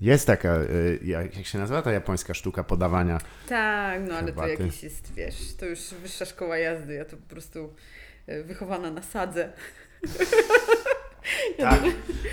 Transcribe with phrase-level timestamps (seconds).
[0.00, 3.18] Jest taka, y, jak się nazywa ta japońska sztuka podawania?
[3.48, 4.62] Tak, no ale to Herbaty.
[4.62, 7.74] jakiś jest, wiesz, to już wyższa szkoła jazdy, ja to po prostu
[8.26, 9.52] e, wychowana na sadze.
[11.58, 11.80] Ja Tak.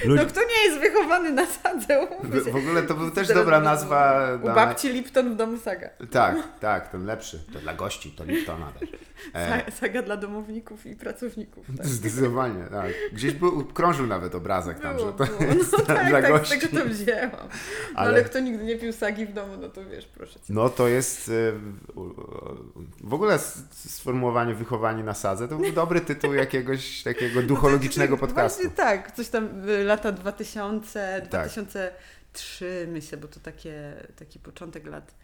[0.05, 2.07] Ludzie, No kto nie jest wychowany na sadze?
[2.23, 4.28] w, w ogóle to był też dobra nazwa.
[4.44, 5.90] U na- babci Lipton w domu saga.
[6.12, 7.40] Tak, tak, ten lepszy.
[7.54, 8.90] To dla gości, to Liptona też.
[9.33, 11.65] E, Sa- Saga dla domowników i pracowników.
[11.78, 11.86] Tak.
[11.87, 12.91] Zdecydowanie, tak.
[13.13, 15.51] Gdzieś był, krążył nawet obrazek tam, Było, że to było.
[15.54, 16.58] jest No tak, dla tak, gości.
[16.58, 17.32] z tego to wzięłam.
[17.32, 17.38] No,
[17.95, 18.09] ale...
[18.09, 20.40] Ale- kto nigdy nie pił sagi w domu, no to wiesz, proszę cię.
[20.50, 21.54] No to jest y,
[23.04, 23.40] w ogóle
[23.72, 28.62] sformułowanie wychowanie na sadze to był dobry tytuł jakiegoś takiego duchologicznego podcastu.
[28.64, 31.30] Właśnie tak, coś tam y, lata 2000, Tak.
[31.50, 35.16] 2003 myślę, bo to takie, taki początek lat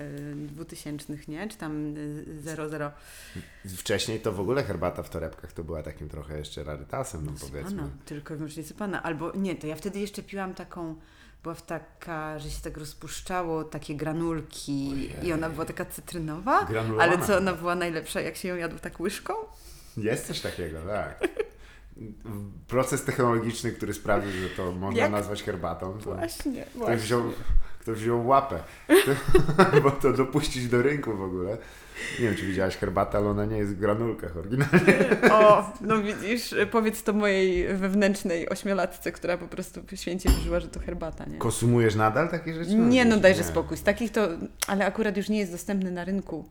[0.00, 1.48] y, 2000, nie?
[1.48, 2.92] Czy tam y, 00.
[3.76, 7.70] Wcześniej to w ogóle herbata w torebkach to była takim trochę jeszcze rarytasem, no powiedzmy.
[7.70, 9.02] Sypana, tylko i wyłącznie sypana.
[9.02, 10.94] Albo nie, to ja wtedy jeszcze piłam taką,
[11.42, 15.26] była taka, że się tak rozpuszczało, takie granulki Ojej.
[15.26, 16.68] i ona była taka cytrynowa.
[17.00, 19.34] Ale co, ona była najlepsza, jak się ją jadł tak łyżką?
[19.96, 21.28] Jest coś takiego, tak.
[22.68, 25.12] Proces technologiczny, który sprawił, że to można Jak?
[25.12, 25.98] nazwać herbatą.
[25.98, 26.96] To Właśnie, ktoś, właśnie.
[26.96, 27.22] wziął,
[27.80, 28.58] ktoś wziął łapę,
[29.82, 31.58] bo to dopuścić do rynku w ogóle.
[32.20, 34.94] Nie wiem, czy widziałaś herbatę, ale ona nie jest w granulkach oryginalnie.
[35.32, 40.80] O, no widzisz, powiedz to mojej wewnętrznej ośmiolatce, która po prostu święcie wierzyła, że to
[40.80, 41.38] herbata, nie?
[41.38, 42.74] Konsumujesz nadal takie rzeczy?
[42.74, 43.46] Nie, no dajże nie.
[43.48, 43.76] spokój.
[43.76, 44.28] Z takich to,
[44.66, 46.48] ale akurat już nie jest dostępny na rynku.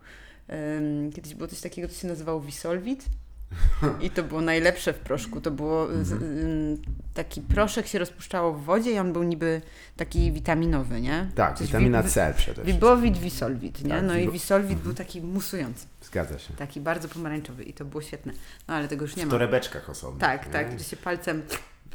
[1.15, 3.05] Kiedyś było coś takiego, co się nazywało Visolvit.
[4.01, 5.41] I to było najlepsze w proszku.
[5.41, 6.31] To było z, Mhm.
[6.39, 6.77] ym,
[7.13, 9.61] taki proszek się rozpuszczało w wodzie i on był niby
[9.97, 11.29] taki witaminowy, nie?
[11.35, 12.73] Tak, Coś witamina wi- C przede wszystkim.
[12.73, 13.89] Wibowit, Visolvit, nie?
[13.89, 14.31] Tak, No i Mhm.
[14.31, 16.53] Visolvit był taki musujący, Zgadza się.
[16.53, 18.33] taki bardzo pomarańczowy i to było świetne.
[18.67, 19.31] No ale tego już nie W ma.
[19.31, 20.19] torebeczkach osobno.
[20.19, 20.51] Tak, nie?
[20.51, 21.41] tak, że się palcem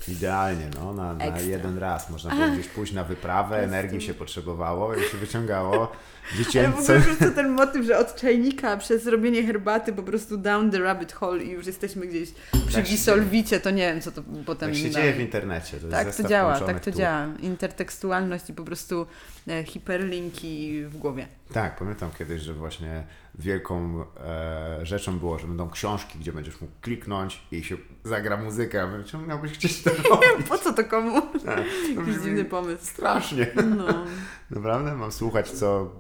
[0.09, 2.11] Idealnie, no, na, na jeden raz.
[2.11, 5.92] Można było gdzieś pójść na wyprawę, energii się potrzebowało i się wyciągało
[6.23, 6.78] Ale w dziecięce...
[6.78, 10.78] ogóle po prostu ten motyw, że od czajnika przez robienie herbaty po prostu down the
[10.78, 12.33] rabbit hole i już jesteśmy gdzieś
[12.66, 14.71] przy Tak wisolwicie, to nie wiem, co to potem...
[14.71, 15.00] Tak się da.
[15.00, 15.77] dzieje w internecie.
[15.81, 16.99] To Tak to działa, tak to tu.
[16.99, 17.27] działa.
[17.41, 19.06] Intertekstualność i po prostu
[19.49, 21.27] e, hiperlinki w głowie.
[21.53, 23.04] Tak, pamiętam kiedyś, że właśnie
[23.34, 28.89] wielką e, rzeczą było, że będą książki, gdzie będziesz mógł kliknąć i się zagra muzyka.
[29.06, 30.49] Czemu miałbyś chcieć to robić?
[30.49, 31.21] Po co to komu?
[31.22, 32.87] Tak, to Jakiś dziwny pomysł.
[32.87, 33.47] Strasznie.
[33.77, 34.04] No.
[34.50, 34.94] Naprawdę?
[34.94, 35.91] Mam słuchać, co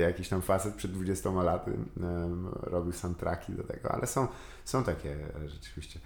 [0.00, 1.72] jakiś tam facet przed 20 laty
[2.62, 4.28] robił soundtracki do tego, ale są,
[4.64, 6.00] są takie e, rzeczywiście.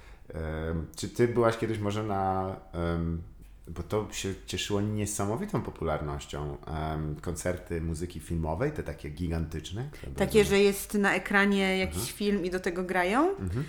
[0.96, 2.56] Czy ty byłaś kiedyś może na...
[3.68, 6.56] bo to się cieszyło niesamowitą popularnością.
[7.20, 9.88] koncerty muzyki filmowej, te takie gigantyczne.
[10.02, 12.16] były Takie, że jest na ekranie jakiś Mhm.
[12.16, 13.30] film i do tego grają.
[13.36, 13.64] Mhm.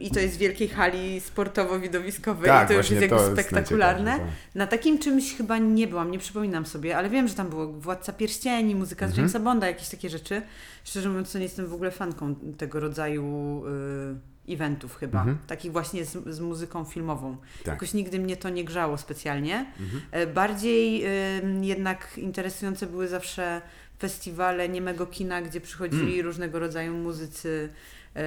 [0.00, 4.04] I to jest w wielkiej hali sportowo-widowiskowej Tak, i to już jest jakby jest spektakularne.
[4.04, 4.54] najciekawsze, tak.
[4.54, 8.12] Na takim czymś chyba nie byłam, nie przypominam sobie, ale wiem, że tam było Władca
[8.12, 9.18] Pierścieni, muzyka z Mhm.
[9.18, 10.42] Jamesa Bonda, jakieś takie rzeczy.
[10.84, 15.18] Szczerze mówiąc, to nie jestem w ogóle fanką tego rodzaju y, eventów chyba.
[15.18, 15.38] Mhm.
[15.46, 17.36] Takich właśnie z, z muzyką filmową.
[17.58, 17.66] Tak.
[17.66, 19.66] Jakoś nigdy mnie to nie grzało specjalnie.
[19.80, 20.02] Mhm.
[20.10, 23.62] E, Bardziej y, jednak interesujące były zawsze
[23.98, 26.26] festiwale niemego kina, gdzie przychodzili Mm.
[26.26, 27.68] różnego rodzaju muzycy,
[28.14, 28.20] e,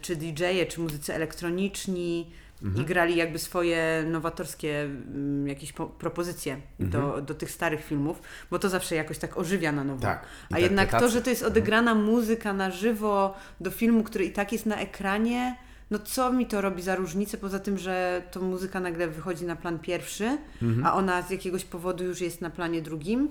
[0.00, 2.30] czy DJ-e, czy muzycy elektroniczni
[2.62, 2.82] Mhm.
[2.84, 4.88] i grali jakby swoje nowatorskie
[5.46, 9.84] jakieś po- propozycje do, do tych starych filmów, bo to zawsze jakoś tak ożywia na
[9.84, 10.02] nowo.
[10.02, 10.24] Tak.
[10.50, 14.52] A jednak to, że to jest odegrana muzyka na żywo do filmu, który i tak
[14.52, 15.56] jest na ekranie,
[15.90, 19.56] no co mi to robi za różnicę, poza tym, że to muzyka nagle wychodzi na
[19.56, 20.86] plan pierwszy, Mhm.
[20.86, 23.28] a ona z jakiegoś powodu już jest na planie drugim.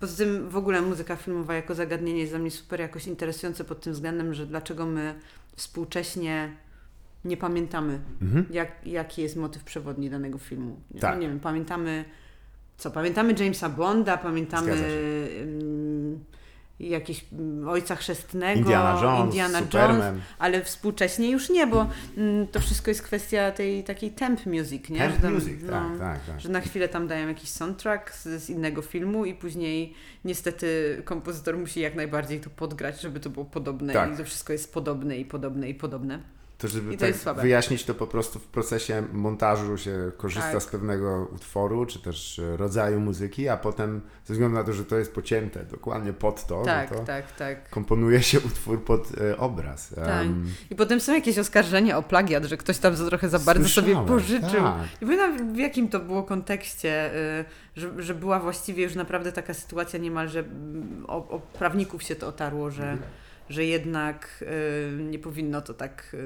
[0.00, 3.80] Poza tym w ogóle muzyka filmowa jako zagadnienie jest dla mnie super jakoś interesujące pod
[3.80, 5.14] tym względem, że dlaczego my
[5.56, 6.52] współcześnie
[7.24, 8.46] nie pamiętamy, Mhm.
[8.50, 10.80] jak, jaki jest motyw przewodni danego filmu.
[11.00, 11.20] Tak.
[11.20, 12.04] nie wiem, pamiętamy
[12.78, 12.90] co?
[12.90, 14.72] Pamiętamy Jamesa Bonda, pamiętamy
[16.80, 20.14] Jakieś ym, Ojca Chrzestnego, Indiana Jones, Indiana Superman.
[20.14, 24.88] Jones, ale współcześnie już nie, bo mm, to wszystko jest kwestia tej takiej temp music,
[24.88, 24.98] nie?
[24.98, 26.40] Temp Że tam, music, no, tak, tak, tak.
[26.40, 31.58] Że na chwilę tam dają jakiś soundtrack z, z innego filmu i później niestety kompozytor
[31.58, 34.14] musi jak najbardziej to podgrać, żeby to było podobne Tak.
[34.14, 36.35] i to wszystko jest podobne i podobne i podobne.
[36.58, 40.62] To żeby I to tak wyjaśnić, to po prostu w procesie montażu się korzysta Tak.
[40.62, 44.84] z pewnego utworu, czy też e, rodzaju muzyki, a potem ze względu na to, że
[44.84, 47.70] to jest pocięte dokładnie pod to, tak, no to tak, tak.
[47.70, 49.88] komponuje się utwór pod e, obraz.
[49.94, 50.08] Tak.
[50.08, 53.68] Em, I potem są jakieś oskarżenia o plagiat, że ktoś tam za trochę za bardzo
[53.68, 54.62] sobie pożyczył.
[54.62, 55.02] tak.
[55.02, 57.44] Nie pamiętam w jakim to było kontekście, y,
[57.76, 62.28] że, że była właściwie już naprawdę taka sytuacja niemalże mm, o, o prawników się to
[62.28, 62.98] otarło, że,
[63.48, 64.44] że jednak
[64.98, 66.16] y, nie powinno to tak.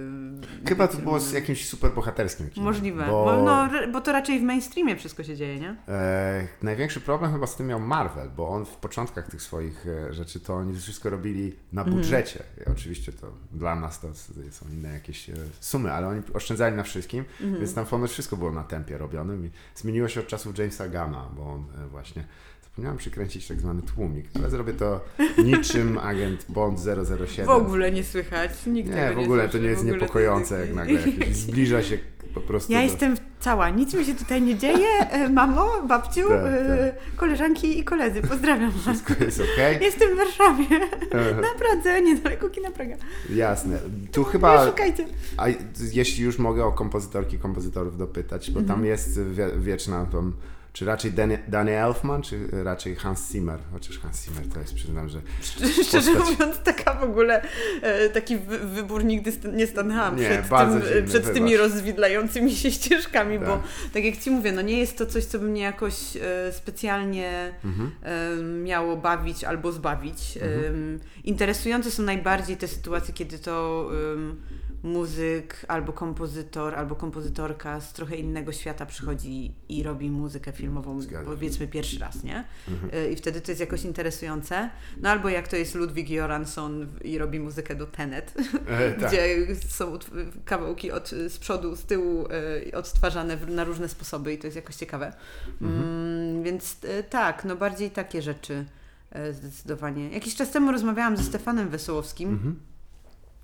[0.64, 2.64] Y, Chyba to było z jakimś superbohaterskim kinem.
[2.64, 5.76] Możliwe, Bo, bo, no, bo to raczej w mainstreamie wszystko się dzieje, nie?
[5.88, 10.12] e, największy problem chyba z tym miał Marvel, bo on w początkach tych swoich e,
[10.14, 11.96] rzeczy to oni wszystko robili na Mhm.
[11.96, 12.42] budżecie.
[12.72, 14.08] Oczywiście to dla nas to
[14.50, 17.58] są inne jakieś e, sumy, ale oni oszczędzali na wszystkim, Mhm.
[17.60, 21.28] więc tam ponoć wszystko było na tempie robionym i zmieniło się od czasów Jamesa Gana,
[21.36, 22.24] bo on e, właśnie
[22.70, 25.00] zapomniałem przykręcić tak zwany tłumik, ale zrobię to
[25.44, 26.80] niczym agent Bond
[27.26, 27.46] 007.
[27.46, 29.88] W ogóle nie słychać, nikt Nie, tego w nie ogóle to słyszy, nie jest to
[29.88, 31.00] niepokojące, jak nagle
[31.32, 31.98] zbliża się
[32.34, 32.84] po prostu Ja do...
[32.84, 34.88] jestem cała, nic mi się tutaj nie dzieje.
[35.10, 38.80] E, Mamo, babciu, Tak, e, koleżanki i koledzy, pozdrawiam was.
[38.82, 39.78] Wszystko jest okej?
[39.82, 40.78] Jestem w Warszawie,
[41.40, 42.96] na Pradze, niedaleko kina Praga.
[43.30, 43.78] Jasne.
[44.12, 45.06] Tu Nie chyba, szukajcie.
[45.36, 45.46] a
[45.92, 48.78] jeśli już mogę o kompozytorki, kompozytorów dopytać, bo Mhm.
[48.78, 50.32] tam jest wie, wieczna tam,
[50.72, 53.58] czy raczej Danny, Danny Elfman, czy raczej Hans Zimmer?
[53.72, 55.20] Chociaż Hans Zimmer to jest, przyznam, że
[55.88, 56.30] Szczerze Postać.
[56.30, 57.42] mówiąc, taka w ogóle,
[57.82, 62.70] e, taki wy, wybór nigdy nie stanęłam Nie, przed, tym, e, przed tymi rozwidlającymi się
[62.70, 63.60] ścieżkami, bo Tak.
[63.92, 67.54] tak jak Ci mówię, no nie jest to coś, co by mnie jakoś e, specjalnie
[67.64, 68.64] mhm.
[68.64, 70.36] miało bawić albo zbawić.
[70.36, 71.00] Mhm.
[71.24, 73.90] Interesujące są najbardziej te sytuacje, kiedy to
[74.82, 81.30] muzyk albo kompozytor, albo kompozytorka z trochę innego świata przychodzi i robi muzykę filmową, Zgadza
[81.30, 82.44] powiedzmy pierwszy raz, nie?
[82.68, 82.90] Mhm.
[82.94, 84.70] E, I wtedy to jest jakoś interesujące.
[85.00, 88.34] No albo jak to jest Ludwig Göransson i robi muzykę do Tenet,
[88.66, 89.00] E, tak.
[89.08, 89.98] gdzie są
[90.44, 92.28] kawałki od, z przodu, z tyłu
[92.72, 95.12] e, odtwarzane na różne sposoby i to jest jakoś ciekawe.
[95.62, 95.82] Mhm.
[95.82, 98.64] Mm, więc e, tak, no bardziej takie rzeczy
[99.32, 100.10] zdecydowanie.
[100.10, 102.69] Jakiś czas temu rozmawiałam ze Stefanem Wesołowskim, Mhm.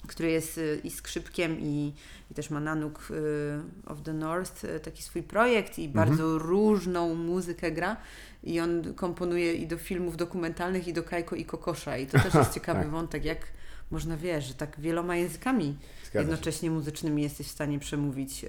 [0.07, 1.95] Który jest y, i skrzypkiem i,
[2.31, 6.09] i też ma Nanook y, of the North, y, taki swój projekt i Mhm.
[6.09, 7.97] bardzo różną muzykę gra
[8.45, 12.35] i on komponuje i do filmów dokumentalnych i do Kajko i Kokosza i to też
[12.35, 12.91] jest ciekawy Tak.
[12.91, 13.39] wątek, jak
[13.91, 16.19] można, wiesz, że tak wieloma językami Zgadza się.
[16.19, 18.45] jednocześnie muzycznymi jesteś w stanie przemówić.
[18.45, 18.49] y,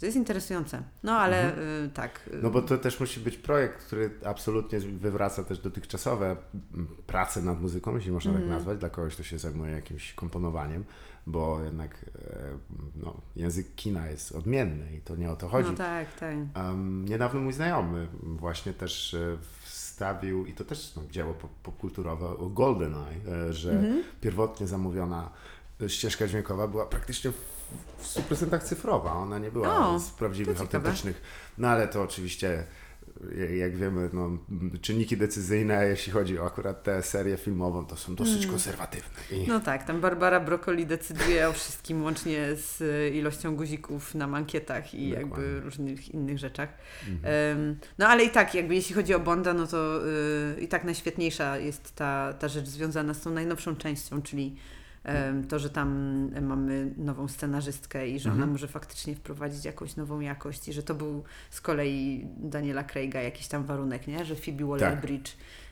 [0.00, 0.82] To jest interesujące.
[1.02, 2.30] No ale y, tak.
[2.34, 6.36] y, No bo to też musi być projekt, który absolutnie wywraca też dotychczasowe
[6.74, 8.48] mm, prace nad muzyką, jeśli można Mhm.
[8.48, 10.84] tak nazwać, dla kogoś, kto się zajmuje jakimś komponowaniem,
[11.26, 12.38] bo jednak e,
[12.96, 15.70] no, język kina jest odmienny i to nie o to chodzi.
[15.70, 16.34] No tak, tak.
[16.56, 22.26] Um, niedawno mój znajomy właśnie też e, wstawił, i to też no, dzieło pop- popkulturowe,
[22.26, 23.16] o GoldenEye,
[23.48, 24.02] e, że Mhm.
[24.20, 25.30] pierwotnie zamówiona
[25.88, 27.32] ścieżka dźwiękowa była praktycznie
[27.98, 29.12] w, w 100% cyfrowa.
[29.12, 31.22] Ona nie była O, z prawdziwych, autentycznych.
[31.58, 32.64] No ale to oczywiście,
[33.56, 34.30] jak wiemy, no,
[34.80, 39.20] czynniki decyzyjne, jeśli chodzi o akurat tę serię filmową, to są dosyć konserwatywne.
[39.30, 42.82] I, No tak, tam Barbara Broccoli decyduje o wszystkim, łącznie z
[43.14, 45.44] ilością guzików na mankietach i Dokładnie.
[45.44, 46.68] jakby różnych innych rzeczach.
[47.08, 47.34] Mhm.
[47.58, 50.00] Em, no ale i tak, jakby jeśli chodzi o Bonda, no to
[50.56, 54.56] y, i tak najświetniejsza jest ta, ta rzecz związana z tą najnowszą częścią, czyli
[55.48, 55.90] to, że tam
[56.42, 58.50] mamy nową scenarzystkę i że ona Mhm.
[58.52, 63.48] może faktycznie wprowadzić jakąś nową jakość i że to był z kolei Daniela Craiga jakiś
[63.48, 64.24] tam warunek, nie?
[64.24, 65.30] że Phoebe Waller-Bridge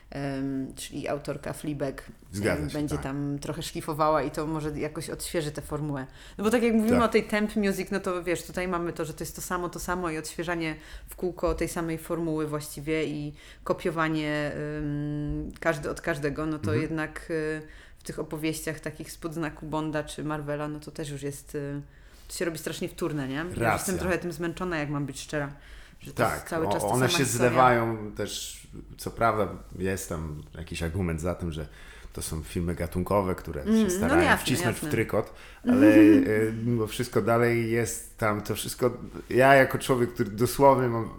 [0.09, 2.03] em, czyli autorka Fleabag
[2.73, 3.03] będzie tak.
[3.03, 6.05] tam trochę szlifowała i to może jakoś odświeży tę formułę.
[6.37, 7.09] No bo tak jak mówimy Tak.
[7.09, 9.69] o tej temp music, no to wiesz, tutaj mamy to, że to jest to samo,
[9.69, 10.75] to samo i odświeżanie
[11.09, 13.33] w kółko tej samej formuły właściwie i
[13.63, 16.81] kopiowanie ym, każdy od każdego, no to Mhm.
[16.81, 17.61] jednak y,
[18.05, 21.81] tych opowieściach takich spod znaku Bonda czy Marvela, no to też już jest, y,
[22.27, 23.45] to się robi strasznie wtórne, nie?
[23.57, 25.51] Ja jestem trochę tym zmęczona, jak mam być szczera.
[26.01, 27.49] Że to jest Tak, cały o- czas ta one się historia.
[27.49, 28.61] zlewają też,
[28.97, 29.47] co prawda
[29.79, 31.67] jest tam jakiś argument za tym, że
[32.13, 34.89] to są filmy gatunkowe, które Mm, się no starają jasne, wcisnąć jasne.
[34.89, 35.33] w trykot,
[35.69, 35.93] ale e,
[36.65, 38.97] mimo wszystko dalej jest tam to wszystko,
[39.29, 41.09] ja jako człowiek, który dosłownie mam,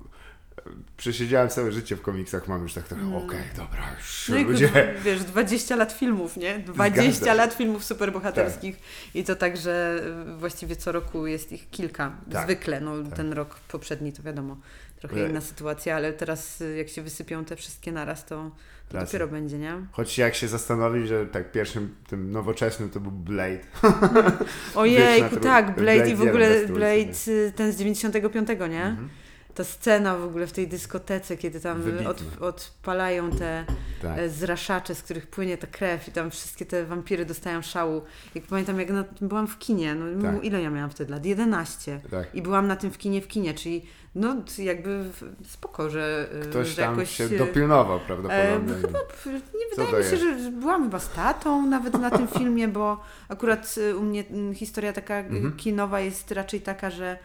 [0.96, 4.42] przesiedziałem całe życie w komiksach, mam już tak trochę, okej, dobra, już Mm.
[4.42, 4.94] No ludzie...
[5.04, 6.58] wiesz, 20 lat filmów, nie?
[6.58, 7.34] 20 Zgadza się.
[7.36, 8.76] lat filmów superbohaterskich
[9.14, 10.00] i to tak, że
[10.34, 12.12] y, właściwie co roku jest ich kilka.
[12.32, 12.44] Tak.
[12.44, 13.16] Zwykle, no Tak.
[13.16, 14.56] ten rok poprzedni to wiadomo,
[15.00, 18.50] trochę Ale- inna sytuacja, ale teraz y, jak się wysypią te wszystkie naraz, to,
[18.88, 19.72] to dopiero będzie, nie?
[19.92, 23.60] Choć jak się zastanowić, że tak pierwszym, tym nowoczesnym to był Blade.
[24.74, 27.12] Ojejku, tak, Blade, Blade i w ogóle Blade
[27.56, 28.84] ten z 95, nie?
[28.84, 29.08] Mhm.
[29.56, 33.64] Ta scena w ogóle w tej dyskotece, kiedy tam od, odpalają te
[34.02, 34.18] Tak.
[34.18, 38.02] e, zraszacze, z których płynie ta krew i tam wszystkie te wampiry dostają szału.
[38.34, 40.44] Jak pamiętam, jak na, byłam w kinie, no Tak.
[40.44, 41.24] ile ja miałam wtedy lat?
[41.26, 42.00] 11.
[42.10, 42.34] tak.
[42.34, 45.04] I byłam na tym w kinie w kinie, czyli no jakby
[45.44, 47.10] spoko, że, e, Ktoś że tam jakoś...
[47.10, 48.74] się e, dopilnował E, prawdopodobnie.
[48.80, 50.42] chyba, p- nie wydaje mi się, jest?
[50.44, 54.92] że byłam chyba z tatą nawet na tym filmie, bo akurat e, u mnie historia
[54.92, 55.56] taka e, Mhm.
[55.56, 57.18] kinowa jest raczej taka, że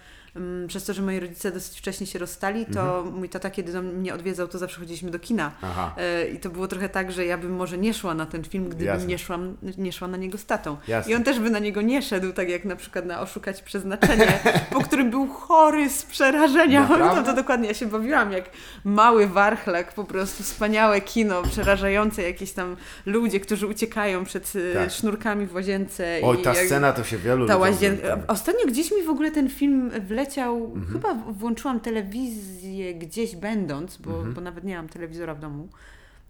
[0.68, 3.16] przez to, że moi rodzice dosyć wcześnie się rozstali, to Mhm.
[3.16, 5.52] mój tata, kiedy do mnie odwiedzał, to zawsze chodziliśmy do kina.
[5.62, 5.96] Aha.
[5.98, 8.66] E, I to było trochę tak, że ja bym może nie szła na ten film,
[8.66, 9.08] gdybym Jasne.
[9.08, 10.78] nie, szłam, nie szła na niego z tatą.
[10.88, 11.12] Jasne.
[11.12, 14.40] I on też by na niego nie szedł, tak jak na przykład na Oszukać Przeznaczenie,
[14.72, 16.88] po którym był chory z przerażenia.
[17.26, 18.46] To, dokładnie, ja się bawiłam jak
[18.84, 24.92] mały warchlak, po prostu wspaniałe kino, przerażające jakieś tam ludzie, którzy uciekają przed e, Tak.
[24.92, 26.20] sznurkami w łazience.
[26.24, 28.18] Oj, i ta scena to się wielu ta zapamięta.
[28.28, 30.21] Ostatnio gdzieś mi w ogóle ten film wleciał,
[30.66, 30.86] Mhm.
[30.94, 34.34] chyba włączyłam telewizję gdzieś będąc, bo, Mhm.
[34.34, 35.68] bo nawet nie mam telewizora w domu.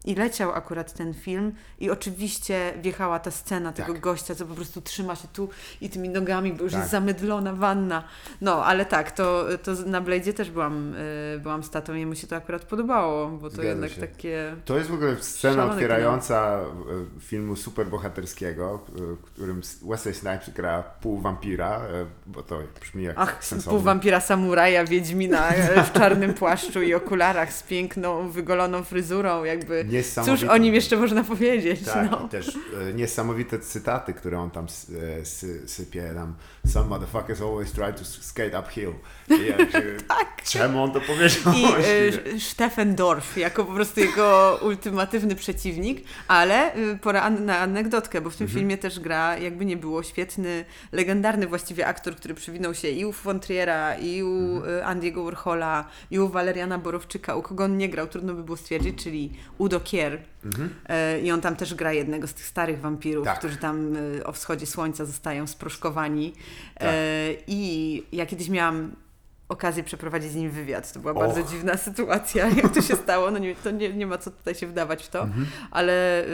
[0.06, 4.02] I leciał akurat ten film i oczywiście wjechała ta scena tego Tak.
[4.02, 5.50] gościa, co po prostu trzyma się tu
[5.82, 6.82] i tymi nogami, bo już Tak.
[6.82, 8.04] jest zamydlona wanna.
[8.42, 10.96] No, ale tak, to, to na Blade'zie też byłam,
[11.36, 14.02] y, byłam z tatą i mu się to akurat podobało, bo to Zgadza jednak się.
[14.02, 14.56] takie...
[14.66, 21.20] To jest w ogóle scena otwierająca e, filmu superbohaterskiego, w którym Wesley Snipes gra pół
[21.20, 23.78] wampira, e, bo to brzmi jak Ach, sensowne.
[23.78, 29.86] pół wampira samuraja, wiedźmina e, w czarnym płaszczu i okularach z piękną, wygoloną fryzurą, jakby...
[29.92, 30.52] Cóż Niesamowite.
[30.52, 32.28] o nim jeszcze można powiedzieć, Tak, no.
[32.28, 32.58] też
[32.90, 34.66] e, niesamowite cytaty, które on tam
[35.22, 36.36] e, sy, sypie, tam
[36.68, 38.94] Some motherfuckers always try to skate uphill.
[39.30, 39.84] I ja się,
[40.52, 41.66] Czemu on to powiedział I
[42.36, 48.22] e, Stefan Dorf jako po prostu jego ultimatywny przeciwnik, ale y, pora an- na anegdotkę,
[48.22, 48.60] bo w tym Mhm.
[48.60, 53.12] filmie też gra, jakby nie było, świetny, legendarny właściwie aktor, który przywinął się i u
[53.12, 54.76] von Triera, i u Mhm.
[54.80, 58.58] y, Andiego Warhola, i u Waleriana Borowczyka, u kogo on nie grał, trudno by było
[58.58, 60.18] stwierdzić, czyli Udo Kier.
[60.90, 63.40] E, I on tam też gra jednego z tych starych wampirów, Tak.
[63.40, 66.34] którzy tam y, o wschodzie słońca zostają sproszkowani.
[66.80, 66.88] Tak.
[66.90, 66.94] E,
[67.48, 68.92] I ja kiedyś miałam
[69.50, 70.94] okazję przeprowadzić z nim wywiad.
[70.94, 71.20] To była Och.
[71.20, 73.32] bardzo dziwna sytuacja, jak to się stało.
[73.32, 75.46] No nie, to nie, nie ma co tutaj się wdawać w to, Mhm.
[75.72, 76.28] ale y,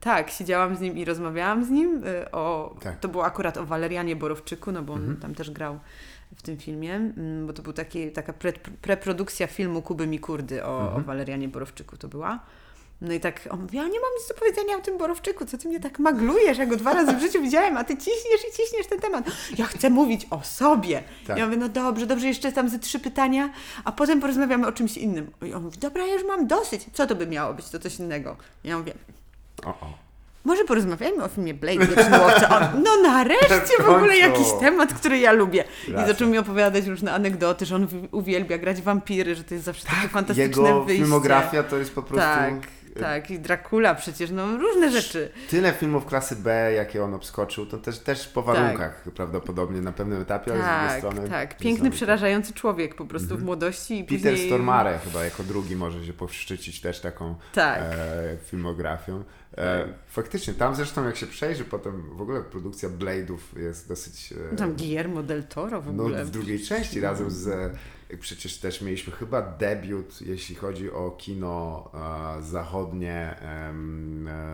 [0.00, 2.98] tak, siedziałam z nim i rozmawiałam z nim y, o, Tak.
[3.00, 5.16] to było akurat o Walerianie Borowczyku, no bo on Mhm.
[5.20, 5.78] tam też grał
[6.36, 10.80] w tym filmie, mm, bo to był taki, taka pre, preprodukcja filmu Kuby Mikurdy o,
[10.82, 11.02] Mhm.
[11.02, 12.38] o Walerianie Borowczyku to była.
[13.00, 15.58] No i tak on mówi, ja nie mam nic do powiedzenia o tym Borowczyku, co
[15.58, 18.56] ty mnie tak maglujesz, ja go dwa razy w życiu widziałem, a ty ciśniesz i
[18.56, 19.24] ciśniesz ten temat.
[19.58, 21.02] Ja chcę mówić o sobie.
[21.26, 21.38] Tak.
[21.38, 23.50] Ja mówię, no dobrze, dobrze, jeszcze tam ze trzy pytania,
[23.84, 25.30] a potem porozmawiamy o czymś innym.
[25.42, 26.86] I on mówi, dobra, ja już mam dosyć.
[26.92, 28.36] Co to by miało być, to coś innego.
[28.64, 28.92] Ja mówię,
[29.64, 29.92] O, o.
[30.44, 32.72] może porozmawiajmy o filmie Blade, Wieczny Łowca.
[32.84, 35.64] No nareszcie w ogóle jakiś temat, który ja lubię.
[35.88, 36.06] I Racja.
[36.12, 40.08] zaczął mi opowiadać różne anegdoty, że on uwielbia grać wampiry, że to jest zawsze takie
[40.08, 41.04] fantastyczne Jego wyjście.
[41.04, 42.54] filmografia to jest po prostu Tak,
[43.00, 43.30] tak.
[43.30, 45.30] I Dracula przecież, no różne rzeczy.
[45.50, 50.22] tyle filmów klasy B, jakie on obskoczył, to też, też po warunkach prawdopodobnie na pewnym
[50.22, 51.28] etapie, ale z drugiej Tak, strony...
[51.28, 51.48] tak.
[51.48, 51.96] Piękny, niesamowite.
[51.96, 54.46] przerażający człowiek po prostu w młodści i Peter później...
[54.48, 57.78] Stormare chyba jako drugi może się powszczycić też taką Tak.
[57.82, 59.24] e, filmografią.
[59.56, 64.34] E, faktycznie, tam zresztą jak się przejrzy potem, w ogóle produkcja Blade'ów jest dosyć...
[64.52, 66.24] E, Tam Guillermo del Toro w no, ogóle.
[66.24, 67.48] w drugiej części razem z...
[67.48, 67.70] e,
[68.20, 71.90] Przecież też mieliśmy chyba debiut, jeśli chodzi o kino
[72.38, 73.72] e, zachodnie e,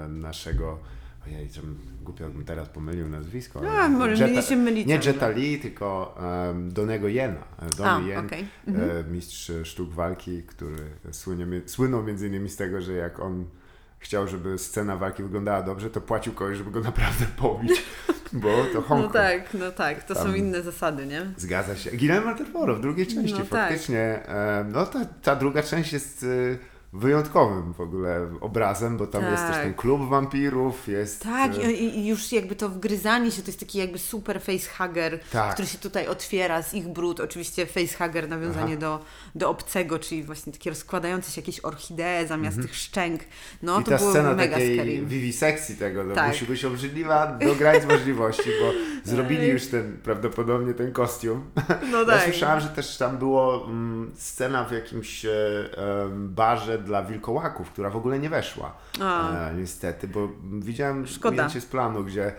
[0.08, 0.78] naszego...
[1.26, 3.58] Ojej, czym głupio bym teraz pomylił nazwisko.
[3.60, 4.88] ale- A, może nie się mylicie.
[4.88, 6.14] Nie Jetta Lee, tylko
[6.48, 7.44] um, Donego Jena.
[7.58, 8.40] A, Donny Yen, okej.
[8.42, 9.12] e, Mhm.
[9.12, 10.76] mistrz sztuk walki, który
[11.10, 13.44] słynie, słynął między innymi z tego, że jak on
[14.04, 17.82] chciał, żeby scena walki wyglądała dobrze, to płacił kogoś, żeby go naprawdę pobić,
[18.32, 20.02] bo to Hong No tak, no tak.
[20.04, 21.26] To są Tam- inne zasady, nie?
[21.36, 21.90] Zgadza się.
[21.90, 23.48] Guillermo del Toro w drugiej części No tak.
[23.48, 24.00] faktycznie.
[24.28, 26.26] e, no ta, ta druga część jest e,
[26.94, 29.62] wyjątkowym w ogóle obrazem, bo tam jest też Tak.
[29.62, 31.22] ten klub wampirów, jest...
[31.22, 35.20] Tak, e, i, i już jakby to wgryzanie się, to jest taki jakby super facehugger,
[35.32, 35.52] Tak.
[35.54, 37.20] który się tutaj otwiera z ich brud.
[37.20, 39.00] Oczywiście facehugger, nawiązanie do,
[39.34, 43.20] do obcego, czyli właśnie takie rozkładające się jakieś orchidee zamiast tych szczęk.
[43.62, 43.82] No Mhm.
[43.82, 45.06] I to ta było scena mega takiej scary.
[45.06, 46.28] wiwisekcji tego, to Tak.
[46.28, 48.72] musi być obrzydliwa do granic możliwości, bo
[49.12, 49.50] zrobili Ej.
[49.50, 51.44] już ten, prawdopodobnie ten kostium.
[51.90, 52.22] No Ja tak.
[52.24, 55.30] słyszałem, że też tam było mm, scena w jakimś e,
[56.04, 58.74] em, barze dla wilkołaków, która w ogóle nie weszła.
[59.00, 60.28] E, niestety, bo
[60.60, 61.36] widziałem Szkoda.
[61.42, 62.32] ujęcie z planu, gdzie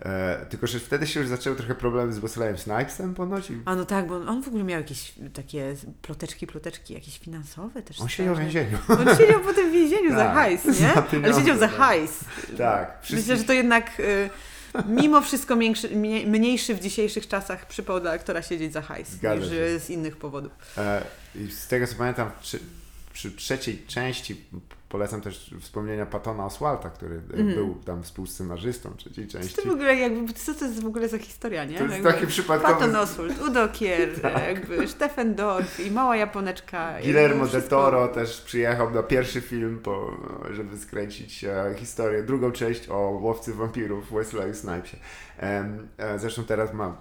[0.00, 3.74] e, tylko, że wtedy się już zaczęły trochę problemy z Wesleyem Snipesem ponoć i A
[3.74, 8.00] no tak, bo on w ogóle miał jakieś takie ploteczki, ploteczki, jakieś finansowe też.
[8.00, 8.78] on siedział w więzieniu.
[8.88, 10.72] On siedział potem w więzieniu za Tak, hajs, nie?
[10.72, 12.20] za Ale siedział za hajs.
[12.58, 12.98] tak.
[13.10, 14.30] Myślę, że to jednak y,
[14.88, 19.36] mimo wszystko mniejszy, mniej- mniejszy w dzisiejszych czasach przypał dla aktora siedzieć za hajs Zgadza
[19.44, 19.78] niż się.
[19.78, 20.52] z innych powodów.
[20.78, 21.02] E,
[21.34, 22.58] I z tego co pamiętam, przy,
[23.12, 24.36] przy trzeciej części
[24.92, 27.54] polecam też wspomnienia Patona Oswalta, który mm.
[27.54, 29.54] był tam współscenarzystą trzeciej części.
[29.54, 31.78] Co to w ogóle jakby, co to jest w ogóle za historia, nie?
[31.78, 32.74] To jest jakby taki przypadkowy...
[32.74, 34.46] Patton Oswalt, Udo Kier, tak.
[34.46, 36.94] jakby Stephen Dorff i mała Japoneczka.
[37.02, 40.16] Guillermo del Toro też przyjechał na pierwszy film, po,
[40.50, 44.96] żeby skręcić e, historię, drugą część o łowcy wampirów w Wesley Snipesie.
[45.42, 46.96] E, zresztą teraz ma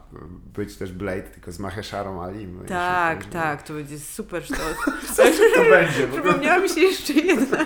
[0.54, 2.48] być też Blade, tylko z Mahesharą Ali.
[2.48, 4.76] No tak, tak, to będzie super sztos.
[5.16, 5.24] Co
[5.56, 6.08] to będzie?
[6.08, 7.66] Przypomniała mi się jeszcze jedna,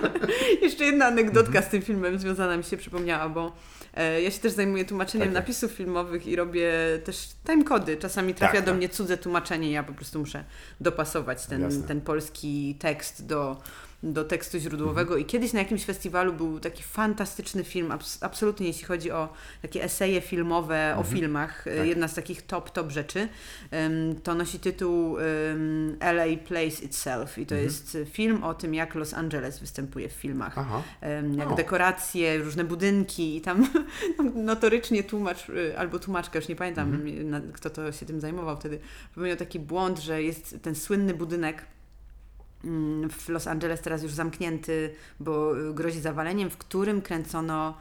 [0.61, 3.55] jeszcze jedna anegdotka z tym filmem związana mi się przypomniała, bo
[3.93, 5.43] e, ja się też zajmuję tłumaczeniem tak, tak.
[5.43, 6.71] napisów filmowych i robię
[7.03, 7.97] też timecody.
[7.97, 8.77] Czasami trafia tak, do tak.
[8.77, 10.43] mnie cudze tłumaczenie, ja po prostu muszę
[10.81, 13.61] dopasować ten, ten polski tekst do
[14.05, 15.21] do tekstu źródłowego mhm.
[15.21, 19.29] i kiedyś na jakimś festiwalu był taki fantastyczny film, abs absolutnie jeśli chodzi o
[19.61, 20.99] takie eseje filmowe mhm.
[20.99, 21.87] o filmach, e, tak.
[21.87, 23.27] jedna z takich top, top rzeczy,
[23.71, 27.63] um, to nosi tytuł um, LA Plays Itself i to mhm.
[27.63, 30.57] jest film o tym, jak Los Angeles występuje w filmach.
[30.57, 31.55] Um, jak o.
[31.55, 33.67] dekoracje, różne budynki i tam
[34.35, 37.51] notorycznie tłumacz e, albo tłumaczka, już nie pamiętam mhm.
[37.53, 41.65] kto to się tym zajmował wtedy, popełnił taki błąd, że jest ten słynny budynek
[43.11, 47.77] w Los Angeles teraz już zamknięty, bo grozi zawaleniem, w którym kręcono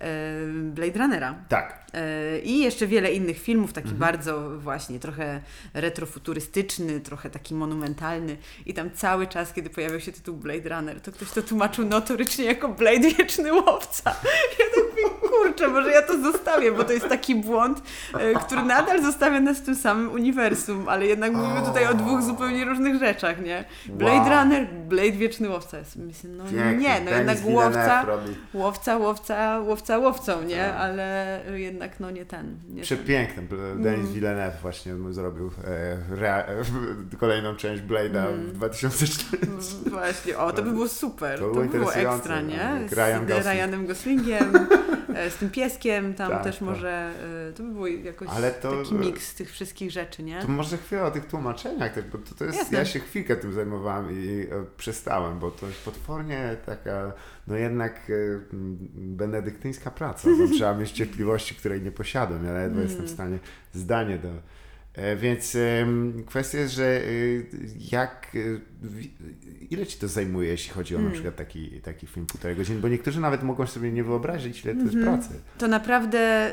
[0.00, 0.06] e,
[0.62, 1.34] Blade Runnera.
[1.48, 1.86] Tak.
[1.94, 4.00] E, I jeszcze wiele innych filmów, taki mhm.
[4.00, 5.40] bardzo właśnie trochę
[5.74, 8.36] retrofuturystyczny, trochę taki monumentalny.
[8.66, 12.44] I tam cały czas, kiedy pojawiał się tytuł Blade Runner, to ktoś to tłumaczył notorycznie
[12.44, 14.14] jako Blade Wieczny Łowca.
[14.58, 14.87] Ja tak
[15.48, 17.82] kurczę, może ja to zostawię, bo to jest taki błąd,
[18.14, 22.22] e, który nadal zostawia nas w tym samym uniwersum, ale jednak mówimy tutaj o dwóch
[22.22, 23.64] zupełnie różnych rzeczach, nie?
[23.86, 24.28] Blade wow.
[24.28, 25.78] Runner, Blade Wieczny Łowca.
[25.78, 28.06] Jest, myślę, no nie, no jednak łowca,
[28.54, 30.56] łowca, łowca, łowca łowcą, nie?
[30.56, 30.76] Tak.
[30.76, 32.56] Ale jednak no nie ten.
[32.68, 33.42] Nie Przepiękny.
[33.48, 33.82] Ten.
[33.82, 34.12] Denis mm.
[34.12, 35.50] Villeneuve właśnie zrobił
[36.22, 38.46] e, kolejną część Blade'a mm.
[38.46, 39.76] w 2014.
[39.86, 41.38] Właśnie, o to by było super.
[41.38, 42.88] To, to by było ekstra, nie?
[42.88, 43.46] Z Ryan Gosling.
[43.46, 44.52] Ryanem Goslingiem,
[45.14, 46.68] e, z tym pieskiem, tam tak, też tak.
[46.68, 47.12] może,
[47.48, 48.28] e, to by było jakoś
[48.62, 50.42] to, taki miks tych wszystkich rzeczy, nie?
[50.42, 52.78] To może chwilę o tych tłumaczeniach, tak, bo to, to jest, Jasne.
[52.78, 57.12] ja się chwilkę tym zajmowałem i przestałem, bo to jest potwornie taka
[57.46, 58.40] no jednak y,
[58.94, 60.28] benedyktyńska praca.
[60.38, 62.44] No, trzeba mieć cierpliwości, której nie posiadam.
[62.44, 62.88] Ja ledwo mm.
[62.88, 63.38] jestem w stanie
[63.72, 64.28] zdanie do.
[64.98, 65.56] E, więc
[66.26, 67.46] kwestia jest, że y,
[67.92, 68.60] jak, y,
[69.70, 71.08] ile ci to zajmuje, jeśli chodzi o mm.
[71.08, 74.74] na przykład taki, taki film półtorej godziny, bo niektórzy nawet mogą sobie nie wyobrazić, ile
[74.74, 75.18] to jest mm -hmm.
[75.18, 75.40] pracy.
[75.58, 76.50] To naprawdę,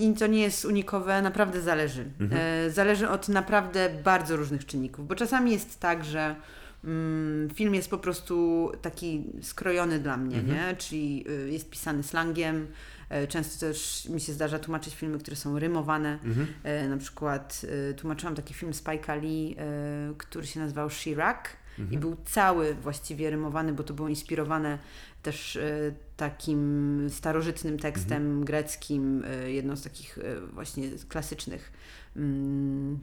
[0.00, 2.04] i to nie jest unikowe, naprawdę zależy.
[2.20, 2.70] Mm -hmm.
[2.70, 6.36] Zależy od naprawdę bardzo różnych czynników, bo czasami jest tak, że
[6.84, 10.56] Mm, film jest po prostu taki skrojony dla mnie, mhm.
[10.56, 10.76] nie?
[10.76, 12.66] Czyli y, jest pisany slangiem.
[13.08, 16.18] E, często też mi się zdarza tłumaczyć filmy, które są rymowane.
[16.24, 16.46] Mhm.
[16.62, 21.44] E, na przykład y, tłumaczyłam taki film Spike'a Lee, e, który się nazywał Chirac
[21.78, 21.92] mhm.
[21.92, 24.78] i był cały właściwie rymowany, bo to było inspirowane
[25.22, 25.58] też
[26.16, 28.44] takim starożytnym tekstem mhm.
[28.44, 30.18] greckim, jedną z takich
[30.52, 31.72] właśnie klasycznych
[32.16, 32.98] mm,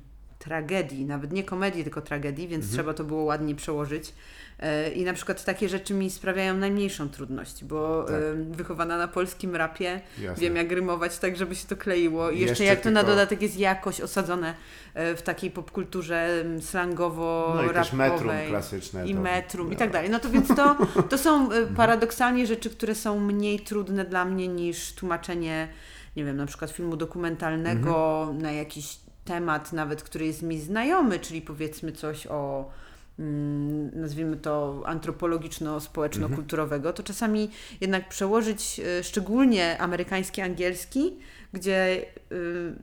[0.45, 2.73] tragedii, nawet nie komedii, tylko tragedii, więc mhm.
[2.73, 4.13] trzeba to było ładnie przełożyć.
[4.59, 8.15] E, I na przykład takie rzeczy mi sprawiają najmniejszą trudność, bo tak.
[8.51, 10.41] wychowana na polskim rapie Jasne.
[10.41, 12.29] wiem jak rymować tak, żeby się to kleiło.
[12.29, 14.53] I jeszcze, jeszcze jak to na dodatek jest jakoś osadzone
[14.93, 19.07] e, w takiej popkulturze slangowo no i też metrum klasyczne.
[19.07, 19.73] I to, metrum no.
[19.73, 20.09] i tak dalej.
[20.09, 20.75] No to więc to,
[21.09, 21.75] to są e, mhm.
[21.75, 25.67] paradoksalnie rzeczy, które są mniej trudne dla mnie niż tłumaczenie,
[26.15, 28.41] nie wiem, na przykład filmu dokumentalnego mhm.
[28.41, 32.71] na jakiś temat nawet, który jest mi znajomy, czyli powiedzmy coś o
[33.19, 37.49] mm, nazwijmy to antropologiczno-społeczno-kulturowego, to czasami
[37.81, 41.19] jednak przełożyć e, szczególnie amerykański, angielski,
[41.53, 42.75] gdzie y,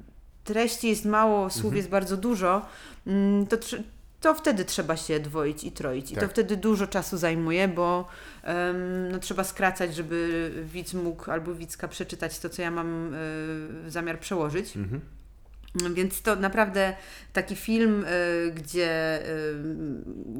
[0.44, 1.76] treści jest mało, słów mhm.
[1.76, 2.66] jest bardzo dużo,
[3.07, 3.57] mm, to,
[4.20, 6.11] to wtedy trzeba się dwoić i troić.
[6.11, 6.24] I tak.
[6.24, 8.09] to wtedy dużo czasu zajmuje, bo
[8.46, 13.90] um, no, trzeba skracać, żeby widz mógł albo widzka przeczytać to, co ja mam y,
[13.90, 14.76] zamiar przełożyć.
[14.76, 15.00] Mhm.
[15.74, 16.96] Więc to naprawdę
[17.32, 19.54] taki film, y, gdzie, y,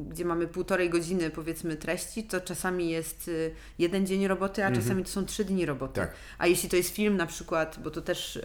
[0.09, 4.83] gdzie mamy półtorej godziny powiedzmy treści, to czasami jest y, jeden dzień roboty, a mhm.
[4.83, 5.95] czasami to są trzy dni roboty.
[5.95, 6.13] Tak.
[6.37, 8.39] A jeśli to jest film na przykład, bo to też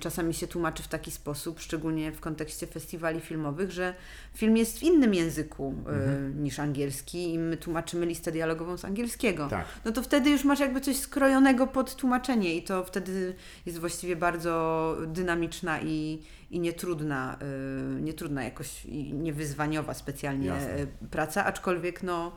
[0.00, 3.94] czasami się tłumaczy w taki sposób, szczególnie w kontekście festiwali filmowych, że
[4.34, 6.44] film jest w innym języku y, mhm.
[6.44, 9.48] niż angielski i my tłumaczymy listę dialogową z angielskiego.
[9.48, 9.64] Tak.
[9.84, 13.34] No to wtedy już masz jakby coś skrojonego pod tłumaczenie i to wtedy
[13.66, 17.38] jest właściwie bardzo dynamiczna i, i nietrudna,
[17.98, 20.78] y, nietrudna jakoś i niewyzwaniowa specjalnie Jasne.
[20.78, 22.32] Y, praca, aczkolwiek no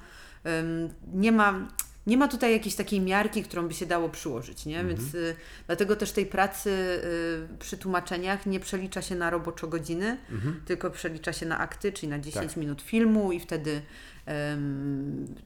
[1.13, 1.67] nie ma
[2.07, 4.79] nie ma tutaj jakiejś takiej miarki, którą by się dało przyłożyć, nie?
[4.79, 4.97] Mhm.
[4.97, 5.35] Więc y,
[5.67, 10.61] dlatego też tej pracy y, przy tłumaczeniach nie przelicza się na roboczo godziny, mhm.
[10.65, 12.57] tylko przelicza się na akty, czyli na 10 tak.
[12.57, 13.81] minut filmu i wtedy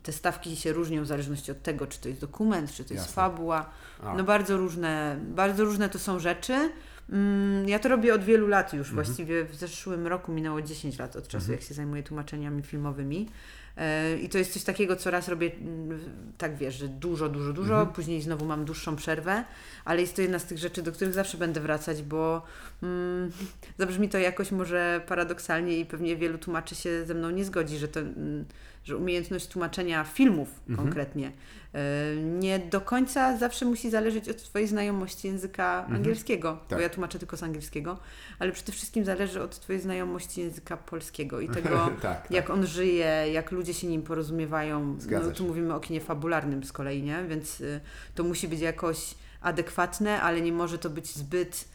[0.04, 3.06] te stawki się różnią w zależności od tego, czy to jest dokument, czy to jest
[3.06, 3.16] Jasne.
[3.22, 3.70] fabuła.
[4.04, 4.16] A.
[4.18, 6.70] No bardzo różne, bardzo różne to są rzeczy.
[7.10, 8.90] Mm, Ja to robię od wielu lat już.
[8.90, 9.06] Mhm.
[9.06, 11.60] Właściwie w zeszłym roku minęło 10 lat od czasu, Mhm.
[11.60, 13.30] jak się zajmuję tłumaczeniami filmowymi.
[13.78, 16.00] E, I to jest coś takiego, co raz robię, mm,
[16.38, 17.96] tak wiesz, że dużo, dużo, dużo, Mhm.
[17.96, 19.44] później znowu mam dłuższą przerwę,
[19.86, 22.42] ale jest to jedna z tych rzeczy, do których zawsze będę wracać, bo
[22.84, 23.32] mm,
[23.80, 27.88] zabrzmi to jakoś może paradoksalnie i pewnie wielu tłumaczy się ze mną nie zgodzi, że
[27.88, 28.46] to, mm,
[28.88, 30.88] że umiejętność tłumaczenia filmów Mhm.
[30.88, 31.32] konkretnie
[31.74, 36.80] e, nie do końca zawsze musi zależeć od Twojej znajomości języka angielskiego, Tak.
[36.80, 37.98] bo ja tłumaczę tylko z angielskiego,
[38.40, 42.56] ale przede wszystkim zależy od Twojej znajomości języka polskiego i tego, tak, jak tak.
[42.56, 44.96] on żyje, jak ludzie się nim porozumiewają.
[45.00, 45.38] Zgadza no, się.
[45.38, 47.24] tu mówimy o kinie fabularnym z kolei, nie?
[47.30, 47.80] Więc y,
[48.16, 51.68] to musi być jakoś adekwatne, ale nie może to być zbyt,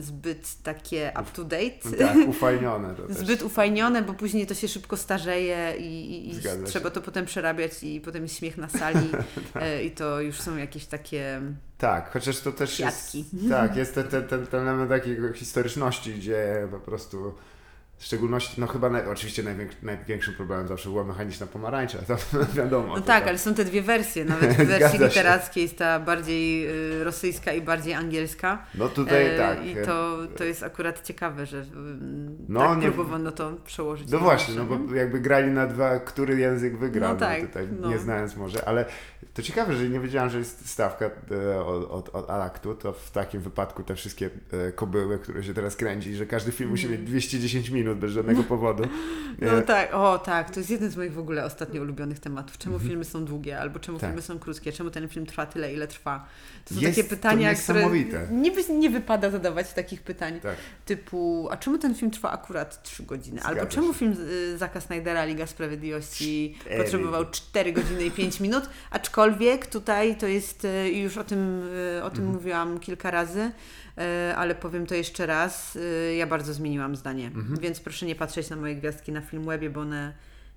[0.00, 1.96] zbyt takie up to date.
[1.98, 3.16] Tak, ufajnione to też.
[3.16, 8.00] Zbyt ufajnione, bo później to się szybko starzeje i, i, trzeba to potem przerabiać i
[8.00, 9.10] potem jest śmiech na sali
[9.54, 11.40] e, i to już są jakieś takie...
[11.78, 13.18] Tak, chociaż to też Kwiatki.
[13.18, 13.48] jest.
[13.48, 17.34] Tak, jest ten, ten, ten, element takiego historyczności, gdzie po prostu.
[18.00, 22.16] W szczególności, no chyba naj, oczywiście największy, największym problemem zawsze była mechaniczna pomarańcza, to
[22.54, 22.94] wiadomo.
[22.96, 24.24] No tak, tam- ale są te dwie wersje.
[24.24, 26.68] Nawet w wersji literackiej jest ta bardziej
[27.00, 28.66] y, rosyjska i bardziej angielska.
[28.74, 29.66] No tutaj E, tak.
[29.66, 34.10] I to, to jest akurat ciekawe, że mm, No, tak nie- próbowano to przełożyć.
[34.10, 37.88] No właśnie, no bo jakby grali na dwa, który język wygrał, No tak, tutaj, no.
[37.90, 38.84] nie znając może, ale
[39.34, 43.10] to ciekawe, że nie wiedziałem, że jest stawka e, od, od, od Alaktu, to w
[43.10, 47.00] takim wypadku te wszystkie e, kobyły, które się teraz kręci, że każdy film musi mieć
[47.00, 48.82] 210 minut bez żadnego powodu.
[48.82, 49.00] Mhm.
[49.40, 52.58] No E, tak, o tak, to jest jeden z moich w ogóle ostatnio ulubionych tematów.
[52.58, 54.00] Czemu filmy są długie, albo czemu Mhm.
[54.00, 54.10] Tak.
[54.10, 56.26] filmy są krótkie, czemu ten film trwa tyle, ile trwa.
[56.64, 57.80] To są Jest takie pytania, które
[58.70, 60.40] nie, wypada zadawać takich pytań.
[60.40, 60.56] Tak.
[60.84, 63.40] Typu, a czemu ten film trwa akurat 3 godziny?
[63.42, 63.98] Albo Zgadza czemu się.
[63.98, 66.82] film y, Zaka Snydera, Liga Sprawiedliwości Cztery.
[66.82, 68.64] potrzebował 4 godziny i 5 minut?
[68.90, 71.62] Aczkolwiek tutaj to jest, y, i już o tym,
[71.98, 72.34] y, o tym Mhm.
[72.36, 73.50] mówiłam kilka razy,
[74.36, 77.26] ale powiem to jeszcze raz, y, ja bardzo zmieniłam zdanie.
[77.26, 77.56] Mhm.
[77.60, 80.12] Więc proszę nie patrzeć na moje gwiazdki na Filmwebie, bo one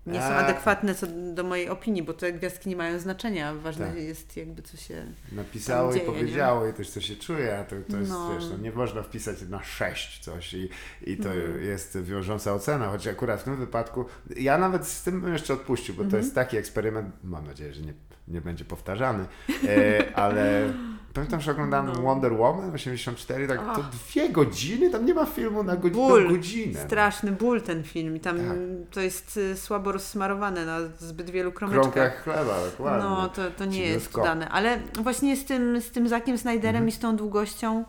[0.08, 3.54] nie są adekwatne co do mojej opinii, bo te gwiazdki nie mają znaczenia.
[3.56, 3.96] Ważne Tak.
[3.98, 5.06] jest jakby co się...
[5.32, 8.34] Napisało tam i dzieje, powiedziało i też co się czuje, a to, to jest, No.
[8.36, 10.69] wiesz, no nie można wpisać na 6 coś i,
[11.04, 11.63] i to Mhm.
[11.63, 15.96] jest wiążąca ocena, choć akurat w tym wypadku, ja nawet z tym bym jeszcze odpuścił,
[15.96, 16.24] bo to Mhm.
[16.24, 17.93] jest taki eksperyment, mam nadzieję, że nie,
[18.28, 19.26] nie będzie powtarzany,
[19.68, 20.74] e, ale
[21.14, 22.02] pamiętam, że oglądałem No.
[22.02, 23.90] Wonder Woman 84, tak to Ach.
[23.90, 26.28] dwie godziny, tam nie ma filmu na godzi- Ból.
[26.30, 26.80] godzinę.
[26.86, 28.16] Straszny ból ten film.
[28.16, 28.46] I tam Tak.
[28.92, 31.84] to jest y, słabo rozsmarowane na zbyt wielu kromeczkach.
[31.94, 33.04] kromkach chleba, dokładnie.
[33.10, 34.50] No, to, to nie jest dane.
[34.50, 36.88] Ale właśnie z tym, z tym Zakiem Snyderem Mhm.
[36.90, 37.86] i z tą długością.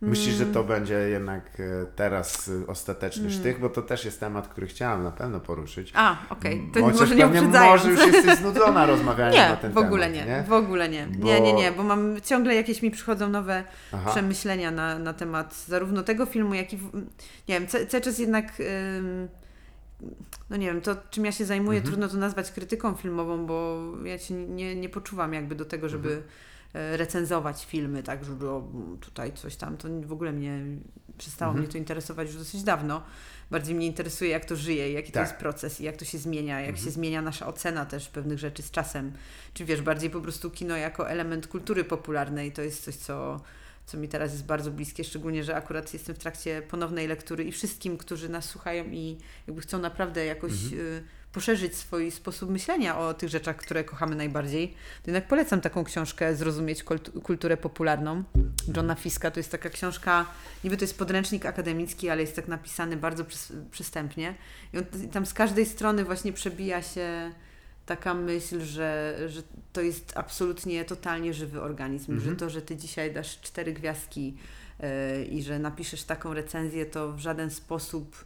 [0.00, 3.32] Myślisz, że mm, to będzie jednak e, teraz e, ostateczny Mm.
[3.38, 5.92] sztych, bo to też jest temat, który chciałem na pewno poruszyć.
[5.94, 6.70] A, okej.
[6.74, 7.84] To Chociaż może nie uprzedzając.
[7.84, 11.06] Może już jesteś znudzona rozmawianiem na Nie, ten w ogóle temat, nie, w ogóle nie.
[11.18, 14.10] Bo- Nie, nie, nie, bo mam ciągle jakieś mi przychodzą nowe Aha.
[14.10, 16.76] przemyślenia na, na temat zarówno tego filmu, jak i.
[17.48, 18.52] Nie wiem, ca- cały czas jednak.
[18.60, 19.28] ym,
[20.50, 21.92] no nie wiem, to czym ja się zajmuję, Mhm.
[21.92, 26.08] trudno to nazwać krytyką filmową, bo ja się nie, nie poczuwam jakby do tego, żeby
[26.08, 26.26] Mhm.
[26.76, 28.68] E, recenzować filmy, tak, żeby o,
[29.00, 30.60] tutaj coś tam, to w ogóle mnie
[31.18, 31.62] przestało Mhm.
[31.64, 33.02] mnie to interesować już dosyć dawno.
[33.50, 35.28] Bardziej mnie interesuje, jak to żyje, jaki to Tak.
[35.28, 36.84] jest proces i jak to się zmienia, jak Mhm.
[36.84, 39.12] się zmienia nasza ocena też pewnych rzeczy z czasem.
[39.54, 43.40] Czy wiesz, bardziej po prostu kino jako element kultury popularnej, to jest coś, co,
[43.86, 47.52] co mi teraz jest bardzo bliskie, szczególnie, że akurat jestem w trakcie ponownej lektury i
[47.52, 51.02] wszystkim, którzy nas słuchają i jakby chcą naprawdę jakoś y,
[51.36, 56.36] poszerzyć swój sposób myślenia o tych rzeczach, które kochamy najbardziej, to jednak polecam taką książkę
[56.36, 58.24] Zrozumieć kultu- kulturę popularną
[58.76, 59.30] Johna Fiska.
[59.30, 60.26] To jest taka książka,
[60.64, 64.34] niby to jest podręcznik akademicki, ale jest tak napisany bardzo przys- przystępnie.
[64.72, 67.32] I, on, tam z każdej strony właśnie przebija się
[67.86, 72.30] taka myśl, że, że to jest absolutnie, totalnie żywy organizm, Mhm.
[72.30, 74.36] że to, że ty dzisiaj dasz cztery gwiazdki
[74.80, 78.24] yy, i że napiszesz taką recenzję, to w żaden sposób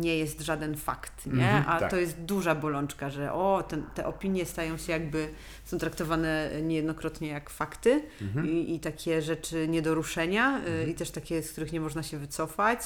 [0.00, 1.32] nie jest żaden fakt, nie?
[1.32, 1.90] Mhm, A tak.
[1.90, 5.28] to jest duża bolączka, że o, ten, te opinie stają się jakby,
[5.64, 8.46] są traktowane niejednokrotnie jak fakty Mhm.
[8.50, 12.02] i, i takie rzeczy nie do ruszenia y, i też takie, z których nie można
[12.02, 12.80] się wycofać.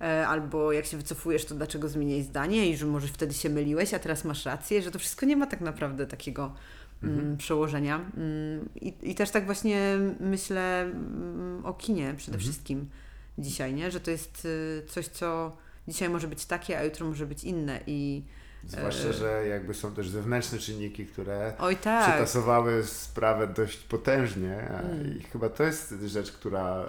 [0.00, 3.94] E, Albo jak się wycofujesz, to dlaczego zmieniłeś zdanie i że może wtedy się myliłeś,
[3.94, 6.52] a teraz masz rację, że to wszystko nie ma tak naprawdę takiego
[7.02, 7.94] mm, przełożenia.
[8.16, 12.40] Mm, I, I też tak właśnie myślę mm, o kinie przede Mhm.
[12.52, 12.88] wszystkim
[13.38, 13.90] dzisiaj, nie?
[13.90, 15.56] że to jest y, coś, co
[15.88, 18.22] dzisiaj może być takie, a jutro może być inne i
[18.66, 19.12] Zwłaszcza, E.
[19.12, 25.18] że jakby są też zewnętrzne czynniki, które oj tak, przetasowały sprawę dość potężnie Mm.
[25.18, 26.84] i chyba to jest rzecz, która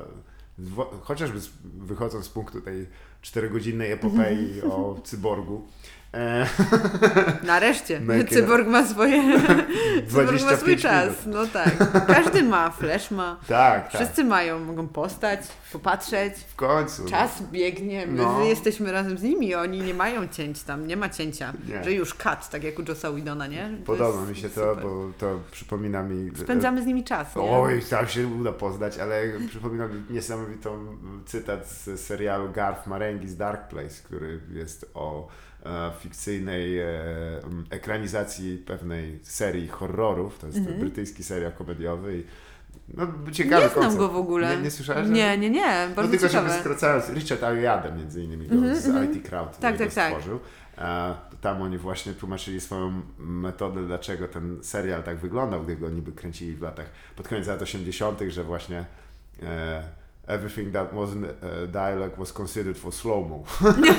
[1.01, 2.87] chociażby wychodząc z punktu tej
[3.21, 5.67] czterogodzinnej epopei o cyborgu.
[6.13, 6.45] E,
[7.43, 8.01] Nareszcie.
[8.29, 9.23] Cyborg ma swoje.
[10.07, 11.25] Cyborg ma swój 25 czas.
[11.25, 11.25] minut.
[11.25, 12.05] No tak.
[12.07, 13.39] Każdy ma, Flash ma.
[13.47, 14.01] tak, tak.
[14.01, 15.39] Wszyscy mają, mogą postać,
[15.71, 16.33] popatrzeć.
[16.47, 17.05] W końcu.
[17.09, 18.43] Czas biegnie, my No.
[18.43, 21.53] jesteśmy razem z nimi, oni nie mają cięć tam, nie ma cięcia.
[21.67, 21.83] Nie.
[21.83, 23.69] Że już cut, tak jak u Josa Widona, nie?
[23.79, 24.83] To Podoba mi się to, super.
[24.83, 26.31] bo to przypomina mi...
[26.37, 27.35] Spędzamy z nimi czas.
[27.35, 27.41] Nie?
[27.41, 33.37] Oj, tam się uda poznać, ale przypomina mi niesamowitą cytat z serialu Garth Marenghi z
[33.37, 35.27] Dark Place, który jest o
[35.99, 36.85] fikcyjnej e,
[37.69, 40.39] ekranizacji pewnej serii horrorów.
[40.39, 42.23] To jest brytyjski serial komediowy i
[42.93, 43.97] no, ciekawy nie znam koncept.
[43.97, 44.55] go w ogóle.
[44.57, 45.07] Nie, nie słyszałeś?
[45.09, 45.87] Nie, nie, nie.
[45.89, 46.59] No Bardzo tylko, żeby ciekawe.
[46.59, 50.09] skracając, Richard Ayoade między innymi go z IT Crowd Tak, tak, tak.
[50.13, 50.39] stworzył.
[50.77, 56.11] E, tam oni właśnie tłumaczyli swoją metodę, dlaczego ten serial tak wyglądał, gdy go niby
[56.11, 58.85] kręcili w latach, pod koniec lat 80., że właśnie
[59.43, 59.83] e,
[60.27, 63.43] everything that wasn't e, dialogue was considered for slow-mo.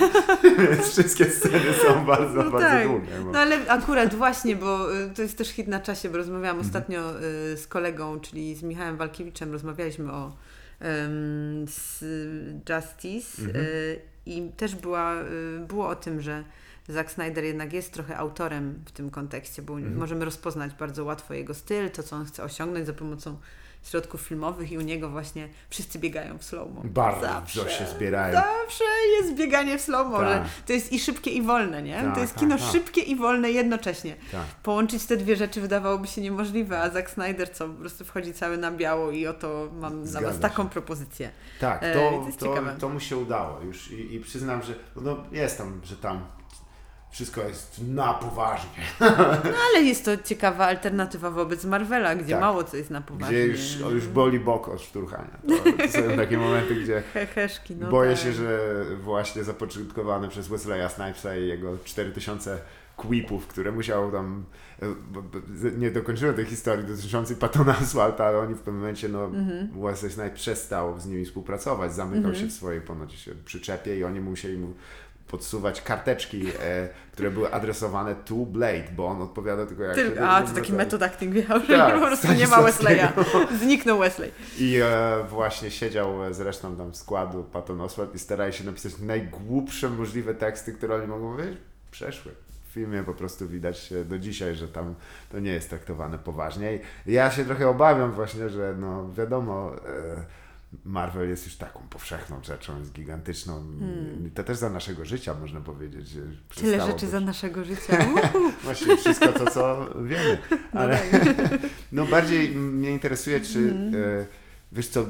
[0.71, 2.89] Więc wszystkie sceny są bardzo, No bardzo tak.
[2.89, 3.07] długie.
[3.25, 6.57] bo- No ale akurat właśnie, bo y, to jest też hit na czasie, bo rozmawiałam
[6.57, 6.67] Mhm.
[6.67, 10.33] ostatnio y, z kolegą, czyli z Michałem Walkiewiczem, rozmawialiśmy o
[11.67, 12.05] z
[12.71, 13.65] Justice Mhm.
[13.65, 15.15] y, i też była,
[15.69, 16.45] było o tym, że
[16.89, 19.97] Zack Snyder jednak jest trochę autorem w tym kontekście, bo Mhm.
[19.97, 23.37] możemy rozpoznać bardzo łatwo jego styl, to co on chce osiągnąć za pomocą
[23.85, 26.81] środków filmowych i u niego właśnie wszyscy biegają w slow-mo.
[26.85, 27.71] Bardzo Zawsze.
[27.71, 28.35] się zbierają.
[28.35, 28.85] Zawsze
[29.21, 30.27] jest bieganie w slow-mo, Tak.
[30.45, 32.03] że to jest i szybkie i wolne, nie?
[32.03, 32.67] Tak, to jest tak, kino tak.
[32.73, 34.17] szybkie i wolne jednocześnie.
[34.33, 34.41] Tak.
[34.63, 38.57] Połączyć te dwie rzeczy wydawałoby się niemożliwe, a Zack Snyder co, po prostu wchodzi cały
[38.59, 40.69] na biało i oto mam Zgadza Was taką się.
[40.71, 41.31] propozycję.
[41.61, 42.77] Tak, E, to, to jest to, ciekawe.
[42.81, 46.21] to mu się udało już i, i przyznam, że no, jest tam, że tam
[47.15, 48.71] wszystko jest na poważnie.
[49.01, 52.41] No ale jest to ciekawa alternatywa wobec Marvela, gdzie Tak.
[52.41, 53.37] mało co jest na poważnie.
[53.37, 55.39] Gdzie już, już boli bok od szturchania.
[55.49, 55.55] To,
[55.89, 58.21] są takie momenty, gdzie Heheszki, no boję tak.
[58.25, 58.59] się, że
[59.03, 62.59] właśnie zapoczątkowane przez Wesleya Snipesa i jego 4000
[62.97, 64.45] quipów, które musiał tam
[64.83, 64.87] e,
[65.79, 69.69] nie dokończyłem tej historii dotyczącej Patona Asfalta, ale oni w pewnym momencie, no Mhm.
[69.83, 74.21] Wesley Snipes przestał z nimi współpracować, zamykał się w swojej ponoć się przyczepie i oni
[74.21, 74.75] musieli mu
[75.35, 79.95] podsuwać karteczki, e, które były adresowane to Blade, bo on odpowiada tylko jak...
[79.95, 83.09] Tylko, a, to taki method acting wjechał, że Tak, po prostu nie ma Wesleya.
[83.63, 84.31] Zniknął Wesley.
[84.59, 88.99] I e, właśnie siedział e, z resztą tam składu Patton Oswalt i starali się napisać
[88.99, 91.59] najgłupsze możliwe teksty, które oni mogą powiedzieć.
[91.91, 92.33] Przeszły.
[92.69, 94.95] W filmie po prostu widać do dzisiaj, że tam
[95.33, 96.79] to nie jest traktowane poważnie.
[97.07, 100.44] I ja się trochę obawiam właśnie, że no wiadomo, e,
[100.85, 103.55] Marvel jest już taką powszechną rzeczą, jest gigantyczną.
[103.55, 104.31] Hmm.
[104.35, 106.09] To też za naszego życia można powiedzieć.
[106.09, 106.21] że
[106.55, 107.11] Tyle rzeczy być.
[107.11, 108.07] za naszego życia.
[108.65, 110.39] Właśnie wszystko to, co wiemy.
[110.75, 111.23] No Ale tak.
[111.93, 114.27] no bardziej mnie interesuje, czy e,
[114.73, 115.07] wiesz co,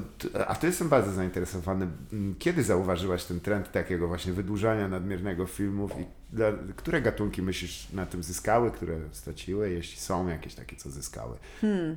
[0.47, 1.89] a tu jestem bardzo zainteresowany.
[2.39, 6.05] Kiedy zauważyłaś ten trend takiego właśnie wydłużania nadmiernego filmów i
[6.37, 11.37] dla, które gatunki myślisz na tym zyskały, które straciły, jeśli są jakieś takie, co zyskały?
[11.61, 11.97] Hmm.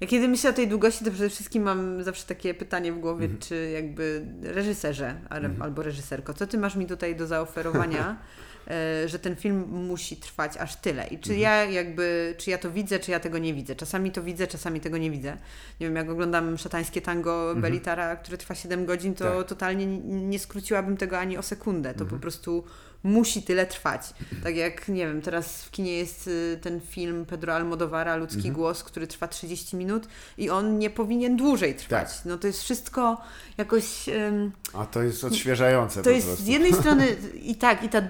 [0.00, 3.24] Ja kiedy myślę o tej długości, to przede wszystkim mam zawsze takie pytanie w głowie,
[3.24, 3.40] Mhm.
[3.42, 8.16] czy jakby reżyserze ale- albo reżyserko, co ty masz mi tutaj do zaoferowania,
[8.68, 11.06] e, że ten film musi trwać aż tyle.
[11.06, 11.40] I czy Mhm.
[11.40, 13.74] ja jakby, czy ja to widzę, czy ja tego nie widzę.
[13.76, 15.36] Czasami to widzę, czasami tego nie widzę.
[15.80, 19.42] Nie wiem, jak oglądam szatańskie tango Belitara, które trwa 7 godzin, to Mhm.
[19.42, 19.48] Tak.
[19.48, 21.94] totalnie nie- skróciłabym tego ani o sekundę.
[21.94, 22.10] To Mhm.
[22.10, 22.64] po prostu
[23.04, 24.14] musi tyle trwać.
[24.42, 28.54] Tak jak, nie wiem, teraz w kinie jest y, ten film Pedro Almodovara, Ludzki Mhm.
[28.54, 32.16] Głos, który trwa 30 minut i on nie powinien dłużej trwać.
[32.16, 32.24] Tak.
[32.24, 33.20] No to jest wszystko
[33.58, 34.08] jakoś...
[34.08, 36.44] ym, A to jest odświeżające to jest prostu.
[36.44, 37.16] z jednej strony
[37.52, 38.02] i tak, i ta,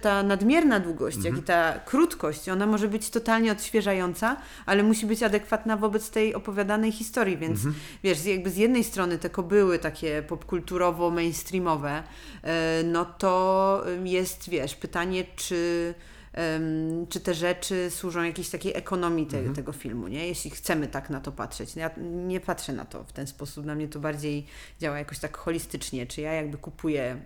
[0.00, 1.34] ta nadmierna długość, Mhm.
[1.34, 6.34] jak i ta krótkość, ona może być totalnie odświeżająca, ale musi być adekwatna wobec tej
[6.34, 7.74] opowiadanej historii, więc Mhm.
[8.02, 12.02] wiesz, jakby z jednej strony te kobyły takie popkulturowo, mainstreamowe,
[12.42, 14.06] e, no to ym,
[14.38, 15.94] jest, wiesz, pytanie, czy
[16.32, 19.54] em, czy te rzeczy służą jakiejś takiej ekonomii te, Mhm.
[19.56, 20.26] tego filmu, nie?
[20.28, 21.76] Jeśli chcemy tak na to patrzeć.
[21.76, 21.90] Ja
[22.26, 23.66] nie patrzę na to w ten sposób.
[23.66, 24.46] Na mnie to bardziej
[24.80, 26.06] działa jakoś tak holistycznie.
[26.06, 27.20] Czy ja jakby kupuję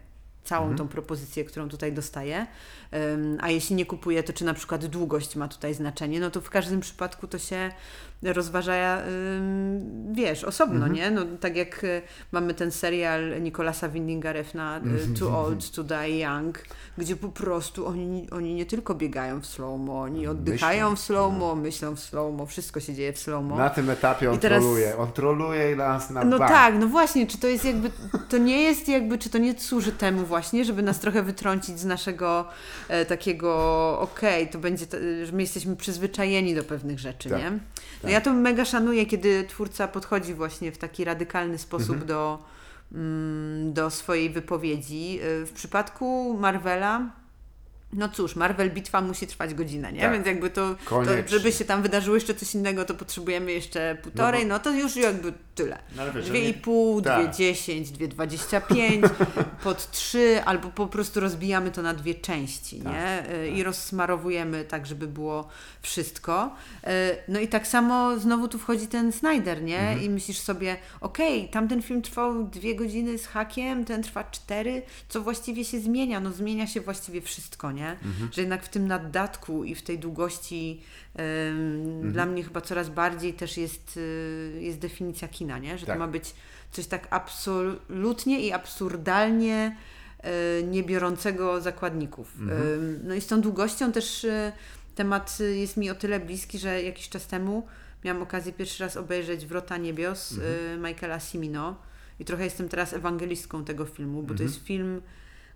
[0.44, 0.78] całą Mhm.
[0.78, 2.46] tą propozycję, którą tutaj dostaję,
[2.90, 6.40] em, a jeśli nie kupuję, to czy na przykład długość ma tutaj znaczenie, no to
[6.40, 7.70] w każdym przypadku to się
[8.22, 9.02] rozważa,
[10.12, 10.92] wiesz, osobno, Mhm.
[10.92, 11.10] nie?
[11.10, 14.80] No tak jak y, mamy ten serial Nicolasa Windinga Refna
[15.14, 16.58] y, Too Old to Die Young,
[16.98, 20.96] gdzie po prostu oni, oni nie tylko biegają w slow-mo, oni oddychają Myślą.
[20.96, 23.56] w slow-mo, myślą w slow-mo, wszystko się dzieje w slow-mo.
[23.56, 24.96] Na tym etapie on I teraz- troluje.
[24.98, 26.50] On troluje nas na No bank.
[26.50, 27.90] tak, no właśnie, czy to jest jakby,
[28.28, 31.84] to nie jest jakby, czy to nie służy temu właśnie, żeby nas trochę wytrącić z
[31.84, 32.44] naszego
[32.88, 33.52] e, takiego,
[34.00, 34.86] okej, to będzie,
[35.24, 37.50] że my jesteśmy przyzwyczajeni do pewnych rzeczy, Tak, nie?
[38.02, 38.11] No.
[38.12, 42.06] Ja to mega szanuję, kiedy twórca podchodzi właśnie w taki radykalny sposób Mhm.
[42.06, 42.38] do
[42.92, 45.20] mm, do swojej wypowiedzi.
[45.42, 47.10] Y, W przypadku Marvela,
[47.92, 50.00] no cóż, Marvel bitwa musi trwać godzinę, nie?
[50.00, 50.12] Tak.
[50.12, 54.46] Więc jakby to, to, żeby się tam wydarzyło jeszcze coś innego, to potrzebujemy jeszcze półtorej,
[54.46, 55.78] no, to już jakby tyle.
[55.96, 57.24] No wiesz, Dwie i pół, tak.
[57.24, 59.04] dwie dziesięć, dwie dwadzieścia pięć,
[59.64, 63.34] pod trzy, albo po prostu rozbijamy to na dwie części, Tak, nie?
[63.36, 65.48] Y, I rozsmarowujemy tak, żeby było
[65.82, 66.56] wszystko.
[66.84, 66.88] Y,
[67.28, 69.78] No i tak samo znowu tu wchodzi ten Snyder, nie?
[69.78, 70.02] Mhm.
[70.02, 75.20] I myślisz sobie, okej, tamten film trwał dwie godziny z hakiem, ten trwa cztery, co
[75.20, 76.20] właściwie się zmienia?
[76.20, 77.81] No zmienia się właściwie wszystko, nie?
[77.90, 78.28] Mhm.
[78.32, 80.80] Że jednak w tym naddatku i w tej długości
[81.18, 82.12] ym, Mhm.
[82.12, 85.78] dla mnie chyba coraz bardziej też jest, y, jest definicja kina, nie?
[85.78, 85.96] Że Tak.
[85.96, 86.34] to ma być
[86.72, 89.76] coś tak absolutnie i absurdalnie
[90.60, 92.34] y, nie biorącego zakładników.
[92.40, 93.00] Mhm.
[93.04, 94.52] No i z tą długością też y,
[94.94, 97.66] temat jest mi o tyle bliski, że jakiś czas temu
[98.04, 100.54] miałam okazję pierwszy raz obejrzeć Wrota Niebios Mhm.
[100.54, 101.76] y, Michaela Cimino
[102.20, 104.48] i trochę jestem teraz ewangelistką tego filmu, bo to Mhm.
[104.50, 105.02] jest film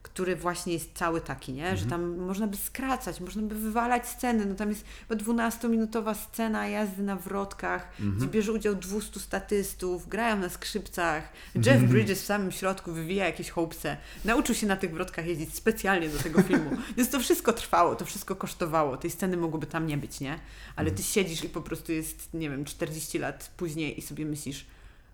[0.06, 1.62] który właśnie jest cały taki, nie?
[1.62, 1.76] Mhm.
[1.78, 4.46] Że tam można by skracać, można by wywalać sceny.
[4.46, 8.18] No tam jest chyba 12-minutowa scena jazdy na wrotkach, Mhm.
[8.18, 11.32] gdzie bierze udział 200 statystów, grają na skrzypcach.
[11.56, 11.80] Mhm.
[11.80, 13.96] Jeff Bridges w samym środku wywija jakieś hołpce.
[14.24, 16.70] Nauczył się na tych wrotkach jeździć specjalnie do tego filmu.
[16.96, 18.96] Więc to wszystko trwało, to wszystko kosztowało.
[18.96, 20.32] Tej sceny mogłoby tam nie być, nie?
[20.76, 20.96] Ale Mhm.
[20.96, 24.66] ty siedzisz i po prostu jest, nie wiem, 40 lat później i sobie myślisz,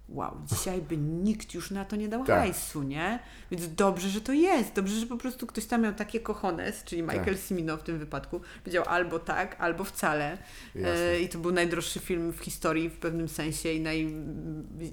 [0.09, 2.39] wow, dzisiaj by nikt już na to nie dał Tak.
[2.39, 3.19] hajsu, nie?
[3.51, 4.75] Więc dobrze, że to jest.
[4.75, 7.47] Dobrze, że po prostu ktoś tam miał takie cojones, czyli Michael Tak.
[7.49, 10.39] Cimino w tym wypadku, powiedział albo tak, albo wcale.
[10.85, 14.15] E, I to był najdroższy film w historii w pewnym sensie i naj,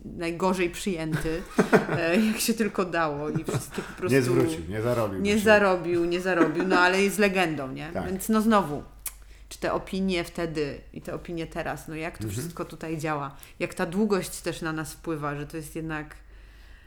[0.06, 1.42] najgorzej przyjęty,
[1.98, 3.30] e, jak się tylko dało.
[3.30, 4.16] I wszystkie po prostu...
[4.16, 5.22] Nie zwrócił, nie zarobił.
[5.22, 7.90] Nie zarobił, nie zarobił, no ale jest legendą, nie?
[7.94, 8.06] Tak.
[8.06, 8.84] Więc no znowu,
[9.50, 12.32] czy te opinie wtedy i te opinie teraz, no jak to Mhm.
[12.42, 13.36] wszystko tutaj działa?
[13.60, 16.16] Jak ta długość też na nas wpływa, że to jest jednak...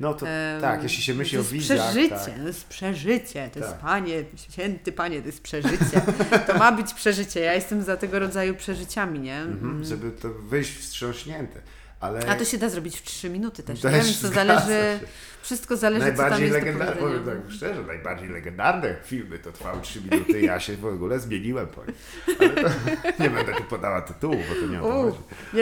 [0.01, 1.90] No to em, tak, jeśli się myśli o jest wizjach.
[1.90, 2.35] przeżycie, Tak.
[2.37, 3.81] to jest przeżycie, to jest Tak.
[3.81, 6.01] panie, święty panie, to jest przeżycie.
[6.46, 9.37] To ma być przeżycie, ja jestem za tego rodzaju przeżyciami, nie?
[9.37, 11.61] Mhm, żeby to wyjść wstrząśnięte.
[12.01, 14.12] Ale A to się da zrobić w 3 minuty też, Też nie?
[14.14, 15.07] To zgadza zależy, się.
[15.42, 19.81] Wszystko zależy, co tam najbardziej jest legendarne, powiem tak szczerze, najbardziej legendarne filmy to trwały
[19.81, 21.96] 3 minuty ja się w ogóle zmieniłem po nich.
[22.40, 22.68] Ale to,
[23.22, 25.18] nie będę tu podała tytułu, bo to nie o to chodzi.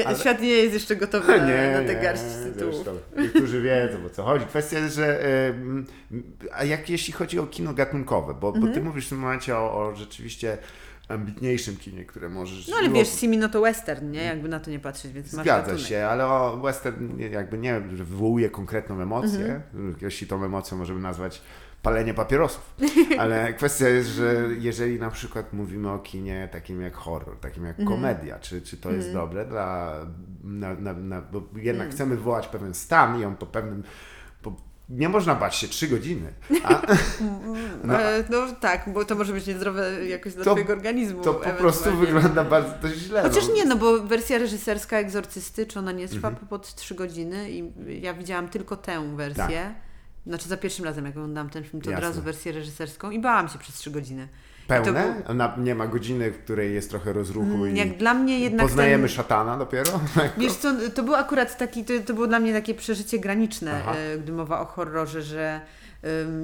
[0.07, 2.87] Ale- Świat nie jest jeszcze gotowy na, Nie, na tę nie, garść tytułów.
[3.19, 4.47] Niektórzy wiedzą o co chodzi.
[4.47, 5.21] Kwestia jest, że
[6.53, 8.75] a jak jeśli chodzi o kino gatunkowe, bo, bo Mhm.
[8.75, 10.59] ty mówisz w tym momencie o, o rzeczywiście
[11.11, 12.69] ambitniejszym kinie, które możesz...
[12.69, 14.23] No ale wiesz, Simino to western, nie?
[14.25, 18.51] Jakby na to nie patrzeć, więc masz Zgadza się, ale o western jakby nie, wywołuje
[18.51, 19.97] konkretną emocję, Mhm.
[20.01, 21.43] jeśli tą emocją możemy nazwać
[21.83, 22.75] palenie papierosów.
[23.19, 27.81] Ale kwestia jest, że jeżeli na przykład mówimy o kinie takim jak horror, takim jak
[27.81, 27.97] Mhm.
[28.01, 29.95] komedia, czy, czy to jest dobre dla...
[30.45, 31.93] Na, na, na, bo jednak Mm.
[31.93, 33.83] chcemy wywołać pewien stan i on po pewnym...
[34.91, 36.33] Nie można bać się trzy godziny.
[36.65, 36.83] A,
[37.85, 38.01] No.
[38.03, 41.23] E, no tak, bo to może być niezdrowe jakoś dla To- twojego organizmu.
[41.23, 43.23] to po prostu wygląda bardzo to źle.
[43.23, 43.55] Chociaż no.
[43.55, 46.49] nie, no bo wersja reżyserska Egzorcysty, czy ona nie trwa Mhm.
[46.49, 47.73] pod 3 godziny i
[48.03, 49.75] ja widziałam tylko tę wersję.
[50.27, 52.03] Znaczy za pierwszym razem, jak oglądałam ten film, to od Tak.
[52.03, 52.09] Jasne.
[52.09, 54.29] razu wersję reżyserską i bałam się przez 3 godziny.
[54.71, 55.23] Pełne?
[55.25, 58.67] to Ona nie ma godziny, w której jest trochę rozruchu i Jak dla mnie jednak
[58.67, 60.01] poznajemy ten, szatana dopiero?
[60.39, 63.95] Wiesz co, to był akurat taki, to, to było dla mnie takie przeżycie graniczne, Aha.
[63.97, 65.61] e, gdy mowa o horrorze, że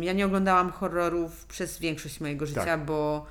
[0.00, 2.84] ja nie oglądałam horrorów przez większość mojego życia, Tak.
[2.84, 3.26] bo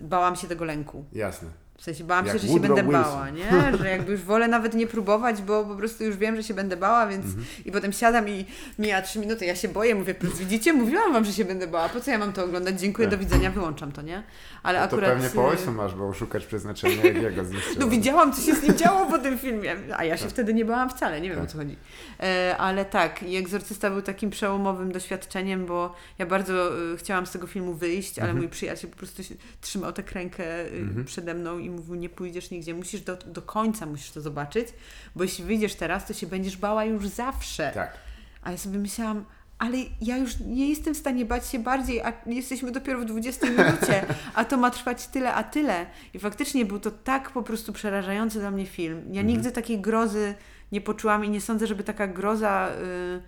[0.00, 1.04] bałam się tego lęku.
[1.12, 1.48] Jasne.
[1.78, 3.12] W sensie bałam Jak się, że się Woodrow będę Wilson.
[3.12, 3.48] bała, nie?
[3.78, 6.76] Że jakby już wolę nawet nie próbować, bo po prostu już wiem, że się będę
[6.76, 7.44] bała, więc Mhm.
[7.64, 8.46] i potem siadam i
[8.78, 12.00] mija trzy minuty, ja się boję, mówię, widzicie, mówiłam wam, że się będę bała, po
[12.00, 13.18] co ja mam to oglądać, dziękuję, Tak.
[13.18, 14.22] do widzenia, wyłączam to, nie?
[14.62, 15.10] Ale to akurat...
[15.12, 17.76] pewnie po y, ojcu masz, bo szukać przeznaczenia jakiego zniszczyło.
[17.80, 20.64] no widziałam, co się z nim działo po tym filmie, a ja się wtedy nie
[20.64, 21.48] bałam wcale, nie wiem Tak.
[21.48, 21.76] o co chodzi.
[22.20, 27.30] E, ale tak, i Egzorcysta był takim przełomowym doświadczeniem, bo ja bardzo e, chciałam z
[27.30, 28.38] tego filmu wyjść, ale Mhm.
[28.38, 31.04] mój przyjaciel po prostu się trzymał tę rękę e, Mhm.
[31.04, 34.68] przede mną i mówił, nie pójdziesz nigdzie, musisz do, do końca musisz to zobaczyć,
[35.16, 37.70] bo jeśli wyjdziesz teraz, to się będziesz bała już zawsze.
[37.74, 37.94] Tak.
[38.42, 39.24] A ja sobie myślałam,
[39.58, 43.46] ale ja już nie jestem w stanie bać się bardziej, a jesteśmy dopiero w 20
[43.50, 45.86] minucie, a to ma trwać tyle, a tyle.
[46.14, 48.98] I faktycznie był to tak po prostu przerażający dla mnie film.
[48.98, 49.26] Ja Mhm.
[49.26, 50.34] nigdy takiej grozy
[50.72, 53.22] nie poczułam i nie sądzę, żeby taka groza y,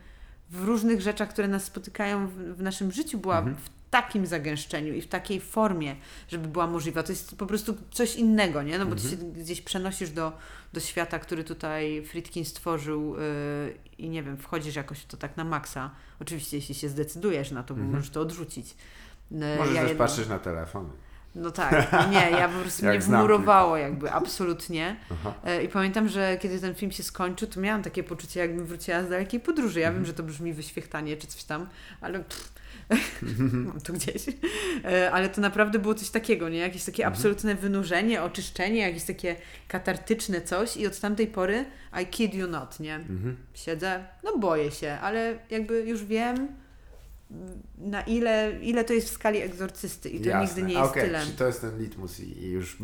[0.50, 3.56] w różnych rzeczach, które nas spotykają w, w naszym życiu była Mhm.
[3.56, 5.96] w takim zagęszczeniu i w takiej formie,
[6.28, 7.02] żeby była możliwa.
[7.02, 8.78] To jest po prostu coś innego, nie?
[8.78, 9.32] No bo ty się Mhm.
[9.32, 10.32] gdzieś przenosisz do,
[10.72, 13.22] do świata, który tutaj Friedkin stworzył yy,
[13.98, 15.90] i nie wiem, wchodzisz jakoś w to tak na maksa.
[16.20, 17.96] Oczywiście, jeśli się zdecydujesz na to, bo Mhm.
[17.96, 18.74] możesz to odrzucić.
[19.30, 20.90] Yy, Możesz ja też jedno- patrzeć na telefon.
[21.34, 24.96] No tak, nie, ja po prostu mnie wmurowało jakby, absolutnie.
[25.12, 25.34] Aha.
[25.44, 29.02] E, I pamiętam, że kiedy ten film się skończył, to miałam takie poczucie, jakbym wróciła
[29.04, 29.80] z dalekiej podróży.
[29.80, 29.94] Ja Mhm.
[30.04, 31.66] wiem, że to brzmi wyświechtanie czy coś tam,
[32.00, 32.52] ale pff,
[33.66, 34.24] mam to gdzieś.
[34.84, 36.58] E, Ale to naprawdę było coś takiego, nie?
[36.58, 37.14] Jakieś takie Mhm.
[37.16, 39.36] absolutne wynurzenie, oczyszczenie, jakieś takie
[39.68, 41.64] katartyczne coś i od tamtej pory
[42.02, 42.94] I kid you not, nie?
[42.96, 43.36] Mhm.
[43.54, 46.48] Siedzę, no boję się, ale jakby już wiem
[47.78, 50.46] na ile, ile to jest w skali egzorcysty i to Jasne.
[50.46, 51.20] nigdy nie jest Okej, tyle.
[51.38, 52.78] to jest ten litmus i, i już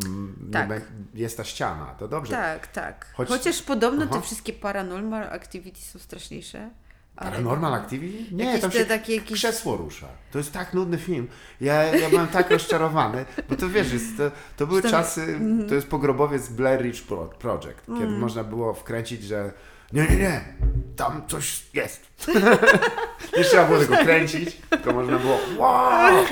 [0.52, 0.70] Tak.
[1.14, 2.32] jest ta ściana, to dobrze.
[2.32, 3.14] Tak, tak.
[3.16, 4.14] Choć- Chociaż podobno Aha.
[4.14, 6.70] te wszystkie paranormal activity są straszniejsze.
[7.16, 8.34] Ale- Paranormal Activity?
[8.34, 10.06] Nie, Jakieś tam się takie jakieś- krzesło rusza.
[10.32, 11.28] To jest tak nudny film.
[11.60, 15.68] Ja, ja byłem tak rozczarowany, bo to wiesz, jest, to, to były czasy, Mhm.
[15.68, 18.18] to jest pogrobowiec Blair Ridge Pro, Project, kiedy Mm.
[18.18, 19.52] można było wkręcić, że
[19.92, 20.40] nie, nie, nie,
[20.96, 22.06] tam coś jest.
[23.38, 26.24] nie trzeba było tego kręcić, tylko można było wow!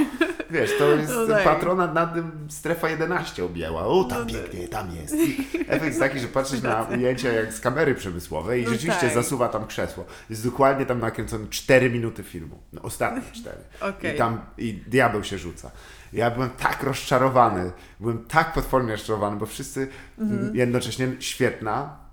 [0.50, 1.44] Wiesz, to jest No tak.
[1.44, 3.86] patronat nad tym strefa 11 objęła.
[3.86, 5.14] O, tam pięknie, tam jest.
[5.14, 9.06] I efekt jest taki, że patrzysz na ujęcia jak z kamery przemysłowej i No rzeczywiście
[9.06, 9.14] tak.
[9.14, 10.04] zasuwa tam krzesło.
[10.30, 12.58] Jest dokładnie tam nakręcone 4 minuty filmu.
[12.72, 13.56] No, ostatnie 4.
[13.80, 14.14] Okej.
[14.14, 15.70] I tam i diabeł się rzuca.
[16.12, 19.88] Ja byłem tak rozczarowany, byłem tak potwornie rozczarowany, bo wszyscy
[20.18, 20.56] Mhm.
[20.56, 22.03] jednocześnie świetna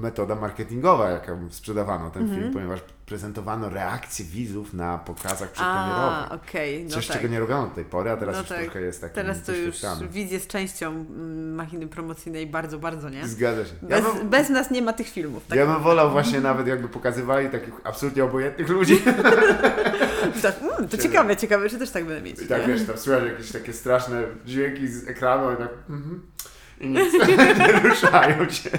[0.00, 2.40] metoda marketingowa, jaką sprzedawano ten Mhm.
[2.40, 6.32] film, ponieważ prezentowano reakcje widzów na pokazach przedpremierowych.
[6.32, 7.16] okej, no Coś, tak.
[7.16, 8.62] czego nie robiono do tej pory, a teraz No już tak.
[8.62, 10.08] trochę jest takim Teraz to już wyświetlane.
[10.08, 13.28] wizję z częścią mm, machiny promocyjnej bardzo, bardzo, nie?
[13.28, 13.72] Zgadza się.
[13.88, 15.46] Ja Bez, bym, bez nas nie ma tych filmów.
[15.48, 15.58] Tak?
[15.58, 19.02] ja bym wolał właśnie nawet jakby pokazywali takich absolutnie obojętnych ludzi
[20.42, 22.42] tak mm, to ciekawe, ciekawe, czy też tak będę mieć.
[22.42, 22.74] i tak nie?
[22.74, 26.22] wiesz, tam słychać jakieś takie straszne dźwięki z ekranu i tak mhm.
[26.46, 26.49] I
[26.80, 28.70] nic, nie ruszają się.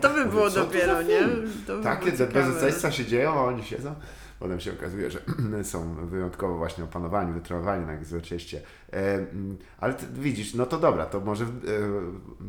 [0.00, 1.18] To by było to dopiero, za nie?
[1.18, 1.52] film?
[1.66, 3.94] To by Takie było bezeceństwa się dzieją, a oni siedzą.
[4.42, 5.20] Potem się okazuje, że
[5.64, 8.60] są wyjątkowo właśnie opanowani, wytrenowani na egzorcyście.
[8.92, 11.48] E, mm, ale ty, widzisz, no to dobra, to może e,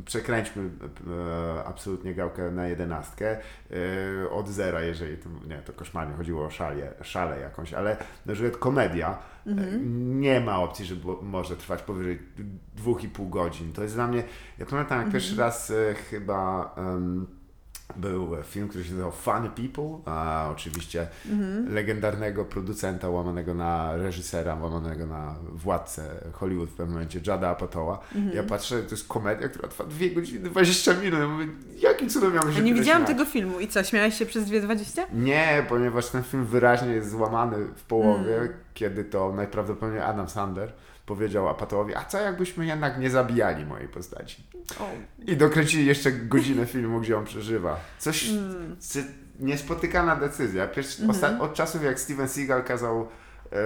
[0.05, 6.45] przekręćmy e, absolutnie gałkę na jedenastkę e, od zera, jeżeli to, nie, to koszmarnie chodziło
[6.45, 9.17] o szale, szale jakąś, ale na przykład komedia
[9.47, 9.51] e,
[9.95, 12.19] nie ma opcji, że może trwać powyżej
[12.75, 13.73] dwóch i pół godzin.
[13.73, 14.23] To jest dla mnie,
[14.57, 15.73] ja pamiętam jak pierwszy raz
[16.09, 17.42] chyba em,
[17.95, 21.07] był film, który się nazywał Funny People, a oczywiście
[21.67, 27.99] legendarnego producenta łamanego na reżysera, łamanego na władcę Hollywood w pewnym momencie, Jada Apatoła.
[28.33, 31.19] Ja patrzę, to jest komedia, która trwa 2 godziny 20 minut.
[31.19, 31.47] Ja mówię,
[31.79, 33.59] jakim cudem miałem się Ja nie widziałam tego filmu.
[33.59, 35.01] I co, śmiałeś się przez 2.20?
[35.13, 38.49] Nie, ponieważ ten film wyraźnie jest złamany w połowie, Mm.
[38.73, 40.73] kiedy to najprawdopodobniej Adam Sander
[41.05, 44.43] powiedział Apatołowi, a co jakbyśmy jednak nie zabijali mojej postaci?
[44.79, 44.89] O,
[45.25, 47.79] I dokręcili jeszcze godzinę filmu, gdzie on przeżywa.
[47.99, 48.75] Coś, Mm.
[49.39, 50.67] niespotykana decyzja.
[50.67, 51.19] Pierwszy, Mhm.
[51.19, 53.07] osta- od czasów jak Steven Seagal kazał
[53.51, 53.57] e,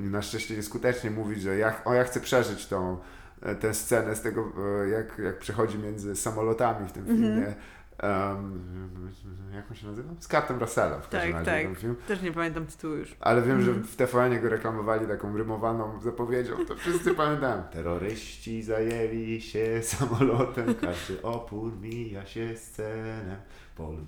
[0.00, 2.98] na szczęście nieskutecznie mówić, że ja, o, ja chcę przeżyć tą,
[3.42, 4.52] e, tę scenę z tego,
[4.84, 7.18] e, jak, jak przechodzi między samolotami w tym Mhm.
[7.20, 7.54] filmie.
[7.98, 9.10] Em,
[9.54, 10.12] jak on się nazywa?
[10.20, 11.62] Z Kartem Russellem w każdym Tak, razie tak.
[11.66, 11.96] ten film.
[12.08, 13.16] też nie pamiętam tytułu już.
[13.20, 13.74] Ale wiem, Mhm.
[13.76, 17.62] że w TVN go reklamowali taką rymowaną zapowiedzią, to wszyscy pamiętają.
[17.62, 23.36] Terroryści zajęli się samolotem, każdy opór mija się scenem.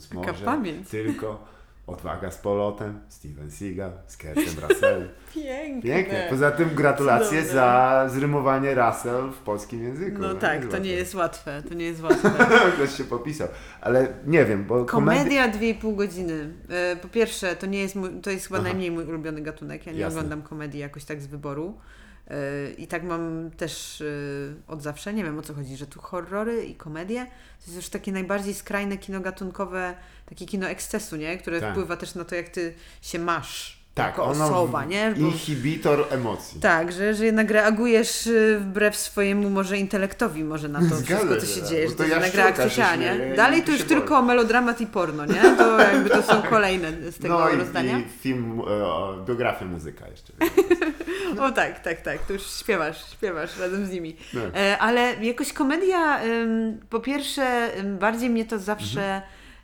[0.08, 0.88] Taka może pamięć.
[0.88, 1.44] tylko
[1.88, 5.08] odwaga z polotem, Steven Seagal z Kurtem Russellem.
[5.34, 5.82] Piękne.
[5.82, 6.26] Pięknie.
[6.30, 7.52] Poza tym gratulacje Cudowne.
[7.52, 10.18] za zrymowanie Russell w polskim języku.
[10.22, 12.30] No tak, to nie jest łatwe, to nie jest łatwe.
[12.74, 13.48] Ktoś się popisał.
[13.80, 15.22] Ale nie wiem, bo komedia...
[15.22, 16.54] Komedia 2,5 godziny.
[16.68, 18.68] E, Po pierwsze, to nie jest mój, to jest chyba Aha.
[18.68, 19.86] najmniej mój ulubiony gatunek.
[19.86, 20.18] Ja nie Jasne.
[20.20, 21.78] oglądam komedii jakoś tak z wyboru.
[22.30, 24.04] E, I tak mam też e,
[24.72, 25.14] od zawsze.
[25.14, 27.24] Nie wiem o co chodzi, że tu horrory i komedie
[27.58, 29.94] to jest już takie najbardziej skrajne kino gatunkowe,
[30.28, 31.38] takie kino ekscesu, nie?
[31.38, 31.70] Które Tak.
[31.72, 35.14] wpływa też na to, jak ty się masz Tak, jako osoba, nie?
[35.18, 36.60] Bo- inhibitor emocji.
[36.60, 41.36] tak, że, że jednak reagujesz y, wbrew swojemu może intelektowi może na to Zgadza wszystko,
[41.36, 43.34] co się, tak, dzieje, bo że to to jednak reakcja śmieje nie?
[43.34, 45.56] i Dalej to już tylko melodramat i porno, nie?
[45.58, 47.98] To jakby to są kolejne z tego no i, rozdania.
[47.98, 48.60] i film,
[49.20, 50.32] e, biografia muzyka jeszcze.
[51.40, 54.16] O tak, tak, tak, to już śpiewasz, śpiewasz razem z nimi.
[54.34, 54.40] No.
[54.54, 56.20] E, ale jakoś komedia,
[56.90, 57.70] po pierwsze,
[58.00, 59.00] bardziej mnie to zawsze,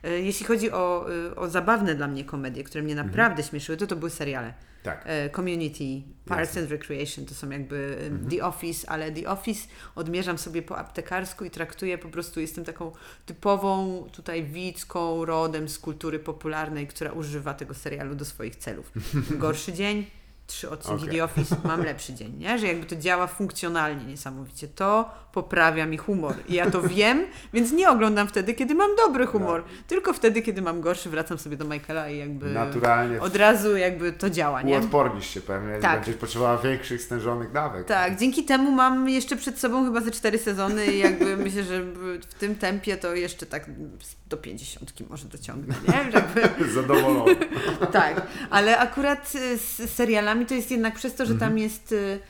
[0.04, 0.14] Mhm.
[0.14, 3.86] y, jeśli chodzi o, y, o zabawne dla mnie komedie, które mnie naprawdę śmieszyły, to
[3.86, 4.54] to były seriale.
[4.82, 5.02] Tak.
[5.06, 5.84] E, Community,
[6.26, 8.30] Parks and Recreation to są jakby Mhm.
[8.30, 12.92] The Office, ale The Office odmierzam sobie po aptekarsku i traktuję po prostu, jestem taką
[13.26, 18.92] typową tutaj widzką rodem z kultury popularnej, która używa tego serialu do swoich celów.
[19.38, 20.06] Gorszy dzień,
[20.46, 21.16] trzy odcinki Okej.
[21.16, 22.58] The Office, mam lepszy dzień, nie?
[22.58, 24.68] Że jakby to działa funkcjonalnie niesamowicie.
[24.68, 26.34] To poprawia mi humor.
[26.48, 29.64] I ja to wiem, więc nie oglądam wtedy, kiedy mam dobry humor.
[29.86, 34.12] Tylko wtedy, kiedy mam gorszy, wracam sobie do Michaela i jakby Naturalnie od razu jakby
[34.12, 34.74] to działa, nie?
[34.74, 35.96] uodpornisz się pewnie, Tak.
[36.00, 37.86] będziesz potrzebowała większych stężonych dawek.
[37.86, 41.82] Tak, dzięki temu mam jeszcze przed sobą chyba ze cztery sezony i jakby myślę, że
[42.28, 43.70] w tym tempie to jeszcze tak
[44.28, 46.10] do pięćdziesiątki może dociągnę, nie?
[46.12, 47.36] Jakby, Zadowolony.
[47.92, 51.50] tak, ale akurat z serialami to jest jednak przez to, że Mhm.
[51.50, 51.92] tam jest...
[51.92, 52.20] y,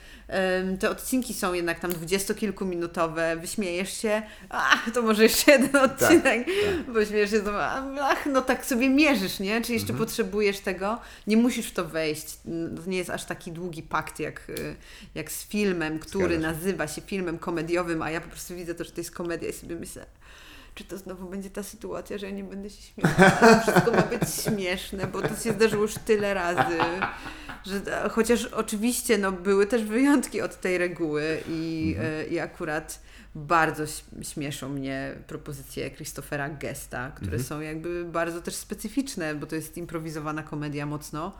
[0.80, 6.46] Te odcinki są jednak tam dwudziestokilkuminutowe, wyśmiejesz się, ach, to może jeszcze jeden odcinek,
[6.88, 7.42] bo śmiejesz się,
[8.00, 9.60] ach, no tak sobie mierzysz, nie?
[9.62, 10.06] Czy jeszcze Mhm.
[10.08, 10.98] potrzebujesz tego?
[11.26, 12.38] Nie musisz w to wejść.
[12.84, 14.76] To nie jest aż taki długi pakt jak, y,
[15.14, 18.84] jak z filmem, który Zgadza nazywa się filmem komediowym, a ja po prostu widzę to,
[18.84, 20.06] że to jest komedia i sobie myślę,
[20.74, 23.12] czy to znowu będzie ta sytuacja, że ja nie będę się śmiać.
[23.62, 26.76] Wszystko ma być śmieszne, bo to się zdarzyło już tyle razy.
[27.66, 33.00] Że, e, chociaż oczywiście no, były też wyjątki od tej reguły i, e, i akurat
[33.34, 33.84] bardzo
[34.22, 40.42] śmieszą mnie propozycje Christophera Gesta, które są jakby bardzo też specyficzne, bo to jest improwizowana
[40.42, 41.32] komedia mocno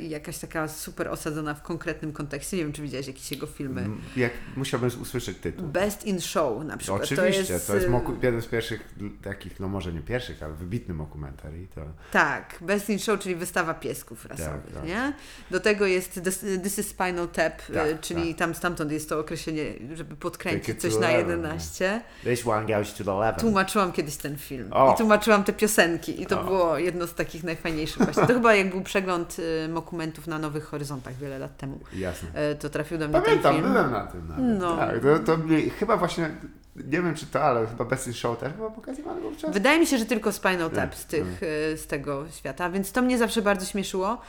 [0.00, 2.56] i jakaś taka super osadzona w konkretnym kontekście.
[2.56, 3.86] Nie wiem, czy widziałeś jakieś jego filmy.
[4.16, 5.68] Jak musiałbym usłyszeć tytuł.
[5.68, 7.02] Best in Show na przykład.
[7.02, 10.94] Oczywiście, to jest, e, moku, jeden z pierwszych takich, no może nie pierwszych, ale wybitny
[10.94, 11.66] mokumentary.
[11.74, 11.80] To
[12.12, 14.84] Tak, Best in Show, czyli wystawa piesków rasowych, tak.
[14.84, 15.12] nie?
[15.50, 16.20] Do tego jest
[16.62, 18.38] This, is Spinal Tap, Tak, y, czyli tak.
[18.38, 22.00] tam stamtąd jest to określenie, żeby podkręcić coś to na 11, 11.
[22.24, 23.40] This one goes to the eleven.
[23.40, 24.94] Tłumaczyłam kiedyś ten film O.
[24.94, 26.44] i tłumaczyłam te piosenki i to O.
[26.44, 28.26] było jedno z takich najfajniejszych właśnie.
[28.26, 29.43] To chyba jak był przegląd y,
[29.74, 31.78] dokumentów na Nowych Horyzontach wiele lat temu.
[31.92, 32.28] Jasne.
[32.52, 33.72] Y, to trafił do mnie Pamiętam, ten film.
[33.72, 34.44] byłem na tym nawet.
[34.60, 34.76] No.
[34.76, 36.30] Tak, to, to mnie, chyba właśnie,
[36.76, 39.52] nie wiem czy to, ale chyba Best in Show też było pokazywane wówczas.
[39.54, 42.92] Wydaje mi się, że tylko Spinal Tap Tak, z, tych, y, z tego świata, więc
[42.92, 44.20] to mnie zawsze bardzo śmieszyło.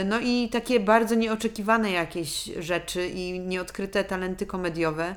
[0.00, 5.16] Y, No i takie bardzo nieoczekiwane jakieś rzeczy i nieodkryte talenty komediowe,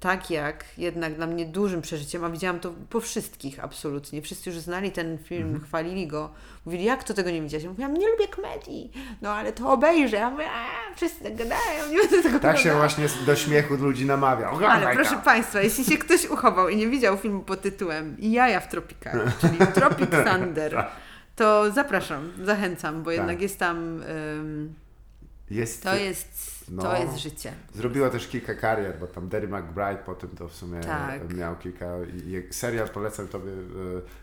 [0.00, 4.22] tak jak jednak dla mnie dużym przeżyciem, a widziałam to po wszystkich absolutnie.
[4.22, 5.64] Wszyscy już znali ten film, Mhm.
[5.64, 6.30] chwalili go.
[6.66, 7.64] Mówili, jak to tego nie widziałeś?
[7.64, 8.92] Ja mówiłam, nie lubię komedii,
[9.22, 10.16] no ale to obejrzę.
[10.16, 14.06] Ja mówię, a, wszyscy tak gadają, nie będę tego Tak się właśnie do śmiechu ludzi
[14.06, 14.46] namawia.
[14.46, 15.20] Ale Oglądaj proszę to.
[15.22, 19.58] Państwa, jeśli się ktoś uchował i nie widział filmu pod tytułem Jaja w tropikach, czyli
[19.74, 20.84] Tropic Thunder,
[21.36, 24.02] to zapraszam, zachęcam, bo jednak jest tam,
[24.38, 24.74] ym,
[25.50, 26.98] Jest, to jest, to No.
[26.98, 27.52] jest życie.
[27.74, 31.34] Zrobiła też kilka karier, bo tam Derry McBride potem to w sumie Tak.
[31.34, 31.86] miał kilka.
[32.50, 33.52] Serial polecam tobie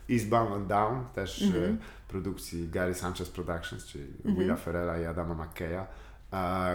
[0.09, 1.73] e, Eastbound and Down, też Mhm.
[1.73, 1.77] e,
[2.07, 5.85] produkcji Gary Sanchez Productions, czyli Willa Ferrella i Adama McKeya,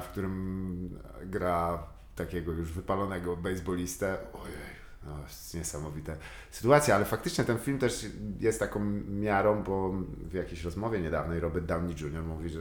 [0.02, 4.16] w którym gra takiego już wypalonego baseballistę.
[4.32, 4.72] Ojej.
[5.06, 6.16] No, jest niesamowite
[6.50, 8.06] sytuacja, ale faktycznie ten film też
[8.40, 9.92] jest taką miarą, bo
[10.30, 12.22] w jakiejś rozmowie niedawnej Robert Downey Jr.
[12.22, 12.60] mówi, że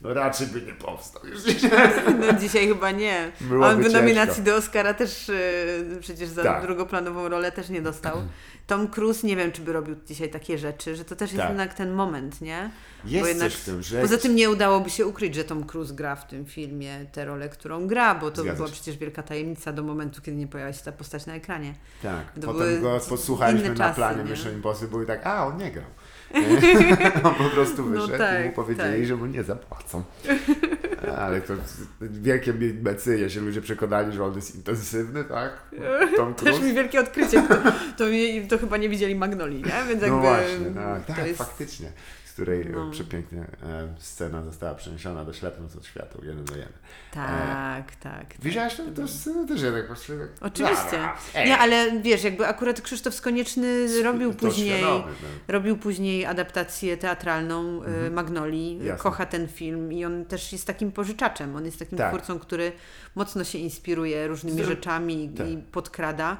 [0.00, 1.38] no raczej by nie powstał już
[2.20, 3.32] No dzisiaj chyba nie.
[3.40, 3.98] Byłoby On by ciężko.
[3.98, 6.62] nominacji do Oscara też yy, przecież za Tak.
[6.62, 8.16] drugoplanową rolę też nie dostał.
[8.66, 11.48] Tom Cruise nie wiem, czy by robił dzisiaj takie rzeczy, że to też jest Tak.
[11.50, 12.70] jednak ten moment, nie?
[13.04, 14.00] Jest jednak, coś w tym, że...
[14.02, 17.48] Poza tym nie udałoby się ukryć, że Tom Cruise gra w tym filmie tę rolę,
[17.48, 18.74] którą gra, bo to Zgadza była się.
[18.74, 21.74] przecież wielka tajemnica do momentu, kiedy nie pojawia się ta postać na ekranie.
[22.02, 24.30] Tak, To potem go posłuchaliśmy inne na czasy, planie nie?
[24.30, 25.86] Mission Impossible i tak, a on nie grał.
[27.24, 29.06] On po prostu No wyszedł i tak, mu powiedzieli, tak.
[29.06, 30.04] że mu nie zapłacą.
[31.18, 31.54] Ale to
[32.00, 35.52] wielkie becyje się ludzie przekonali, że on jest intensywny, tak?
[36.16, 37.42] Tom Też mi wielkie odkrycie.
[37.42, 37.54] To,
[37.96, 38.04] to,
[38.48, 39.88] to chyba nie widzieli Magnolii, nie?
[39.88, 41.38] Więc jakby No właśnie, tak, to tak jest...
[41.38, 41.92] faktycznie.
[42.36, 42.88] Której No.
[42.88, 46.72] e, przepięknie e, scena została przeniesiona do ślepnąc od światła, jeden do jeden.
[47.12, 47.96] Tak, tak.
[47.96, 48.34] tak.
[48.42, 48.82] Widziałaś to?
[48.96, 50.28] To scenę też jednak patrzyłem.
[50.28, 51.08] tak, Oczywiście.
[51.34, 54.70] Nie, ale wiesz, jakby akurat Krzysztof Skonieczny robił To później...
[54.78, 55.28] świadomy, no.
[55.48, 57.80] Robił później adaptację teatralną
[58.10, 58.86] Magnolii, Mhm.
[58.88, 59.02] Jasne.
[59.02, 61.56] kocha ten film i on też jest takim pożyczaczem.
[61.56, 62.08] On jest takim Tak.
[62.12, 62.72] twórcą, który
[63.16, 65.48] mocno się inspiruje różnymi rzeczami i- tak.
[65.48, 66.36] i podkrada.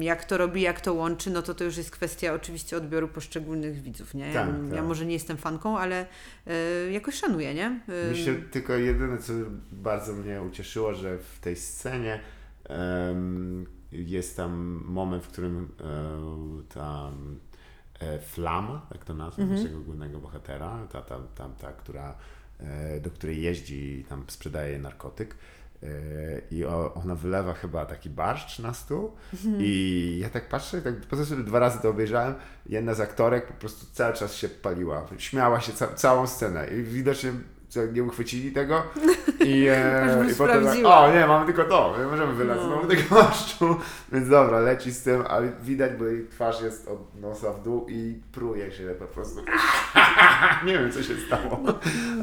[0.00, 3.82] Jak to robi, jak to łączy, no to to już jest kwestia oczywiście odbioru poszczególnych
[3.82, 4.32] widzów, nie?
[4.32, 4.84] Ja, Tak, ja tak.
[4.84, 6.06] może nie jestem fanką, ale
[6.86, 7.80] y, jakoś szanuję, nie?
[8.10, 9.32] Mi się tylko jedyne, co
[9.72, 12.20] bardzo mnie ucieszyło, że w tej scenie
[13.92, 17.10] jest tam moment, w którym e, ta
[18.00, 22.14] e, Flama, tak to nazwę, naszego głównego bohatera, ta, ta, ta, ta która,
[22.60, 25.36] e, do której jeździ i tam sprzedaje narkotyk, e,
[26.50, 29.12] i o, ona wylewa chyba taki barszcz na stół.
[29.58, 32.34] I ja tak patrzę, tak poza sobie dwa razy to obejrzałem,
[32.66, 36.66] jedna z aktorek po prostu cały czas się paliła, śmiała się ca- całą scenę.
[36.68, 37.32] I widocznie
[37.72, 38.82] co, nie uchwycili tego
[39.44, 42.76] i, e, i potem tak, o nie, mamy tylko to, nie możemy wylać, No.
[42.76, 43.76] mamy tego barszczu,
[44.12, 47.86] więc dobra, leci z tym, ale widać, bo jej twarz jest od nosa w dół
[47.88, 49.40] i pruje się po prostu.
[50.66, 51.60] nie wiem, co się stało.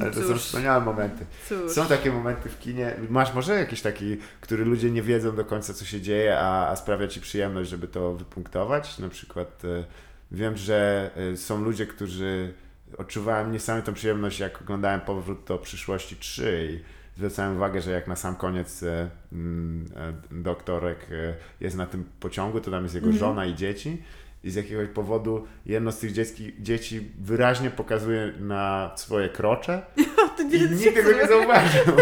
[0.01, 1.25] Ale to są wspaniałe momenty.
[1.47, 1.71] Cóż.
[1.71, 2.95] Są takie momenty w kinie.
[3.09, 6.75] Masz może jakiś taki, który ludzie nie wiedzą do końca, co się dzieje, a, a
[6.75, 8.99] sprawia ci przyjemność, żeby to wypunktować?
[8.99, 9.83] Na przykład e,
[10.31, 12.53] wiem, że e, są ludzie, którzy
[12.97, 16.83] odczuwałem niesamowitą przyjemność, jak oglądałem Powrót do przyszłości 3 i
[17.17, 20.13] zwracałem uwagę, że jak na sam koniec e, mm, e,
[20.43, 23.19] doktorek e, jest na tym pociągu, to tam jest jego Mhm.
[23.19, 24.03] żona i dzieci.
[24.43, 29.81] I z jakiegoś powodu jedno z tych dzieci, dzieci wyraźnie pokazuje na swoje krocze
[30.37, 31.83] To i nikt tego nie zauważył.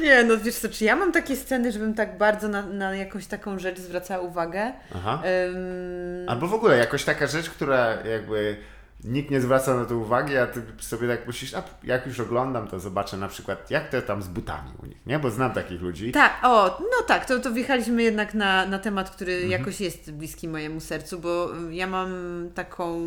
[0.00, 3.26] Nie, no wiesz co, czy ja mam takie sceny, żebym tak bardzo na, na jakąś
[3.26, 4.72] taką rzecz zwracała uwagę?
[4.94, 5.22] Aha.
[5.48, 8.56] Ym, Albo w ogóle jakoś taka rzecz, która jakby
[9.04, 12.68] nikt nie zwraca na to uwagi, a ty sobie tak myślisz, a jak już oglądam,
[12.68, 15.18] to zobaczę na przykład, jak to tam z butami u nich, nie?
[15.18, 16.12] Bo znam takich ludzi.
[16.12, 19.50] Tak, o, no tak, to, to wjechaliśmy jednak na, na temat, który Mhm.
[19.50, 22.10] jakoś jest bliski mojemu sercu, bo ja mam
[22.54, 23.00] taką,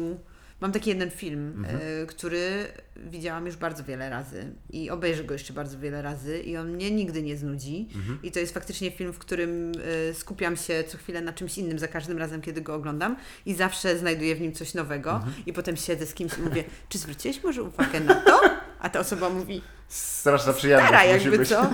[0.61, 1.79] mam taki jeden film, Mhm.
[2.03, 6.57] y, który widziałam już bardzo wiele razy i obejrzę go jeszcze bardzo wiele razy i
[6.57, 8.19] on mnie nigdy nie znudzi Mhm.
[8.23, 9.71] i to jest faktycznie film, w którym
[10.09, 13.53] y, skupiam się co chwilę na czymś innym za każdym razem, kiedy go oglądam i
[13.55, 15.33] zawsze znajduję w nim coś nowego Mhm.
[15.45, 18.39] i potem siedzę z kimś i mówię, czy zwróciłeś może uwagę na to?
[18.79, 21.49] A ta osoba mówi, Straszna przyjemność stara musi jakby być.
[21.49, 21.69] co?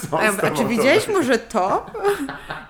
[0.10, 1.86] co A, czy widziałeś może to?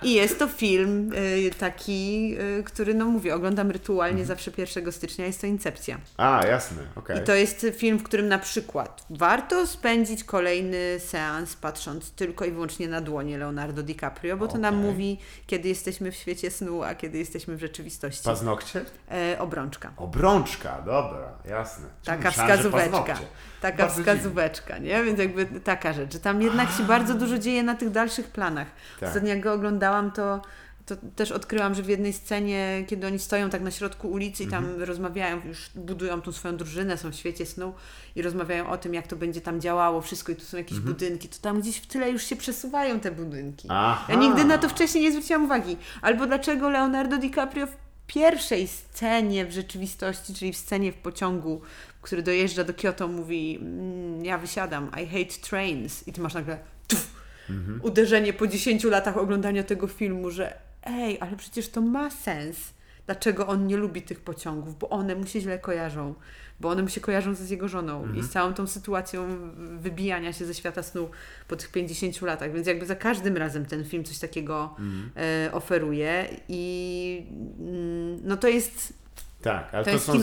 [0.02, 5.26] I jest to film y, taki, y, który, no mówię, oglądam rytualnie zawsze 1 stycznia,
[5.26, 5.98] jest to Incepcja.
[6.16, 7.18] A, jasne, okej.
[7.18, 12.50] I to jest film, w którym na przykład warto spędzić kolejny seans patrząc tylko i
[12.50, 16.94] wyłącznie na dłonie Leonardo DiCaprio, bo to nam mówi, kiedy jesteśmy w świecie snu, a
[16.94, 18.24] kiedy jesteśmy w rzeczywistości.
[18.24, 18.84] Paznokcie?
[19.10, 19.92] E, obrączka.
[19.96, 21.86] Obrączka, dobra, jasne.
[22.04, 23.18] Taka Myślałem, wskazóweczka.
[23.60, 25.04] Taka Bardzo wskazóweczka, nie?
[25.04, 28.66] Więc jakby taka rzecz, że tam jednak się bardzo dużo dzieje na tych dalszych planach.
[29.00, 29.08] Tak.
[29.08, 30.42] Ostatnio jak go oglądałam, to,
[30.86, 34.46] to też odkryłam, że w jednej scenie, kiedy oni stoją tak na środku ulicy i
[34.46, 34.82] tam Mhm.
[34.82, 37.74] rozmawiają, już budują tą swoją drużynę, są w świecie snu
[38.16, 40.94] i rozmawiają o tym, jak to będzie tam działało, wszystko i tu są jakieś Mhm.
[40.94, 43.68] budynki, to tam gdzieś w tyle już się przesuwają te budynki.
[43.70, 44.06] Aha.
[44.08, 45.76] Ja nigdy na to wcześniej nie zwróciłam uwagi.
[46.02, 47.76] Albo dlaczego Leonardo DiCaprio w
[48.06, 51.60] pierwszej scenie w rzeczywistości, czyli w scenie w pociągu,
[52.02, 56.08] który dojeżdża do Kyoto, mówi mm, ja wysiadam, I hate trains.
[56.08, 57.80] I ty masz nagle tuf, Mhm.
[57.82, 62.56] uderzenie po 10 latach oglądania tego filmu, że ej, ale przecież to ma sens.
[63.06, 64.78] Dlaczego on nie lubi tych pociągów?
[64.78, 66.14] Bo one mu się źle kojarzą.
[66.60, 68.18] Bo one mu się kojarzą z jego żoną Mhm.
[68.18, 69.28] i z całą tą sytuacją
[69.78, 71.10] wybijania się ze świata snu
[71.48, 72.52] po tych 50 latach.
[72.52, 75.10] Więc jakby za każdym razem ten film coś takiego Mhm.
[75.16, 77.26] e, oferuje i
[77.60, 78.92] mm, no to jest
[79.42, 80.18] Tak, ale To to, są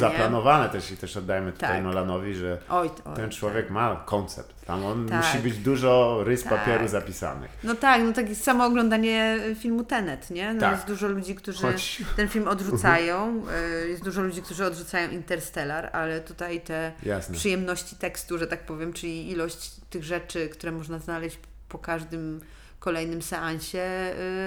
[0.00, 1.82] zaplanowane też i też oddajmy tutaj Tak.
[1.84, 4.64] Nolanowi, że oj, oj ten człowiek ma koncept.
[4.66, 5.24] Tam on Tak.
[5.26, 6.52] musi być dużo rys Tak.
[6.58, 7.50] papieru zapisanych.
[7.64, 10.54] No tak, no tak jest samo oglądanie filmu Tenet, nie?
[10.54, 10.72] No Tak.
[10.72, 13.42] Jest dużo ludzi, którzy Choć- ten film odrzucają.
[13.84, 17.34] y, Jest dużo ludzi, którzy odrzucają Interstellar, ale tutaj te Jasne.
[17.36, 22.40] przyjemności tekstu, że tak powiem, czyli ilość tych rzeczy, które można znaleźć po każdym
[22.80, 23.78] kolejnym seansie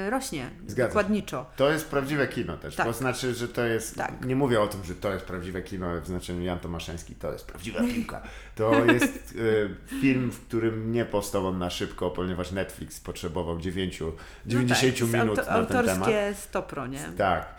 [0.07, 0.49] y, rośnie.
[0.67, 0.87] Zgadza.
[0.87, 1.45] Dokładniczo.
[1.55, 2.75] To jest prawdziwe kino też.
[2.75, 2.85] Tak.
[2.87, 3.95] To znaczy, że to jest.
[3.95, 4.25] Tak.
[4.25, 7.45] Nie mówię o tym, że to jest prawdziwe kino w znaczeniu Jan Tomaszeński, to jest
[7.45, 8.21] prawdziwa piłka.
[8.55, 9.35] To jest
[9.85, 13.99] e, film, w którym nie powstał on na szybko, ponieważ Netflix potrzebował 9,
[14.45, 16.09] 90 no tak, minut jest na ten temat.
[16.37, 17.03] stopro, nie?
[17.17, 17.55] Tak.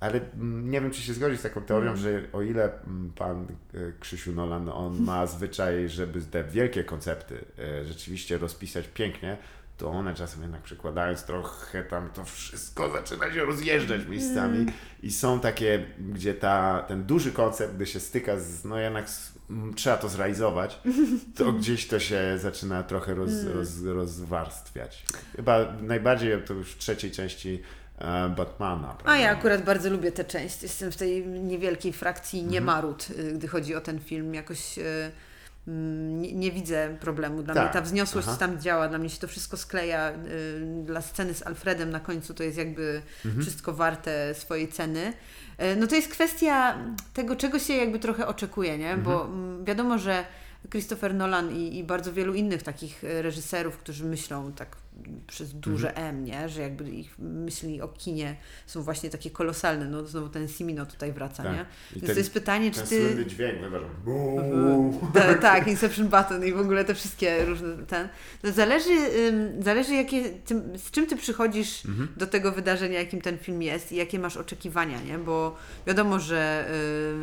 [0.00, 1.96] Ale nie wiem, czy się zgodzić z taką teorią, Mm.
[2.02, 7.44] że o ile mm, pan e, Krzysiu Nolan, on ma zwyczaj, żeby te wielkie koncepty
[7.84, 9.36] rzeczywiście rozpisać pięknie,
[9.76, 14.72] to one czasem jednak przekładając trochę tam to wszystko zaczyna się rozjeżdżać miejscami Mm.
[15.02, 19.32] i są takie, gdzie ta, ten duży koncept, gdy się styka z, no jednak z,
[19.50, 20.80] m, trzeba to zrealizować,
[21.36, 23.52] to gdzieś to się zaczyna trochę roz, Mm.
[23.54, 25.04] roz, rozwarstwiać.
[25.36, 27.62] Chyba najbardziej to już w trzeciej części
[27.98, 28.88] e, Batmana.
[28.90, 29.16] A prawda?
[29.16, 30.62] ja akurat bardzo lubię tę część.
[30.62, 32.52] Jestem w tej niewielkiej frakcji Mhm.
[32.54, 34.34] niemarut, y, gdy chodzi o ten film.
[34.34, 35.12] Jakoś y, mm,
[35.66, 37.42] nie, nie widzę problemu.
[37.42, 37.64] Dla Tak.
[37.64, 38.36] mnie ta wzniosłość Aha.
[38.36, 40.10] tam działa, dla mnie się to wszystko skleja.
[40.12, 43.42] y, Dla sceny z Alfredem na końcu to jest jakby Mhm.
[43.44, 45.12] wszystko warte swojej ceny.
[45.62, 46.78] Y, No to jest kwestia
[47.14, 48.96] tego, czego się jakby trochę oczekuje, nie?
[48.96, 49.44] Bo Mhm.
[49.44, 50.24] mm, wiadomo, że
[50.70, 54.76] Christopher Nolan i, i bardzo wielu innych takich reżyserów, którzy myślą tak
[55.26, 56.16] przez duże Mhm.
[56.16, 56.48] M, nie?
[56.48, 58.36] Że jakby ich myśli o kinie
[58.66, 59.84] są właśnie takie kolosalne.
[59.88, 61.52] No znowu ten Simino tutaj wraca, Tak.
[61.52, 61.58] nie?
[61.60, 63.06] I Więc ten- to jest pytanie, czy Ten ty...
[63.06, 63.90] słynny dźwięk, wyważam.
[64.04, 65.00] Buu.
[65.14, 68.08] Ta, tak, Inception Button i w ogóle te wszystkie różne ten.
[68.42, 68.90] To zależy,
[69.28, 72.08] ym, zależy jakie, tym, z czym ty przychodzisz Mhm.
[72.16, 75.18] do tego wydarzenia, jakim ten film jest i jakie masz oczekiwania, nie?
[75.18, 76.68] Bo wiadomo, że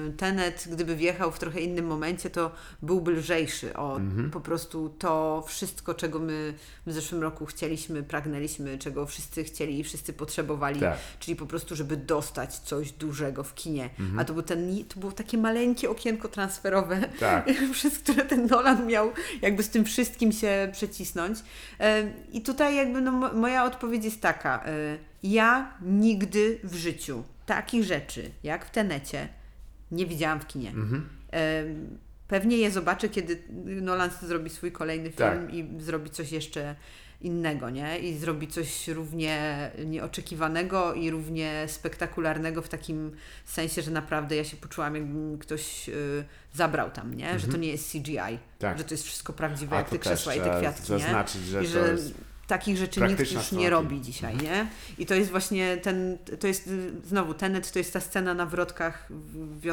[0.10, 2.52] y, Tenet, gdyby wjechał w trochę innym momencie, to
[2.82, 4.32] byłby lżejszy o Mhm.
[4.32, 6.54] po prostu to wszystko, czego my
[6.86, 10.98] w zeszłym roku chcieliśmy chcieliśmy, pragnęliśmy, czego wszyscy chcieli i wszyscy potrzebowali, Tak.
[11.20, 13.90] czyli po prostu, żeby dostać coś dużego w kinie.
[14.18, 17.50] A to, był ten, to było takie maleńkie okienko transferowe, Tak.
[17.74, 21.38] przez które ten Nolan miał jakby z tym wszystkim się przecisnąć.
[22.32, 24.64] I tutaj jakby no, mo- moja odpowiedź jest taka.
[24.66, 29.28] e, Ja nigdy w życiu takich rzeczy, jak w Tenecie,
[29.92, 30.70] nie widziałam w kinie.
[30.70, 31.10] Mhm.
[32.28, 33.42] Pewnie je zobaczę, kiedy
[33.82, 35.54] Nolan zrobi swój kolejny film Tak.
[35.54, 36.76] i zrobi coś jeszcze
[37.22, 38.00] innego, nie?
[38.00, 43.12] I zrobi coś równie nieoczekiwanego i równie spektakularnego w takim
[43.46, 47.40] sensie, że naprawdę ja się poczułam, jakby ktoś y, zabrał tam, nie?
[47.40, 48.40] Że to nie jest CGI, Mhm.
[48.60, 48.78] Tak.
[48.78, 51.00] że to jest wszystko prawdziwe, A jak te krzesła i te kwiatki, nie?
[51.00, 52.14] że I to że jest
[52.48, 54.68] takich rzeczy nikt już nie robi dzisiaj, nie?
[54.98, 58.46] I to jest właśnie ten, to jest y, znowu Tenet, to jest ta scena na
[58.46, 59.10] wrotkach,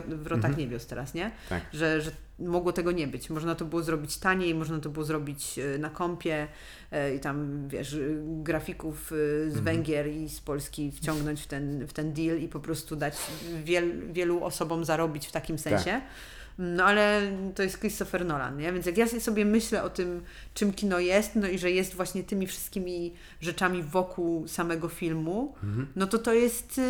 [0.09, 1.31] wrotach niebios teraz, nie?
[1.49, 1.63] Tak.
[1.73, 3.31] Że, że mogło tego nie być.
[3.31, 6.49] Można to było zrobić taniej, można to było zrobić y, na kompie
[6.93, 9.13] y, i tam, wiesz, y, grafików
[9.49, 13.17] z Węgier i z Polski wciągnąć w ten, w ten deal i po prostu dać
[13.65, 16.01] wiel, wielu osobom zarobić w takim sensie.
[16.59, 18.73] No ale to jest Christopher Nolan, nie?
[18.73, 20.23] Więc jak ja sobie myślę o tym,
[20.55, 25.55] czym kino jest, no i że jest właśnie tymi wszystkimi rzeczami wokół samego filmu,
[25.97, 26.81] no to to jest...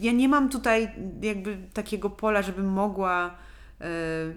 [0.00, 0.92] Ja nie mam tutaj
[1.22, 3.36] jakby takiego pola, żebym mogła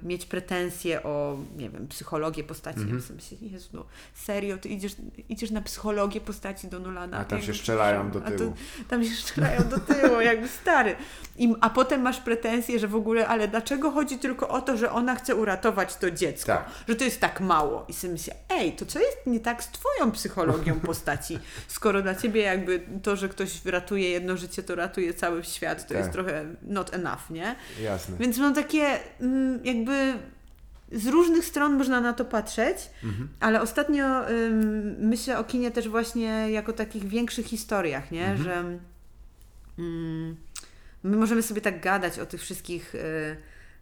[0.04, 2.80] mieć pretensje o, nie wiem, psychologię postaci.
[2.80, 2.98] Mhm.
[2.98, 4.96] Ja sobie Jezu, no serio, ty idziesz,
[5.30, 7.18] idziesz na psychologię postaci do Nolana.
[7.18, 8.54] A tam się strzelają do a to- tyłu.
[8.90, 10.96] tam się strzelają do tyłu, jakby stary.
[11.38, 14.92] I, a potem masz pretensje, że w ogóle, ale dlaczego chodzi tylko o to, że
[14.92, 16.48] ona chce uratować to dziecko?
[16.48, 16.70] Tak.
[16.88, 17.86] Że to jest tak mało.
[17.88, 21.40] I sobie myślę, ej, to co jest nie tak z twoją psychologią postaci?
[21.68, 25.90] Skoro dla ciebie jakby to, że ktoś ratuje jedno życie, to ratuje cały świat, to
[25.90, 25.98] Tak.
[25.98, 27.56] jest trochę not enough, nie?
[27.82, 28.18] Jasne.
[28.20, 30.14] Więc mam takie mm, jakby
[30.92, 33.30] z różnych stron można na to patrzeć, Mhm.
[33.40, 38.26] ale ostatnio ym, myślę o kinie też właśnie jako takich większych historiach, nie?
[38.28, 38.44] Mhm.
[38.44, 38.64] Że
[39.80, 40.36] mm,
[41.04, 43.38] my możemy sobie tak gadać o tych wszystkich, y,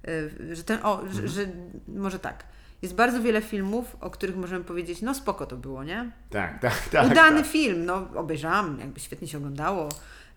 [0.09, 1.13] y, że ten, o, Mhm.
[1.13, 1.45] że, że
[1.87, 2.43] może tak.
[2.81, 6.11] Jest bardzo wiele filmów, o których możemy powiedzieć, no spoko to było, nie?
[6.29, 7.11] Tak, tak, tak.
[7.11, 7.47] Udany tak.
[7.51, 9.89] film, no obejrzałam, jakby świetnie się oglądało.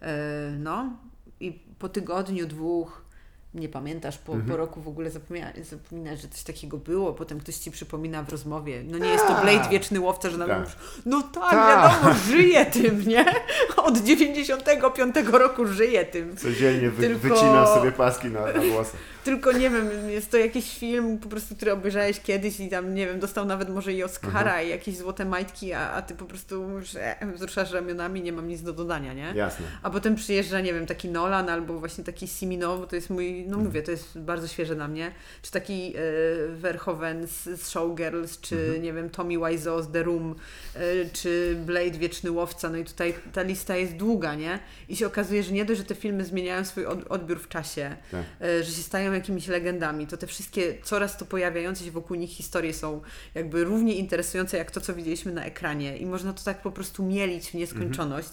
[0.02, 0.06] Yy,
[0.58, 0.96] no
[1.40, 3.04] i po tygodniu, dwóch,
[3.56, 4.50] nie pamiętasz, po, Mhm.
[4.50, 8.28] po roku w ogóle zapomina, zapominasz, że coś takiego było, potem ktoś ci przypomina w
[8.28, 8.82] rozmowie.
[8.84, 10.64] No nie jest to Blade Wieczny Łowca, że nawet Tak.
[10.66, 10.76] już,
[11.06, 11.92] no tak, Tak.
[11.92, 13.24] wiadomo, żyje tym, nie?
[13.76, 16.36] Od 95 roku żyje tym.
[16.36, 19.00] Codziennie wy, Tylko- wycinam sobie paski na, na włosach.
[19.26, 23.06] Tylko nie wiem, jest to jakiś film po prostu, który obejrzałeś kiedyś i tam, nie
[23.06, 24.66] wiem, dostał nawet może i Oscara Mhm.
[24.66, 28.48] i jakieś złote majtki, a, a ty po prostu mówisz, e, wzruszasz ramionami, nie mam
[28.48, 29.32] nic do dodania, nie?
[29.34, 29.66] Jasne.
[29.82, 33.28] A potem przyjeżdża, nie wiem, taki Nolan albo właśnie taki Simino, bo to jest mój,
[33.28, 33.50] Mhm.
[33.50, 35.12] no mówię, to jest bardzo świeże na mnie,
[35.42, 36.00] czy taki e,
[36.56, 38.82] Verhoeven z, z Showgirls, czy Mhm.
[38.82, 40.34] nie wiem, Tommy Wiseau z The Room,
[40.74, 40.80] e,
[41.12, 44.58] czy Blade Wieczny Łowca, no i tutaj ta lista jest długa, nie?
[44.88, 47.96] I się okazuje, że nie dość, że te filmy zmieniają swój od, odbiór w czasie,
[48.10, 48.22] Tak.
[48.40, 52.30] e, że się stają jakimiś legendami, to te wszystkie coraz to pojawiające się wokół nich
[52.30, 53.00] historie są
[53.34, 57.04] jakby równie interesujące jak to, co widzieliśmy na ekranie i można to tak po prostu
[57.04, 58.28] mielić w nieskończoność.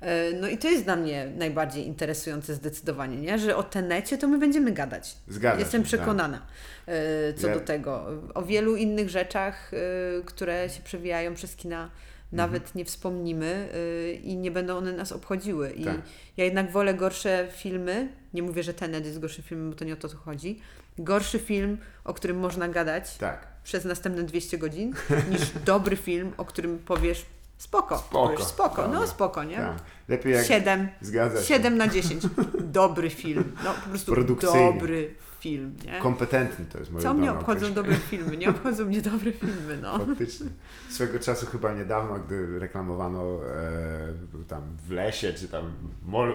[0.00, 3.38] E, No i to jest dla mnie najbardziej interesujące zdecydowanie, nie?
[3.38, 5.16] że o Tenecie to my będziemy gadać.
[5.28, 5.98] Zgadza Jestem się, tak.
[6.00, 6.46] przekonana
[6.86, 8.06] e, co Ja- do tego.
[8.34, 9.78] O wielu innych rzeczach, e,
[10.24, 11.90] które się przewijają przez kina,
[12.32, 12.72] nawet Mhm.
[12.78, 13.68] nie wspomnimy
[14.08, 15.70] e, i nie będą one nas obchodziły.
[15.70, 15.96] I Tak.
[16.36, 19.92] ja jednak wolę gorsze filmy, nie mówię, że Tenet jest gorszym filmem, bo to nie
[19.92, 20.60] o to chodzi,
[20.98, 23.46] gorszy film, o którym można gadać Tak.
[23.64, 24.94] przez następne 200 godzin,
[25.30, 27.26] niż dobry film, o którym powiesz
[27.58, 28.26] spoko, Spoko.
[28.28, 29.56] powiesz spoko, no spoko, nie?
[29.56, 29.76] tak.
[30.08, 30.46] Lepiej jak...
[30.46, 31.44] 7, Zgadza się.
[31.46, 32.22] 7 na 10.
[32.60, 33.52] Dobry film.
[33.64, 36.00] No po prostu dobry film, nie?
[36.00, 37.74] Kompetentny to jest moje Co mnie obchodzą określenie.
[37.74, 38.36] dobre filmy?
[38.36, 39.98] Nie obchodzą mnie dobre filmy, no.
[39.98, 40.46] Faktycznie.
[40.90, 43.22] Swego czasu chyba niedawno, gdy reklamowano
[44.42, 45.72] e, tam w lesie, czy tam
[46.02, 46.34] mol,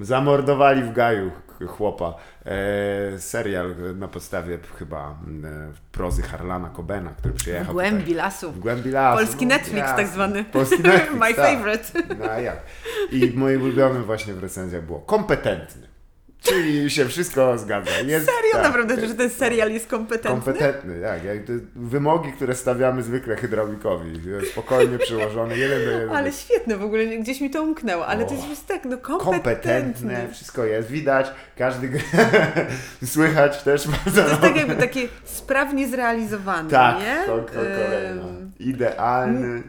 [0.00, 2.14] zamordowali w gaju ch- chłopa.
[2.44, 8.14] E, serial na podstawie chyba e, prozy Harlana Cobena, który W przyjechał głębi tutaj.
[8.14, 8.52] lasu.
[8.52, 9.18] W głębi lasu.
[9.24, 9.96] Polski no, Netflix jasne.
[9.96, 10.44] tak zwany.
[10.44, 11.36] Polski Netflix, My tak.
[11.36, 12.14] favorite.
[12.18, 12.56] No jak?
[13.12, 15.93] I moim ulubionym właśnie w recenzjach było kompetentny.
[16.44, 17.90] Czyli się wszystko zgadza.
[18.06, 20.30] Jest, Serio tak, naprawdę, że ten serial jest kompetentny?
[20.30, 21.24] Kompetentny, tak.
[21.24, 24.20] Jak te wymogi, które stawiamy zwykle hydraulikowi.
[24.52, 26.16] Spokojnie przyłożone, jeden do.
[26.16, 28.34] Ale świetne w ogóle, gdzieś mi to umknęło, ale to O.
[28.34, 30.28] jest już tak, no Kompetentne, kompetentny.
[30.32, 31.26] wszystko jest, widać,
[31.58, 31.90] każdy
[33.04, 37.16] słychać też bardzo To jest tak jakby takie sprawnie zrealizowane, Tak, nie?
[37.26, 38.28] ko- ko- kolejno.
[38.28, 39.62] Ym, Idealny.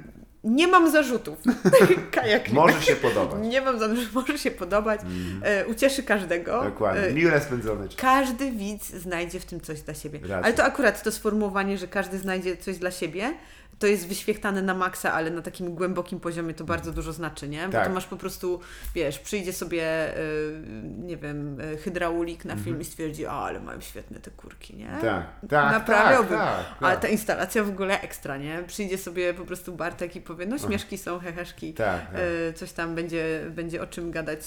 [0.45, 1.37] Nie mam zarzutów.
[2.11, 2.49] Kajak.
[2.49, 3.39] Może się podobać.
[3.47, 5.01] Nie mam zarzutów, może się podobać.
[5.43, 6.63] E, ucieszy każdego.
[6.63, 7.01] Dokładnie.
[7.01, 7.97] E, Miłe spędzony czas.
[7.97, 10.19] każdy widz znajdzie w tym coś dla siebie.
[10.21, 10.41] Racja.
[10.41, 13.33] Ale to akurat to sformułowanie, że każdy znajdzie coś dla siebie,
[13.79, 17.65] to jest wyświechtane na maksa, ale na takim głębokim poziomie to bardzo dużo znaczy, nie?
[17.65, 17.87] Bo Tak.
[17.87, 18.59] to masz po prostu,
[18.95, 20.61] wiesz, przyjdzie sobie, y,
[20.99, 24.85] nie wiem, y, hydraulik na film i stwierdzi, o, ale mają świetne te kurki, nie?
[24.89, 25.01] Mhm.
[25.01, 26.37] Tak, tak, Naprawiałbym.
[26.37, 27.01] tak, tak, Ale tak.
[27.01, 28.63] ta instalacja w ogóle ekstra, nie?
[28.67, 31.73] Przyjdzie sobie po prostu Bartek i powie, no śmieszki są, heheszki.
[31.73, 32.21] Tak, tak.
[32.49, 34.39] Y, Coś tam będzie, będzie o czym gadać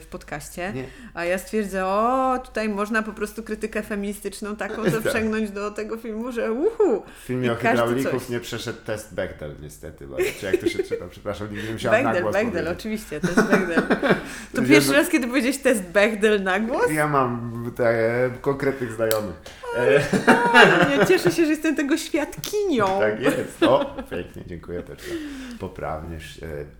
[0.00, 0.72] w podcaście.
[0.72, 0.84] Nie.
[1.14, 6.32] A ja stwierdzę, o, tutaj można po prostu krytykę feministyczną taką zaprzęgnąć do tego filmu,
[6.32, 7.02] że uhu.
[7.22, 11.04] W filmie o hydraulików nie przeszedł test Bechdel niestety, bo, czy jak to się czyta,
[11.10, 12.78] przepraszam, nigdy nie musiałam na Bechdel, głos Bechdel, powiedzieć.
[12.80, 13.82] oczywiście, to jest Bechdel.
[14.54, 16.90] To pierwszy raz, kiedy powiedziałeś test Bechdel na głos?
[16.92, 19.34] Ja mam te, konkretnych znajomych.
[19.76, 20.00] E,
[20.98, 22.86] Nie, cieszę się, że jestem tego świadkinią.
[23.00, 23.62] tak jest.
[23.62, 24.98] O, pięknie, dziękuję też
[25.60, 26.20] poprawnie e,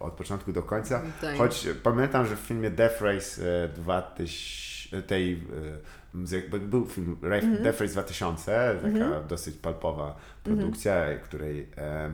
[0.00, 1.02] od początku do końca.
[1.38, 7.16] Choć pamiętam, że w filmie Death Race e, 2000, tej, e, z- jakby był film
[7.22, 7.62] Mhm.
[7.62, 12.10] Death Race 2000, taka dosyć palpowa produkcja, której e,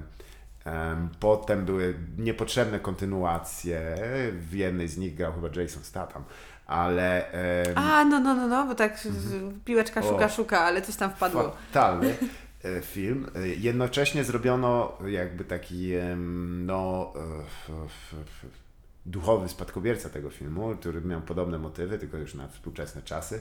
[0.65, 3.97] em, potem były niepotrzebne kontynuacje.
[4.33, 6.25] W jednej z nich grał chyba Jason Statham,
[6.67, 10.29] ale em, A, no, no, no, no, bo tak z- piłeczka szuka, O.
[10.29, 11.57] szuka, ale coś tam wpadło.
[11.73, 12.15] fatalny
[12.65, 13.27] e, film.
[13.35, 15.93] E, Jednocześnie zrobiono jakby taki
[16.67, 18.23] no e,
[19.07, 23.41] duchowy spadkobierca tego filmu, który miał podobne motywy, tylko już na współczesne czasy,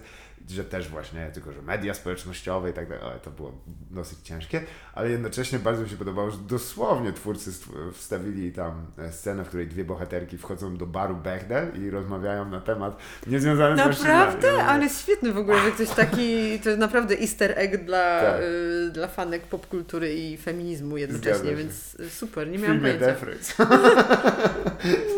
[0.49, 3.51] że też właśnie, tylko że media społecznościowe i tak dalej, ale to było
[3.91, 4.61] dosyć ciężkie,
[4.93, 7.51] ale jednocześnie bardzo mi się podobało, że dosłownie twórcy
[7.93, 12.61] wstawili tam e, scenę, w której dwie bohaterki wchodzą do baru Bechdel i rozmawiają na
[12.61, 13.77] temat niezwiązany z.
[14.03, 14.63] Naprawdę?
[14.63, 18.41] Ale świetny w ogóle, że ktoś taki, to jest naprawdę easter egg dla, Tak.
[18.41, 23.55] y, dla fanek popkultury i feminizmu jednocześnie, więc y, super, nie miałam filmie pojęcia.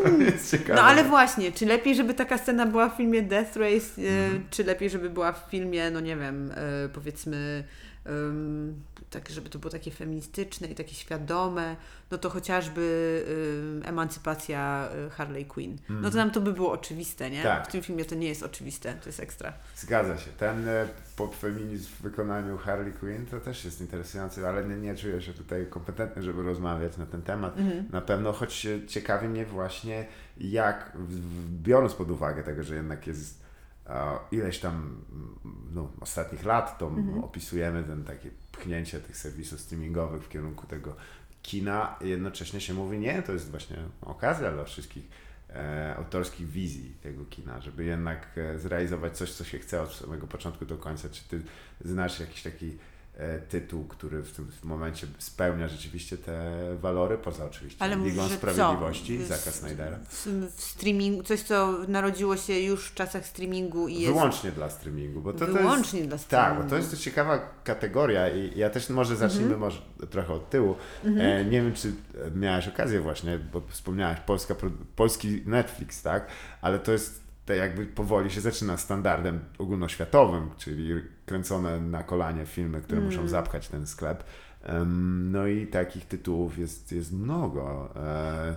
[0.03, 0.73] To jest ciekawe.
[0.75, 4.43] No ale właśnie, czy lepiej, żeby taka scena była w filmie Death Race, y, Mhm.
[4.49, 7.63] czy lepiej, żeby była w filmie, no nie wiem, y, powiedzmy,
[9.09, 11.75] tak, żeby to było takie feministyczne i takie świadome,
[12.11, 12.83] no to chociażby
[13.85, 15.77] emancypacja y, Harley Quinn.
[15.89, 17.37] No to nam to by było oczywiste, nie?
[17.37, 17.57] Mhm.
[17.57, 17.69] Tak.
[17.69, 19.53] W tym filmie to nie jest oczywiste, to jest ekstra.
[19.75, 20.31] Zgadza się.
[20.31, 25.21] Ten e, popfeminizm w wykonaniu Harley Quinn to też jest interesujący, ale nie, nie czuję
[25.21, 27.57] się tutaj kompetentny, żeby rozmawiać na ten temat.
[27.57, 27.85] Mhm.
[27.91, 30.05] Na pewno, choć e, ciekawi mnie właśnie,
[30.37, 30.97] jak
[31.63, 33.42] biorąc pod uwagę tego, że jednak jest e,
[34.31, 34.73] ileś tam
[35.11, 35.39] mm,
[35.73, 37.23] no, ostatnich lat, to Mhm.
[37.23, 40.95] opisujemy ten takie pchnięcie tych serwisów streamingowych w kierunku tego
[41.41, 45.03] kina, jednocześnie się mówi, nie, to jest właśnie okazja dla wszystkich
[45.49, 50.27] e, autorskich wizji tego kina, żeby jednak e, zrealizować coś, co się chce od samego
[50.27, 51.09] początku do końca.
[51.09, 51.41] Czy ty
[51.85, 52.77] znasz jakiś taki
[53.49, 56.51] tytuł, który w tym momencie spełnia rzeczywiście te
[56.81, 59.25] walory, poza oczywiście Ale Ligą mówisz, Sprawiedliwości co?
[59.25, 59.99] Zaka Snydera?
[60.09, 64.69] W, w streaming, coś co narodziło się już w czasach streamingu i jest Wyłącznie dla
[64.69, 66.51] streamingu, bo to, to jest, wyłącznie dla Tak, streamingu.
[66.53, 66.69] Mhm.
[66.69, 70.75] bo to jest to ciekawa kategoria i ja też może zacznijmy może trochę od tyłu.
[71.05, 71.93] E, nie wiem, czy
[72.35, 74.55] miałaś okazję właśnie, bo wspomniałaś Polska,
[74.95, 76.27] polski Netflix, tak?
[76.61, 82.81] Ale to jest te jakby powoli się zaczyna standardem ogólnoświatowym, czyli kręcone na kolanie filmy,
[82.81, 83.09] które Mm.
[83.11, 84.23] muszą zapchać ten sklep.
[85.31, 87.93] No i takich tytułów jest, jest mnogo.
[87.95, 88.55] E,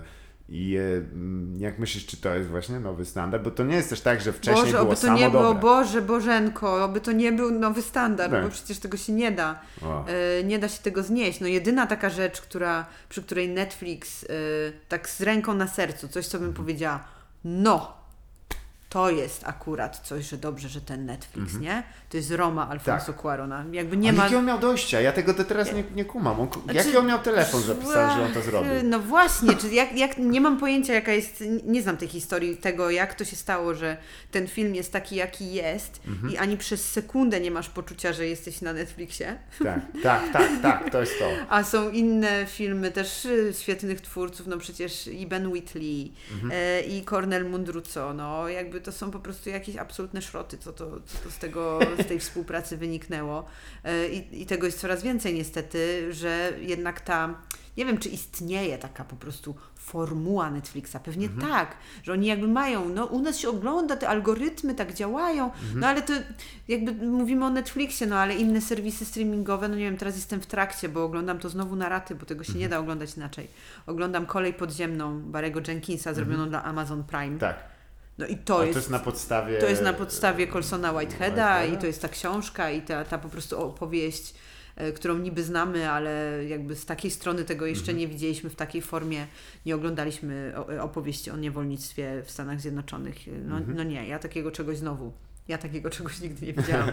[0.49, 3.43] I mm, jak myślisz, czy to jest właśnie nowy standard?
[3.43, 5.61] Bo to nie jest też tak, że wcześniej Boże, było oby to nie było, dobre.
[5.61, 8.43] Boże, Bożenko, oby to nie był nowy standard, Tak.
[8.43, 9.59] bo przecież tego się nie da.
[9.81, 10.05] O.
[10.07, 11.39] E, nie da się tego znieść.
[11.39, 14.27] No jedyna taka rzecz, która, przy której Netflix e,
[14.89, 16.65] tak z ręką na sercu, coś co bym Mhm.
[16.65, 17.03] powiedziała,
[17.43, 17.96] no,
[18.89, 21.83] to jest akurat coś, że dobrze, że ten Netflix, nie?
[22.09, 23.13] To jest Roma Alfonso.
[23.13, 23.21] Tak.
[23.21, 23.65] Cuarona.
[23.71, 24.23] Jakby nie Ale ma...
[24.23, 25.01] jakie on miał dojścia?
[25.01, 26.39] Ja tego do teraz nie, nie kumam.
[26.39, 28.71] On, Znaczy, jaki on miał telefon zapisany, że on to zrobił?
[28.83, 32.89] No właśnie, czy jak, jak, nie mam pojęcia jaka jest, nie znam tej historii tego,
[32.89, 33.97] jak to się stało, że
[34.31, 36.33] ten film jest taki, jaki jest Mhm.
[36.33, 39.37] i ani przez sekundę nie masz poczucia, że jesteś na Netflixie.
[39.63, 41.25] Tak, tak, tak, tak, to jest to.
[41.49, 46.51] A są inne filmy też y, świetnych twórców, no przecież i Ben Whitley, Mhm.
[46.55, 50.85] e, i Cornel Mundruco, no jakby to są po prostu jakieś absolutne szroty, co to,
[51.05, 53.45] co to z, tego, z tej współpracy wyniknęło.
[53.83, 57.35] E, I, I tego jest coraz więcej niestety, że jednak ta,
[57.77, 61.51] nie wiem czy istnieje taka po prostu formuła Netflixa, pewnie Mhm.
[61.51, 65.79] tak, że oni jakby mają, no u nas się ogląda, te algorytmy tak działają, Mhm.
[65.79, 66.13] no ale to
[66.67, 70.45] jakby mówimy o Netflixie, no ale inne serwisy streamingowe, no nie wiem, teraz jestem w
[70.45, 72.59] trakcie, bo oglądam to znowu na raty, bo tego się Mhm.
[72.61, 73.47] nie da oglądać inaczej.
[73.85, 77.39] Oglądam Kolej Podziemną Barego Jenkinsa zrobioną dla Amazon Prime.
[77.39, 77.76] Tak.
[78.17, 78.73] No i to jest...
[78.73, 79.57] to jest na podstawie...
[79.57, 83.29] To jest na podstawie Colsona Whiteheada i to jest ta książka i ta, ta po
[83.29, 84.33] prostu opowieść,
[84.75, 87.97] e, którą niby znamy, ale jakby z takiej strony tego jeszcze Mhm.
[87.97, 89.27] nie widzieliśmy w takiej formie,
[89.65, 93.15] nie oglądaliśmy o- opowieści o niewolnictwie w Stanach Zjednoczonych.
[93.45, 93.77] No, Mhm.
[93.77, 95.11] no nie, ja takiego czegoś znowu.
[95.47, 96.91] Ja takiego czegoś nigdy nie widziałam.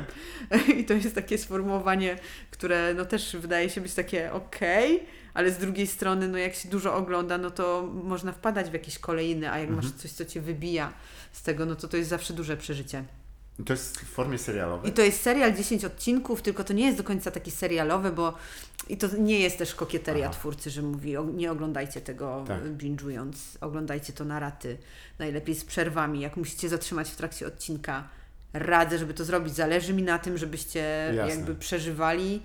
[0.79, 2.19] I to jest takie sformułowanie,
[2.51, 5.03] które no też wydaje się być takie okej,
[5.35, 8.99] ale z drugiej strony, no jak się dużo ogląda, no to można wpadać w jakieś
[8.99, 9.77] kolejne, a jak Mhm.
[9.87, 10.93] masz coś, co cię wybija
[11.33, 13.05] z tego, no to to jest zawsze duże przeżycie.
[13.67, 14.91] To jest w formie serialowej?
[14.91, 18.35] I to jest serial 10 odcinków, tylko to nie jest do końca taki serialowy, bo
[18.89, 20.35] i to nie jest też kokieteria Aha.
[20.35, 22.63] twórcy, że mówi, nie oglądajcie tego Tak.
[22.65, 24.79] binge'ując, oglądajcie to na raty,
[25.19, 28.09] najlepiej z przerwami, jak musicie zatrzymać w trakcie odcinka,
[28.53, 31.35] radzę, żeby to zrobić, zależy mi na tym, żebyście Jasne.
[31.35, 32.43] jakby przeżywali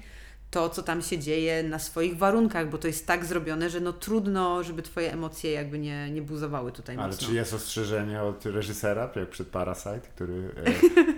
[0.51, 3.93] to, co tam się dzieje na swoich warunkach, bo to jest tak zrobione, że no
[3.93, 7.27] trudno, żeby Twoje emocje jakby nie, nie buzowały tutaj Ale mocno.
[7.27, 10.51] czy jest ostrzeżenie od reżysera, jak przed Parasite, który...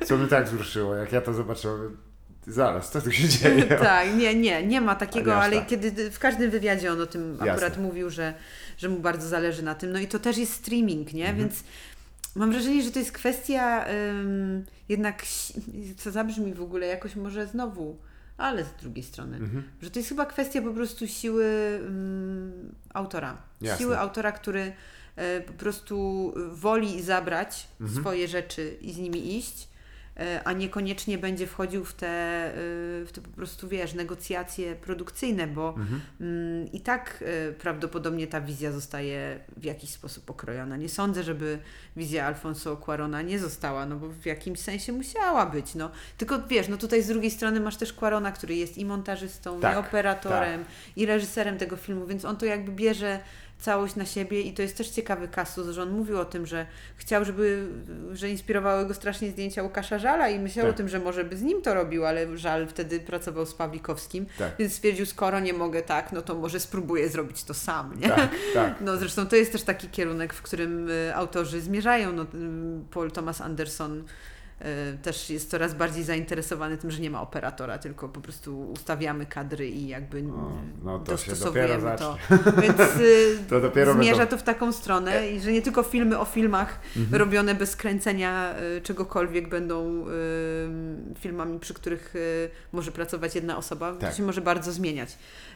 [0.02, 1.98] E, co mnie tak wzruszyło, jak ja to zobaczyłem.
[2.48, 3.64] Zaraz, co tu się dzieje?
[3.64, 5.68] tak, nie, nie, nie ma takiego, ale tak.
[5.68, 7.52] kiedy w każdym wywiadzie on o tym Jasne.
[7.52, 8.34] akurat mówił, że,
[8.78, 9.92] że mu bardzo zależy na tym.
[9.92, 11.30] No i to też jest streaming, nie?
[11.30, 11.38] Mhm.
[11.38, 11.64] Więc
[12.36, 15.24] mam wrażenie, że to jest kwestia ym, jednak,
[15.98, 17.98] co zabrzmi w ogóle jakoś może znowu,
[18.38, 19.64] ale z drugiej strony, Mhm.
[19.82, 21.46] że to jest chyba kwestia po prostu siły
[21.86, 23.38] ym, autora.
[23.62, 23.78] Jasne.
[23.78, 24.74] Siły autora, który
[25.16, 28.02] e, po prostu woli zabrać Mhm.
[28.02, 29.68] swoje rzeczy i z nimi iść,
[30.44, 32.52] a niekoniecznie będzie wchodził w te, e,
[33.06, 36.02] w te po prostu, wiesz, negocjacje produkcyjne, bo Mhm.
[36.22, 40.78] mm, i tak e, prawdopodobnie ta wizja zostaje w jakiś sposób okrojona.
[40.78, 41.60] Nie sądzę, żeby
[41.96, 45.92] wizja Alfonso Cuarona nie została, no bo w jakimś sensie musiała być, no.
[46.18, 49.76] Tylko wiesz, no tutaj z drugiej strony masz też Cuarona, który jest i montażystą, Tak,
[49.76, 50.66] i operatorem,
[50.96, 53.20] i reżyserem tego filmu, więc on to jakby bierze
[53.62, 56.66] całość na siebie i to jest też ciekawy kasus, że on mówił o tym, że
[56.98, 57.68] chciał, żeby,
[58.14, 60.76] że inspirowały go strasznie zdjęcia Łukasza Żala i myślał Tak.
[60.76, 64.26] o tym, że może by z nim to robił, ale Żal wtedy pracował z Pawlikowskim,
[64.38, 64.52] Tak.
[64.60, 68.10] więc stwierdził, skoro nie mogę tak, no to może spróbuję zrobić to sam, nie?
[68.10, 68.76] Tak, tak.
[68.82, 72.14] No zresztą to jest też taki kierunek, w którym y, autorzy zmierzają.
[72.14, 72.28] No, y,
[72.92, 74.04] Paul Thomas Anderson
[75.04, 79.70] też jest coraz bardziej zainteresowany tym, że nie ma operatora, tylko po prostu ustawiamy kadry
[79.70, 80.52] i jakby y, O,
[80.84, 82.18] no to dostosowujemy to.
[82.62, 86.20] Więc y, To dopiero zmierza będą- to w taką stronę i że nie tylko filmy
[86.20, 87.20] o filmach Mhm.
[87.20, 90.12] robione bez kręcenia y, czegokolwiek będą y,
[91.20, 92.14] filmami, przy których
[92.72, 93.94] może pracować jedna osoba.
[93.96, 94.10] Tak.
[94.12, 95.10] To się może bardzo zmieniać.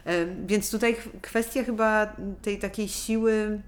[0.06, 0.10] Y,
[0.46, 3.60] więc tutaj kwestia chyba tej takiej siły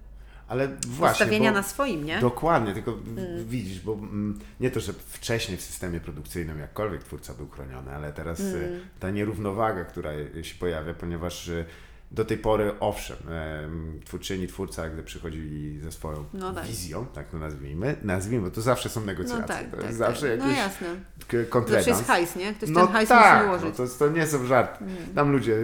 [0.48, 2.20] Ale właśnie, postawienia na swoim, nie?
[2.20, 7.34] Dokładnie, tylko w- widzisz, bo mm, nie to, że wcześniej w systemie produkcyjnym jakkolwiek twórca
[7.34, 8.54] był chroniony, ale teraz Mm.
[8.56, 8.68] e,
[9.00, 10.10] ta nierównowaga, która
[10.42, 11.64] się pojawia, ponieważ e,
[12.10, 16.66] do tej pory, owszem, em, twórczyni, twórca, gdy przychodzili ze swoją No tak.
[16.66, 19.98] wizją, tak to nazwijmy, nazwijmy, bo to zawsze są negocjacje, No tak, to tak, jest
[19.98, 20.08] tak.
[20.08, 20.88] zawsze No jakiś jasne.
[21.20, 21.86] Zawsze kontrahens.
[21.86, 22.54] jest hajs, nie?
[22.54, 23.78] Ktoś no ten hajs tak, musi ułożyć.
[23.78, 24.84] No to, to nie są żarty.
[25.14, 25.56] Tam ludzie,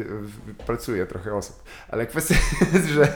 [0.67, 1.63] pracuje trochę osób.
[1.89, 2.35] Ale kwestia
[2.75, 3.09] jest, że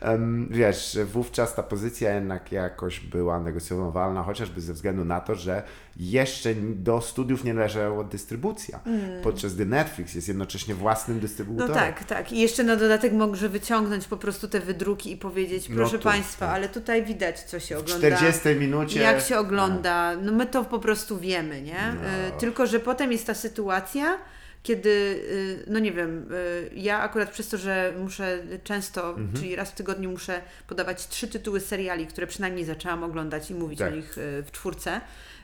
[0.00, 5.34] em, wiesz, że wówczas ta pozycja jednak jakoś była negocjowalna, chociażby ze względu na to,
[5.34, 5.62] że
[5.96, 8.80] jeszcze do studiów nie należała dystrybucja.
[9.22, 11.22] Podczas gdy Netflix jest jednocześnie własnym Mm.
[11.22, 11.74] No dystrybutorem.
[11.74, 12.32] tak, tak.
[12.32, 16.04] I jeszcze na dodatek może wyciągnąć po prostu te wydruki i powiedzieć, No proszę tu,
[16.04, 16.54] Państwa, tak.
[16.54, 18.16] ale tutaj widać, co się W ogląda.
[18.16, 19.00] 40 minucie.
[19.00, 21.94] Jak się ogląda, no my to po prostu wiemy, nie?
[22.02, 22.36] No.
[22.36, 24.18] Y, Tylko, że potem jest ta sytuacja,
[24.62, 29.32] kiedy, y, no nie wiem, y, ja akurat przez to, że muszę często, Mhm.
[29.36, 33.78] czyli raz w tygodniu muszę podawać trzy tytuły seriali, które przynajmniej zaczęłam oglądać i mówić
[33.78, 33.92] Tak.
[33.92, 35.00] o nich w czwórce,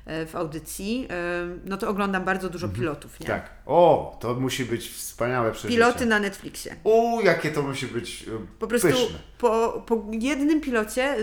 [0.07, 1.09] w audycji,
[1.57, 3.27] y, no to oglądam bardzo dużo pilotów, nie?
[3.27, 3.51] Tak.
[3.67, 5.75] O, to musi być wspaniałe przeżycie.
[5.75, 6.77] Piloty na Netflixie.
[6.85, 9.19] U, jakie to musi być y, Po prostu pyszne.
[9.39, 11.17] po, po jednym pilocie,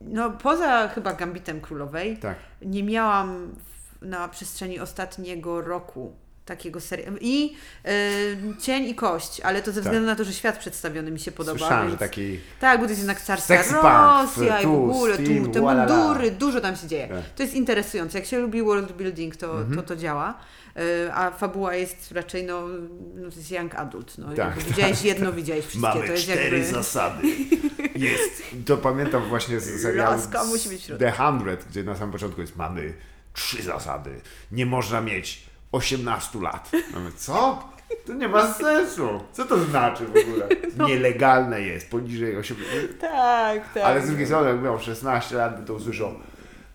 [0.00, 2.36] no poza chyba Gambitem Królowej, Tak.
[2.62, 3.54] nie miałam
[4.02, 7.16] na przestrzeni ostatniego roku takiego serialu.
[7.20, 9.84] I y, Cień i Kość, ale to ze Tak.
[9.84, 11.58] względu na to, że świat przedstawiony mi się podoba.
[11.58, 12.00] Słyszałem, więc...
[12.00, 15.52] że taki Tak, bo to jest jednak carska Rosja i w tu, ogóle, tu, steam,
[15.52, 15.96] te walala.
[15.96, 17.08] mundury, dużo tam się dzieje.
[17.08, 17.30] Tak.
[17.36, 18.18] To jest interesujące.
[18.18, 19.76] Jak się lubi world building, to Mhm.
[19.76, 20.34] to, to działa.
[21.06, 22.62] Y, A fabuła jest raczej, no,
[23.14, 24.18] no to jest young adult.
[24.18, 25.88] No, Tak, widziałeś jedno, widziałeś wszystkie.
[25.88, 26.72] Mamy to jest cztery jakby...
[26.72, 27.28] zasady.
[27.94, 28.42] Jest.
[28.66, 30.86] To pamiętam właśnie z serialu Laska musi być.
[30.98, 32.94] The Hundred, gdzie na samym początku jest mamy
[33.32, 34.10] trzy zasady.
[34.52, 36.70] Nie można mieć 18 lat.
[36.94, 37.62] Mamy co?
[38.06, 39.08] To nie ma sensu.
[39.32, 40.48] Co to znaczy w ogóle?
[40.78, 40.88] No.
[40.88, 42.88] Nielegalne jest poniżej 18.
[43.00, 43.82] Tak, tak.
[43.84, 46.14] Ale z drugiej strony, jak miał 16 lat, to usłyszał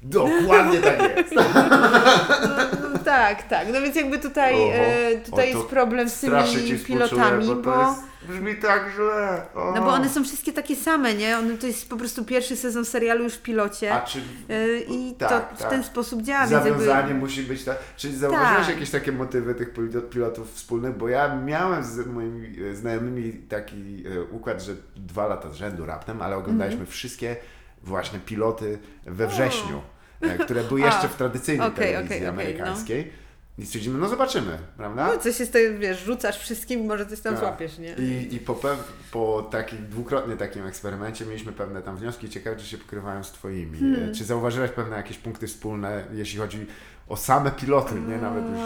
[0.10, 1.36] Dokładnie tak jest.
[1.36, 1.44] No,
[3.06, 3.68] tak, tak.
[3.74, 4.74] No więc jakby tutaj, Oho.
[4.74, 9.42] e, tutaj O, jest problem z tymi pilotami, bo bo, jest, brzmi tak źle.
[9.56, 9.72] O.
[9.76, 11.38] no bo one są wszystkie takie same, nie?
[11.38, 15.14] One, to jest po prostu pierwszy sezon serialu już w pilocie A czy e, i
[15.18, 15.70] tak, to w tak.
[15.70, 17.14] ten sposób działa, zawiązanie jakby...
[17.14, 17.78] musi być tak.
[17.98, 18.76] Czy zauważyłeś Tak.
[18.76, 20.98] jakieś takie motywy tych pilot- pilotów wspólnych?
[20.98, 26.22] Bo ja miałem z moimi e, znajomymi taki układ, że dwa lata z rzędu raptem,
[26.22, 26.92] ale oglądaliśmy Mhm.
[26.92, 27.36] wszystkie
[27.84, 29.95] właśnie piloty we wrześniu, e,
[30.44, 33.12] które były jeszcze A, w tradycyjnej okej, telewizji okej, okej, amerykańskiej.
[33.58, 35.08] I stwierdzimy, no zobaczymy, prawda?
[35.08, 37.44] No coś jest, wiesz, rzucasz wszystkim, może coś tam Tak.
[37.44, 37.94] złapiesz, nie?
[37.94, 42.30] I, i po, pew, po takim dwukrotnie takim eksperymencie mieliśmy pewne tam wnioski.
[42.30, 43.80] Ciekawe, czy się pokrywają z Twoimi.
[43.80, 44.10] Hmm.
[44.10, 46.66] E, Czy zauważyłeś pewne jakieś punkty wspólne, jeśli chodzi
[47.08, 48.60] o same piloty, nie nawet już.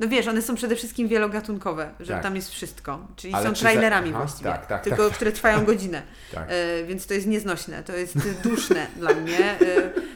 [0.00, 2.22] No wiesz, one są przede wszystkim wielogatunkowe, że Tak.
[2.22, 3.06] tam jest wszystko.
[3.16, 5.14] Czyli Ale są czy za- trailerami Aha, właściwie, tak, tak, tylko tak.
[5.16, 6.02] które trwają godzinę.
[6.34, 6.46] Tak.
[6.48, 9.38] E, więc to jest nieznośne, to jest duszne dla mnie.
[9.38, 9.56] E,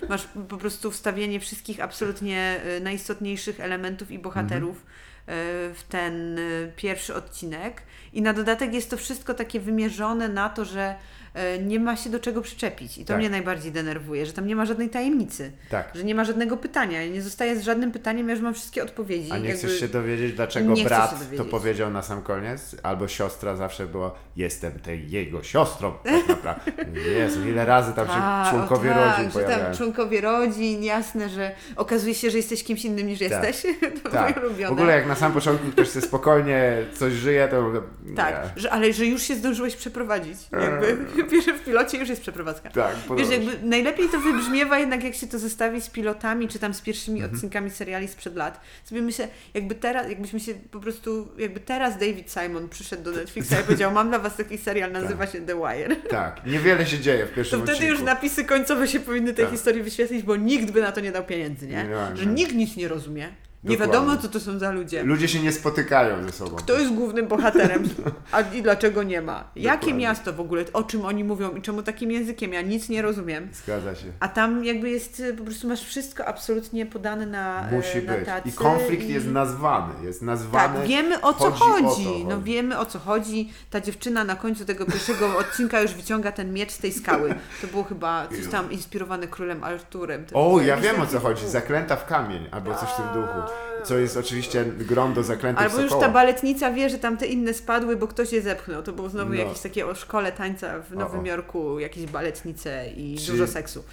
[0.08, 5.38] masz po prostu wstawienie wszystkich absolutnie e, najistotniejszych elementów i bohaterów Mhm.
[5.70, 6.42] e, w ten e,
[6.76, 7.82] pierwszy odcinek.
[8.12, 10.94] I na dodatek jest to wszystko takie wymierzone na to, że
[11.66, 12.98] nie ma się do czego przyczepić.
[12.98, 13.18] I to Tak.
[13.18, 15.52] mnie najbardziej denerwuje, że tam nie ma żadnej tajemnicy.
[15.70, 15.88] Tak.
[15.94, 17.02] Że nie ma żadnego pytania.
[17.02, 19.32] Ja nie zostaję z żadnym pytaniem, ja już mam wszystkie odpowiedzi.
[19.32, 21.46] A nie Jakby- chcesz się dowiedzieć, dlaczego Nie brat to dowiedzieć.
[21.50, 22.76] powiedział na sam koniec?
[22.82, 25.92] Albo siostra zawsze było, jestem tej jego siostrą.
[26.04, 26.72] Tak naprawdę.
[27.18, 29.76] Jezu, ile razy tam się A, członkowie o tak, rodzin że tam pojawiają.
[29.76, 33.62] członkowie rodzin, jasne, że okazuje się, że jesteś kimś innym niż jesteś.
[34.02, 34.40] to Tak.
[34.68, 37.72] W ogóle jak na sam początku ktoś sobie spokojnie coś żyje, to.
[38.16, 40.38] Tak, że, ale że już się zdążyłeś przeprowadzić.
[40.52, 42.70] Jakby pierwsze w pilocie już jest przeprowadzka.
[42.70, 43.34] Tak, Wiesz, podoba się.
[43.42, 47.16] jakby najlepiej to wybrzmiewa jednak jak się to zestawi z pilotami, czy tam z pierwszymi
[47.20, 47.34] Mhm.
[47.34, 48.60] odcinkami seriali sprzed lat.
[48.84, 53.52] Sobie myślę, jakby teraz, jakbyśmy się po prostu, jakby teraz David Simon przyszedł do Netflixa
[53.60, 55.96] i powiedział, mam dla was taki serial, nazywa się The Wire.
[55.96, 57.92] Tak, niewiele się dzieje w To pierwszym wtedy odcinku.
[57.94, 59.54] już napisy końcowe się powinny tej Tak.
[59.54, 61.86] historii wyświetlić, bo nikt by na to nie dał pieniędzy, nie?
[62.14, 63.28] Że nikt nic nie rozumie.
[63.64, 63.94] Nie Dokładnie.
[63.94, 65.02] wiadomo, co to są za ludzie.
[65.02, 66.56] Ludzie się nie spotykają ze sobą.
[66.56, 67.82] Kto jest głównym bohaterem,
[68.32, 69.44] a i dlaczego nie ma?
[69.56, 70.02] Jakie Dokładnie.
[70.02, 72.52] miasto w ogóle, o czym oni mówią i czemu takim językiem?
[72.52, 73.48] Ja nic nie rozumiem.
[73.52, 74.06] Zgadza się.
[74.20, 78.12] A tam jakby jest, y, po prostu masz wszystko absolutnie podane na, e, Musi na
[78.14, 78.26] być.
[78.26, 79.94] tacy I konflikt i- jest nazwany.
[80.04, 80.78] Jest nazwany.
[80.78, 82.04] Tak, wiemy o co chodzi o chodzi.
[82.04, 82.44] to No chodzi.
[82.44, 83.52] wiemy o co chodzi.
[83.70, 87.34] Ta dziewczyna na końcu tego pierwszego odcinka już wyciąga ten miecz z tej skały.
[87.60, 90.24] To było chyba coś tam inspirowane królem Arturem.
[90.26, 91.48] To O, ja wiem o co chodzi.
[91.48, 93.53] Zaklęta w kamień, albo coś w tym duchu.
[93.84, 96.06] Co jest oczywiście grą do zaklętych Albo już sokoła.
[96.06, 98.82] ta baletnica wie, że tam te inne spadły, bo ktoś je zepchnął.
[98.82, 99.36] To było znowu No.
[99.36, 101.26] jakieś takie o szkole tańca w O, Nowym o.
[101.26, 103.84] Jorku, jakieś baletnice i Czy- dużo seksu.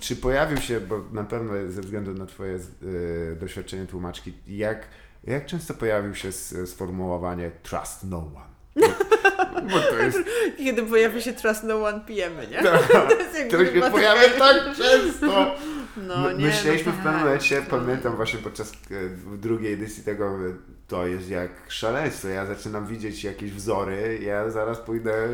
[0.00, 4.86] Czy pojawił się, bo na pewno ze względu na Twoje y, doświadczenie tłumaczki, jak,
[5.24, 6.32] jak często pojawił się
[6.66, 8.48] sformułowanie trust no one?
[8.76, 8.86] Bo,
[9.72, 10.18] bo to jest.
[10.58, 12.62] Kiedy pojawi się Trust No One, pijemy, nie?
[12.62, 12.88] Tak.
[12.92, 15.54] To, jest jakby To się pojawia tak często!
[15.96, 17.24] No, nie, myśleliśmy no w pewnym tak.
[17.24, 17.78] momencie, No.
[17.78, 18.74] pamiętam właśnie podczas e,
[19.36, 20.38] drugiej edycji tego,
[20.88, 22.28] to jest jak szaleństwo.
[22.28, 25.28] Ja zaczynam widzieć jakieś wzory, ja zaraz pójdę.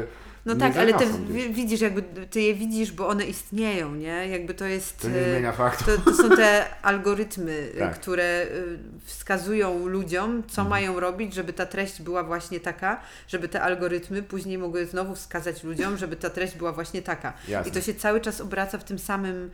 [0.47, 1.49] No tak, ale ty gdzieś.
[1.49, 4.28] widzisz, jakby ty je widzisz, bo one istnieją, nie?
[4.28, 5.01] Jakby to jest...
[5.01, 5.84] To nie zmienia faktu.
[5.84, 7.95] To, to są te algorytmy, y, Tak.
[7.95, 10.68] które y, wskazują ludziom, co Mhm.
[10.70, 15.64] mają robić, żeby ta treść była właśnie taka, żeby te algorytmy później mogły znowu wskazać
[15.64, 17.32] ludziom, żeby ta treść była właśnie taka.
[17.49, 17.70] Jasne.
[17.70, 19.51] I to się cały czas obraca w tym samym, y,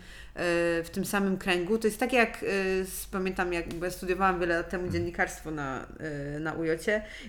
[0.85, 1.79] w tym samym kręgu.
[1.79, 4.93] To jest tak jak, y, pamiętam, jak bo ja studiowałam wiele lat temu Mhm.
[4.93, 5.87] dziennikarstwo na,
[6.37, 6.69] y, na UJ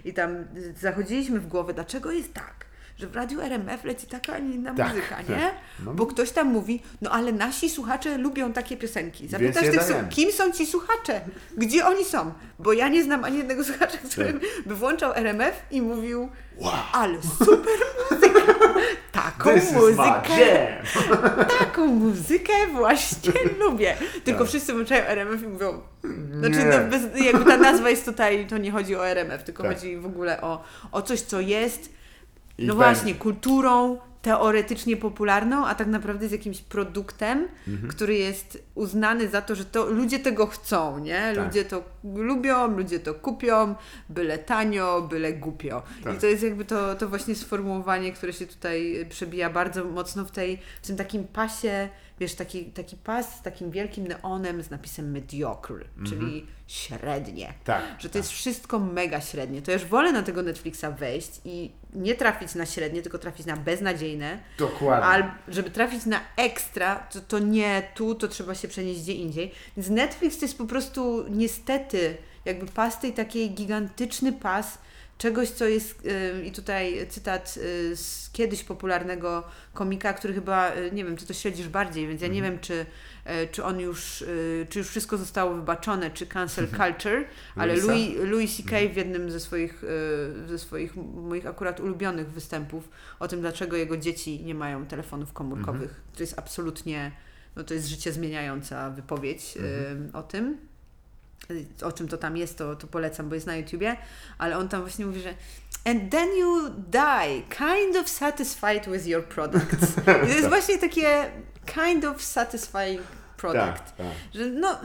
[0.05, 2.65] i tam y, zachodziliśmy w głowę, dlaczego jest tak,
[3.01, 5.29] że w radiu RMF leci taka, a nie inna Tak, muzyka, tak.
[5.29, 5.51] nie?
[5.85, 5.93] No.
[5.93, 9.27] Bo ktoś tam mówi, no ale nasi słuchacze lubią takie piosenki.
[9.27, 11.21] Zapytasz tych, słuch- kim są ci słuchacze?
[11.57, 12.33] Gdzie oni są?
[12.59, 16.73] Bo ja nie znam ani jednego słuchacza, który by włączał RMF i mówił, Wow.
[16.93, 17.73] ale super
[18.11, 18.41] muzyka!
[19.11, 20.67] Taką This muzykę,
[21.59, 23.31] taką muzykę właśnie
[23.65, 23.97] lubię.
[24.23, 24.47] Tylko Tak.
[24.49, 25.81] wszyscy włączają RMF i mówią,
[26.39, 29.73] znaczy no, bez, jakby ta nazwa jest tutaj, to nie chodzi o RMF, tylko Tak.
[29.73, 31.89] chodzi w ogóle o, o coś, co jest
[32.57, 32.93] I no będzie.
[32.93, 37.87] właśnie, kulturą teoretycznie popularną, a tak naprawdę jest jakimś produktem, Mhm.
[37.89, 41.33] który jest uznany za to, że to ludzie tego chcą, nie?
[41.35, 41.45] Tak.
[41.45, 43.75] Ludzie to lubią, ludzie to kupią,
[44.09, 45.83] byle tanio, byle głupio.
[46.03, 46.15] Tak.
[46.15, 50.31] I to jest jakby to, to właśnie sformułowanie, które się tutaj przebija bardzo mocno w
[50.31, 51.89] tej, w tym takim pasie,
[52.19, 57.83] wiesz, taki, taki pas z takim wielkim neonem z napisem mediocre, czyli średnie Tak.
[57.99, 59.61] że to jest wszystko mega średnie.
[59.61, 63.45] To ja już wolę na tego Netflixa wejść i nie trafić na średnie, tylko trafić
[63.45, 65.05] na beznadziejne, Dokładnie.
[65.05, 69.51] albo żeby trafić na ekstra, to, to nie tu, to trzeba się przenieść gdzie indziej.
[69.77, 74.77] Więc Netflix to jest po prostu niestety jakby pas tej takiej gigantyczny pas
[75.17, 80.91] czegoś, co jest, yy, i tutaj cytat yy, z kiedyś popularnego komika, który chyba, yy,
[80.91, 82.85] nie wiem, czy to śledzisz bardziej, więc ja nie wiem, czy,
[83.51, 87.75] czy on już, yy, czy już wszystko zostało wybaczone, czy cancel culture, ale?
[87.75, 88.93] Louis, Louis C.K.
[88.93, 89.83] w jednym ze swoich,
[90.39, 95.33] yy, ze swoich moich akurat ulubionych występów o tym, dlaczego jego dzieci nie mają telefonów
[95.33, 96.01] komórkowych.
[96.15, 97.11] To jest absolutnie,
[97.55, 99.57] no to jest życie zmieniająca wypowiedź
[100.13, 100.70] o tym.
[101.83, 103.97] O czym to tam jest, to, to polecam, bo jest na YouTubie,
[104.37, 105.33] ale on tam właśnie mówi, że
[105.85, 109.97] And then you die, kind of satisfied with your product.
[110.01, 111.31] I to jest właśnie takie
[111.65, 113.01] kind of satisfying
[113.37, 113.83] product.
[113.83, 114.07] Tak, tak.
[114.33, 114.79] Że no,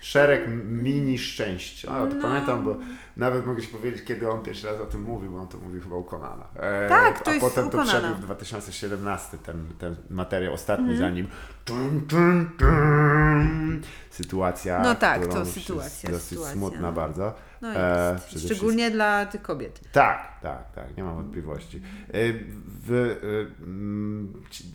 [0.00, 1.84] Szereg mini szczęść.
[1.84, 2.22] O, to No.
[2.22, 2.76] pamiętam, bo
[3.16, 5.80] nawet mogę ci powiedzieć, kiedy on pierwszy raz o tym mówił, bo on to mówił
[5.82, 6.44] chyba u Konana.
[6.56, 10.90] E, Tak, to a jest potem u to przebił w 2017, ten, ten materiał ostatni
[10.90, 10.98] Mhm.
[10.98, 11.28] za nim.
[11.64, 13.80] Tum, tum, tum.
[14.10, 16.92] Sytuacja, No tak, to sytuacja, jest dosyć sytuacja, smutna no.
[16.92, 17.34] bardzo.
[17.62, 19.80] no E, Szczególnie dla tych kobiet.
[19.92, 21.76] Tak, tak, tak, nie mam wątpliwości.
[22.14, 22.44] Y,
[22.86, 24.32] W, y, mm,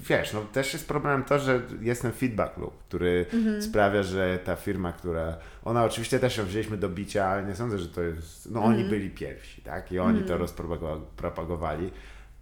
[0.09, 3.61] wiesz, no też jest problemem to, że jest ten feedback loop, który Mhm.
[3.61, 7.79] sprawia, że ta firma, która, ona oczywiście też ją wzięliśmy do bicia, ale nie sądzę,
[7.79, 8.89] że to jest, no oni Mhm.
[8.89, 11.91] byli pierwsi, tak, i oni to rozpropagowali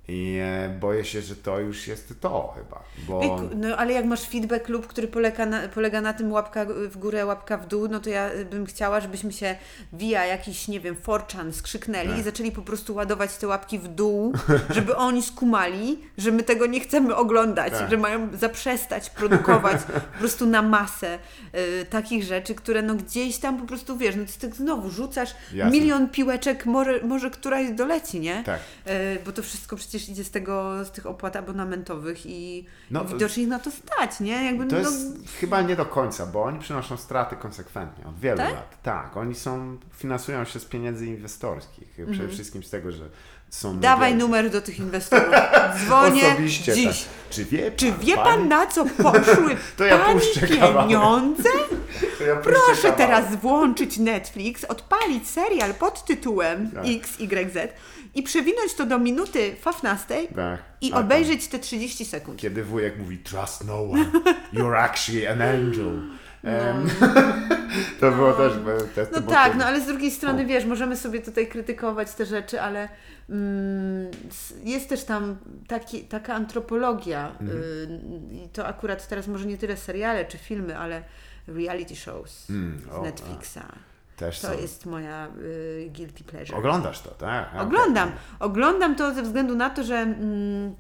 [0.07, 3.41] i e, boję się, że to już jest to chyba, bo...
[3.55, 7.25] No ale jak masz feedback lub, który polega na, polega na tym łapka w górę,
[7.25, 9.55] łapka w dół, no to ja bym chciała, żebyśmy się
[9.93, 12.19] via jakiś, nie wiem, forczan skrzyknęli Tak.
[12.19, 14.33] i zaczęli po prostu ładować te łapki w dół,
[14.75, 17.89] żeby oni skumali, że my tego nie chcemy oglądać, Tak.
[17.89, 19.81] że mają zaprzestać produkować
[20.13, 21.19] po prostu na masę
[21.81, 25.35] y, takich rzeczy, które no gdzieś tam po prostu, wiesz, no ty tak znowu rzucasz
[25.53, 25.71] Jasne.
[25.71, 28.43] milion piłeczek, może, może któraś doleci, nie?
[28.43, 28.59] Tak.
[28.85, 33.43] E, bo to wszystko przecież idzie z tego, z tych opłat abonamentowych i No, widocznie
[33.43, 34.45] ich na to stać, nie?
[34.45, 35.05] Jakby, To no, jest
[35.39, 38.51] chyba nie do końca, bo oni przynoszą straty konsekwentnie od wielu Tak?
[38.53, 38.81] lat.
[38.83, 41.87] Tak, oni są, finansują się z pieniędzy inwestorskich.
[42.11, 43.09] Przede wszystkim z tego, że
[43.49, 43.67] są.
[43.69, 43.81] Mhm.
[43.81, 45.33] Dawaj numer do tych inwestorów.
[45.85, 46.73] Dzwonię Osobiście.
[46.73, 46.85] dziś.
[47.03, 47.09] Tak.
[47.29, 47.77] Czy wie pan?
[47.77, 50.05] Czy wie pan na co poszły To ja
[50.47, 51.49] pieniądze?
[52.27, 52.95] Ja Proszę kawałek.
[52.97, 56.83] teraz włączyć Netflix, odpalić serial pod tytułem Tak.
[56.85, 57.57] XYZ
[58.15, 60.63] i przewinąć to do minuty 15 Tak.
[60.81, 62.39] i A obejrzeć te 30 sekund.
[62.39, 64.05] Kiedy wujek mówi trust no one,
[64.53, 66.01] you're actually an angel.
[66.43, 66.87] Em,
[67.99, 68.53] to było też
[68.95, 72.61] te, No tak, no ale z drugiej strony, wiesz, możemy sobie tutaj krytykować te rzeczy,
[72.61, 72.89] ale
[73.29, 74.11] mm,
[74.63, 75.37] jest też tam
[75.67, 77.59] taki, taka antropologia Mhm.
[77.61, 77.99] y,
[78.45, 81.01] i to akurat teraz może nie tyle seriale czy filmy, ale
[81.47, 83.59] reality shows Mm, z Netflixa.
[84.17, 84.61] Też To są.
[84.61, 86.57] jest moja y, guilty pleasure.
[86.57, 87.47] Oglądasz to, tak?
[87.49, 87.61] Okej.
[87.61, 88.11] Oglądam.
[88.39, 90.75] Oglądam to ze względu na to, że mm,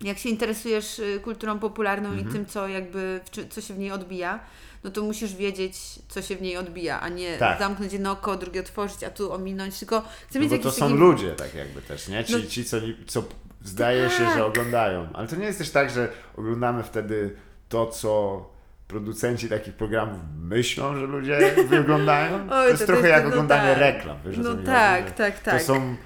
[0.00, 2.28] jak się interesujesz y, kulturą popularną Mhm.
[2.28, 3.20] i tym, co jakby,
[3.50, 4.40] co się w niej odbija,
[4.84, 5.76] no to musisz wiedzieć,
[6.08, 7.58] co się w niej odbija, a nie Tak.
[7.58, 10.86] zamknąć jedno oko, drugie otworzyć, a tu ominąć, tylko chcę No mieć jakiś to są
[10.88, 10.98] taki...
[11.00, 12.24] ludzie tak jakby też, nie?
[12.24, 12.76] Ci, No- ci co,
[13.06, 13.22] co
[13.64, 14.34] zdaje się, Tak.
[14.36, 15.08] że oglądają.
[15.14, 17.36] Ale to nie jest też tak, że oglądamy wtedy
[17.68, 18.44] to, co
[18.92, 21.38] producenci takich programów myślą, że ludzie
[21.68, 22.48] wyglądają.
[22.48, 23.78] to jest to trochę jak no oglądanie tak.
[23.78, 24.16] reklam.
[24.26, 25.58] Wiesz, No tak, tak, tak.
[25.58, 25.96] To są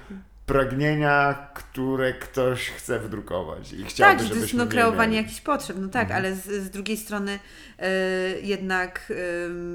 [0.47, 5.11] pragnienia, które ktoś chce wydrukować i chciałby, Tak, że to jest żebyśmy no, nie kreowanie
[5.11, 5.23] mieli.
[5.23, 6.17] jakichś potrzeb, no tak, Mhm.
[6.25, 7.39] ale z, z drugiej strony
[7.79, 7.89] e,
[8.41, 9.13] jednak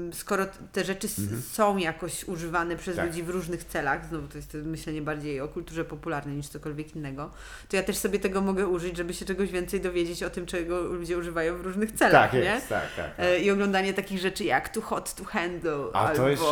[0.09, 1.21] e, skoro te rzeczy s-
[1.51, 3.07] są jakoś używane przez Mhm.
[3.07, 3.15] Tak.
[3.17, 6.95] ludzi w różnych celach, znowu to jest to myślenie bardziej o kulturze popularnej niż cokolwiek
[6.95, 7.31] innego,
[7.69, 10.81] to ja też sobie tego mogę użyć, żeby się czegoś więcej dowiedzieć o tym, czego
[10.81, 12.39] ludzie używają w różnych celach, Tak nie?
[12.39, 13.15] jest, tak, tak.
[13.15, 13.25] tak.
[13.25, 16.43] E, I oglądanie takich rzeczy jak Too Hot to Handle, A, to albo, jest.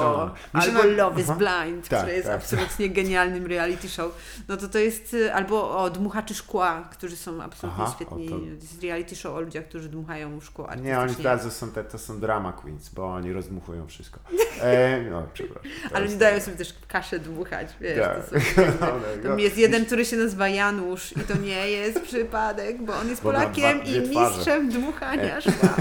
[0.53, 1.37] Mi się albo Love is Aha.
[1.39, 2.35] Blind, Tak, które jest tak.
[2.35, 4.10] absolutnie genialnym reality show.
[4.47, 8.29] No to to jest, y, albo o Dmuchaczy Szkła, którzy są absolutnie Aha, świetni.
[8.29, 11.97] to- jest reality show o ludziach, którzy dmuchają szkło Nie, oni bardzo są, te, to
[11.97, 14.19] są drama queens, bo oni rozmuchują wszystko.
[14.61, 15.71] E, no, przepraszam.
[15.93, 18.25] Ale nie dają sobie też kaszę dmuchać, wiesz, Tak.
[18.29, 18.71] to są,
[19.23, 23.09] No, Tam jest jeden, który się nazywa Janusz i to nie jest przypadek, bo on
[23.09, 25.75] jest Bo Polakiem dwa- i mistrzem dmuchania szkła.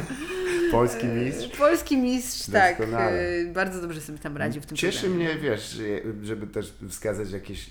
[0.71, 1.49] Polski mistrz.
[1.59, 2.79] Polski mistrz, tak.
[2.79, 3.23] Doskonale.
[3.31, 5.25] y, Bardzo dobrze sobie tam radził w tym Cieszy programie.
[5.25, 5.85] mnie, wiesz, że-
[6.27, 7.71] żeby też wskazać jakieś,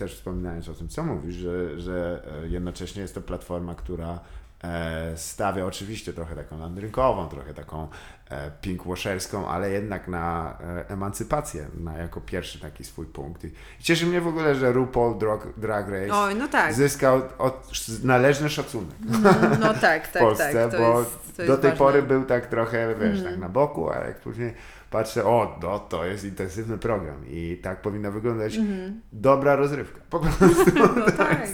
[0.00, 4.20] też wspominając o tym, co mówisz, że, że e, jednocześnie jest to platforma, która
[4.64, 7.88] e, stawia oczywiście trochę taką landrynkową, trochę taką
[8.28, 10.58] e, pinkwasherską, ale jednak na
[10.88, 13.44] emancypację, na jako pierwszy taki swój punkt.
[13.44, 16.74] I cieszy mnie w ogóle, że RuPaul Drag, Drag Race Oj, no tak.
[16.74, 17.70] zyskał od,
[18.04, 18.96] należny szacunek.
[19.60, 20.80] No tak, w tak, Polsce, tak.
[20.80, 21.76] Bo jest, do tej ważne.
[21.76, 24.54] Pory był tak trochę, wiesz, tak na boku, a jak później
[24.90, 28.58] patrzę, o, no to jest intensywny program i tak powinna wyglądać
[29.12, 30.00] dobra rozrywka.
[30.10, 30.44] Po prostu.
[30.80, 30.92] Mhm.
[30.98, 31.46] No tak.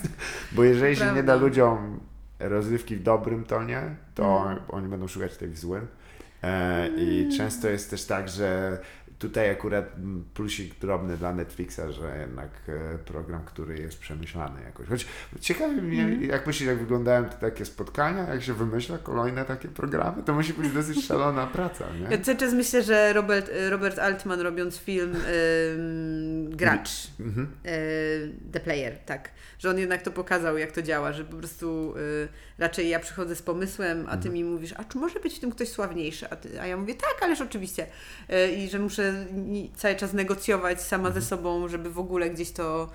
[0.52, 1.32] Bo jeżeli się nie Prawda.
[1.36, 2.00] da ludziom
[2.40, 3.82] rozrywki w dobrym tonie,
[4.14, 4.58] to Mhm.
[4.68, 5.86] oni będą szukać tej w złym.
[6.42, 8.78] E, I często jest też tak, że
[9.18, 14.86] tutaj akurat mm, plusik drobny dla Netflixa, że jednak e, program, który jest przemyślany jakoś.
[14.88, 15.06] Choć
[15.40, 16.22] ciekawi mnie, Mhm.
[16.24, 20.52] jak myślisz, jak wyglądają te takie spotkania, jak się wymyśla kolejne takie programy, to musi
[20.52, 22.18] być dosyć szalona praca, Ja nie?
[22.18, 25.16] cały czas myślę, że Robert, Robert Altman robiąc film
[25.76, 26.90] ym, Gracz,
[27.20, 27.46] Mhm.
[27.66, 31.94] y, The Player, tak, że on jednak to pokazał, jak to działa, że po prostu
[31.96, 32.28] y,
[32.58, 35.50] raczej ja przychodzę z pomysłem, a ty mi mówisz, a czy może być w tym
[35.50, 36.30] ktoś sławniejszy?
[36.30, 37.86] A, ty, a ja mówię, tak, ależ oczywiście.
[38.30, 39.05] Y, I że muszę
[39.76, 41.22] cały czas negocjować sama Mhm.
[41.24, 42.90] ze sobą, żeby w ogóle gdzieś to,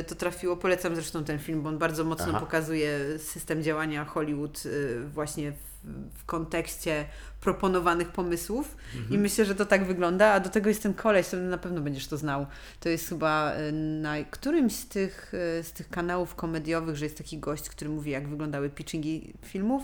[0.00, 0.56] y, to trafiło.
[0.56, 2.40] Polecam zresztą ten film, bo on bardzo mocno Aha.
[2.40, 5.72] pokazuje system działania Hollywood y, właśnie w
[6.14, 7.04] w kontekście
[7.40, 9.14] proponowanych pomysłów Mhm.
[9.14, 11.80] i myślę, że to tak wygląda, a do tego jest ten koleś, to na pewno
[11.80, 12.46] będziesz to znał.
[12.80, 17.38] To jest chyba y, na którymś z tych, z tych kanałów komediowych, że jest taki
[17.38, 19.82] gość, który mówi, jak wyglądały pitchingi filmów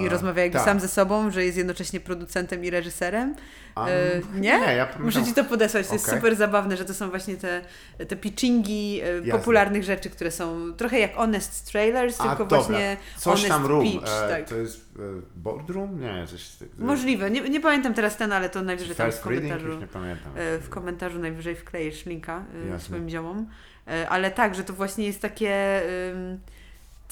[0.00, 0.64] i E, rozmawia jakby tak.
[0.64, 3.34] sam ze sobą, że jest jednocześnie producentem i reżyserem.
[3.76, 4.40] E, chyba nie?
[4.60, 4.88] Nie, ja.
[4.98, 6.18] Muszę Ci to podesłać, to jest Okej.
[6.18, 7.62] super zabawne, że to są właśnie te,
[8.08, 9.32] te pitchingi e, Jasne.
[9.32, 12.58] popularnych rzeczy, które są trochę jak Honest Trailers, A, tylko dobra.
[12.58, 13.82] właśnie Coś Honest tam room.
[13.84, 14.08] Pitch.
[14.08, 14.48] e, tak.
[14.48, 15.00] To jest e,
[15.36, 16.00] boardroom?
[16.00, 16.50] Nie, coś.
[16.78, 19.42] Możliwe, nie, nie pamiętam teraz ten, ale to najwyżej tam w reading?
[19.42, 19.66] komentarzu.
[19.72, 20.32] Już nie pamiętam.
[20.36, 22.44] E, W komentarzu najwyżej wkleisz linka
[22.74, 23.46] e, swoim ziomom.
[23.88, 25.82] E, Ale tak, że to właśnie jest takie.
[26.12, 26.40] ym,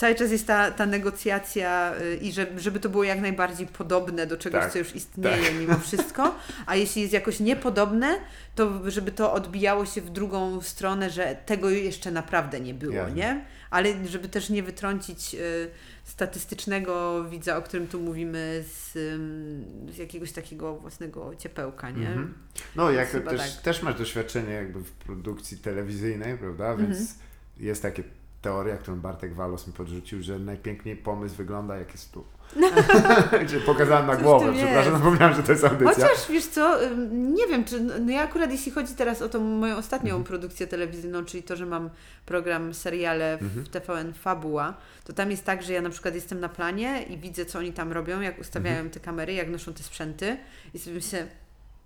[0.00, 4.26] Cały czas jest ta, ta negocjacja y, i że, żeby to było jak najbardziej podobne
[4.26, 6.34] do czegoś, Tak, co już istnieje mimo wszystko,
[6.66, 8.18] a jeśli jest jakoś niepodobne,
[8.54, 13.44] to żeby to odbijało się w drugą stronę, że tego jeszcze naprawdę nie było, nie?
[13.70, 15.70] Ale żeby też nie wytrącić y,
[16.04, 22.08] statystycznego widza, o którym tu mówimy, z, ym, z jakiegoś takiego własnego ciepełka, nie?
[22.08, 22.34] Mhm.
[22.76, 23.62] No, jak też, tak.
[23.62, 26.76] też masz doświadczenie jakby w produkcji telewizyjnej, prawda?
[26.76, 27.18] Więc Mhm.
[27.58, 28.02] jest takie
[28.42, 32.24] teoria, którą Bartek Walos mi podrzucił, że najpiękniej pomysł wygląda jak jest tu.
[33.48, 34.98] Czyli pokazałem na Coś głowę, przepraszam, jest.
[35.04, 35.92] zapomniałem, że to jest audycja.
[36.08, 36.78] Chociaż wiesz co,
[37.10, 40.24] nie wiem, czy no ja akurat jeśli chodzi teraz o tą moją ostatnią Mhm.
[40.24, 41.90] produkcję telewizyjną, czyli to, że mam
[42.26, 43.66] program seriale w Mhm.
[43.66, 47.44] TVN Fabuła, to tam jest tak, że ja na przykład jestem na planie i widzę,
[47.44, 48.90] co oni tam robią, jak ustawiają Mhm.
[48.90, 50.36] te kamery, jak noszą te sprzęty
[50.74, 51.26] i sobie myślę,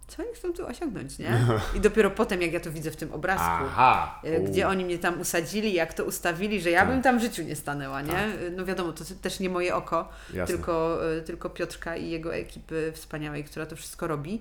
[0.08, 1.46] co oni chcą tu osiągnąć, nie?
[1.76, 4.20] I dopiero potem, jak ja to widzę w tym obrazku, Aha!
[4.24, 6.88] y, gdzie oni mnie tam usadzili, jak to ustawili, że ja Tak.
[6.88, 8.24] bym tam w życiu nie stanęła, nie?
[8.42, 10.56] Y, No wiadomo, to też nie moje oko, Jasne.
[10.56, 14.40] tylko, y, tylko Piotrka i jego ekipy wspaniałej, która to wszystko robi.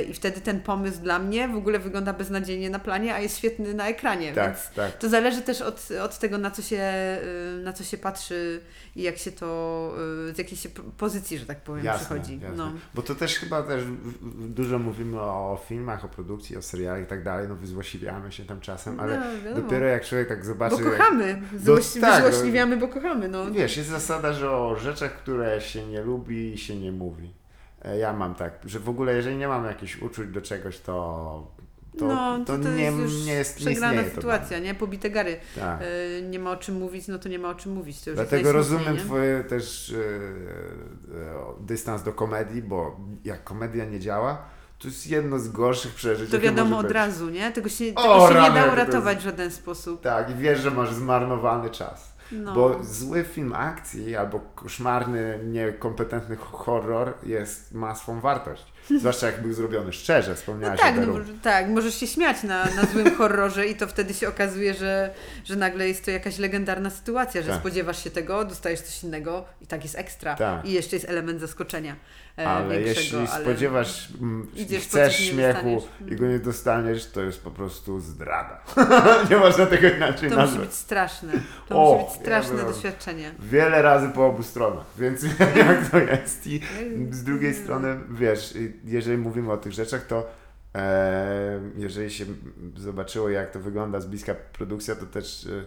[0.00, 3.38] Y, I wtedy ten pomysł dla mnie w ogóle wygląda beznadziejnie na planie, a jest
[3.38, 4.32] świetny na ekranie.
[4.32, 4.98] Tak, Więc tak.
[4.98, 6.82] to zależy też od, od tego, na co, się,
[7.62, 8.60] na co się patrzy
[8.96, 9.92] i jak się to,
[10.34, 10.68] z jakiej się
[10.98, 12.34] pozycji, że tak powiem, Jasne, przychodzi.
[12.40, 12.56] jasne.
[12.56, 12.72] No.
[12.94, 13.84] Bo to też chyba też
[14.48, 18.60] dużo mówimy o filmach, o produkcji, o serialach i tak dalej, no wyzłośliwiamy się tam
[18.60, 20.84] czasem, ale No, dopiero jak człowiek tak zobaczy...
[20.84, 21.42] Bo kochamy.
[21.52, 22.30] No Złoś, tak, no.
[22.30, 23.28] wyzłośliwiamy, bo kochamy.
[23.28, 23.50] No.
[23.50, 27.34] Wiesz, jest zasada, że o rzeczach, które się nie lubi, się nie mówi.
[27.84, 30.94] E, Ja mam tak, że w ogóle jeżeli nie mam jakichś uczuć do czegoś, to,
[31.98, 34.74] to, no, to, to, to nie, jest nie jest przegrana sytuacja, nie?
[34.74, 35.36] Pobite gary.
[35.60, 35.80] Tak.
[35.82, 37.96] Y, nie ma o czym mówić, no to nie ma o czym mówić.
[38.14, 38.96] Dlatego rozumiem?
[38.96, 39.96] Twoje też e,
[41.18, 46.30] e, dystans do komedii, bo jak komedia nie działa, to jest jedno z gorszych przeżyć.
[46.30, 47.52] To wiadomo od razu, nie?
[47.52, 50.00] Tego się, O, tego się nie rany, da jakie to uratować w żaden sposób.
[50.02, 52.14] Tak, i wiesz, że masz zmarnowany czas.
[52.32, 52.54] No.
[52.54, 58.72] Bo zły film akcji albo koszmarny, niekompetentny horror jest, ma swą wartość.
[58.98, 61.38] Zwłaszcza jak był zrobiony szczerze, No wspomniałaś tak, o no, bo- Room.
[61.42, 65.10] tak, możesz się śmiać na, na złym horrorze i to wtedy się okazuje, że,
[65.44, 67.60] że nagle jest to jakaś legendarna sytuacja, że Tak.
[67.60, 70.34] spodziewasz się tego, dostajesz coś innego i tak jest ekstra.
[70.34, 70.64] Tak.
[70.64, 71.96] I jeszcze jest element zaskoczenia
[72.38, 73.42] e, Ale jeśli ale...
[73.42, 78.60] spodziewasz, mm, Idziesz po chcesz śmiechu i go nie dostaniesz, to jest po prostu zdrada.
[79.30, 80.66] nie można tego inaczej To musi nazwać.
[80.68, 81.32] być straszne.
[81.68, 83.34] To O, musi być straszne ja doświadczenie.
[83.38, 85.22] Wiele razy po obu stronach, więc
[85.56, 86.46] jak to jest.
[86.46, 86.60] I
[87.10, 90.30] z drugiej strony, wiesz, jeżeli mówimy o tych rzeczach, to
[90.74, 92.24] e, jeżeli się
[92.76, 95.64] zobaczyło, jak to wygląda z bliska produkcja, to też e,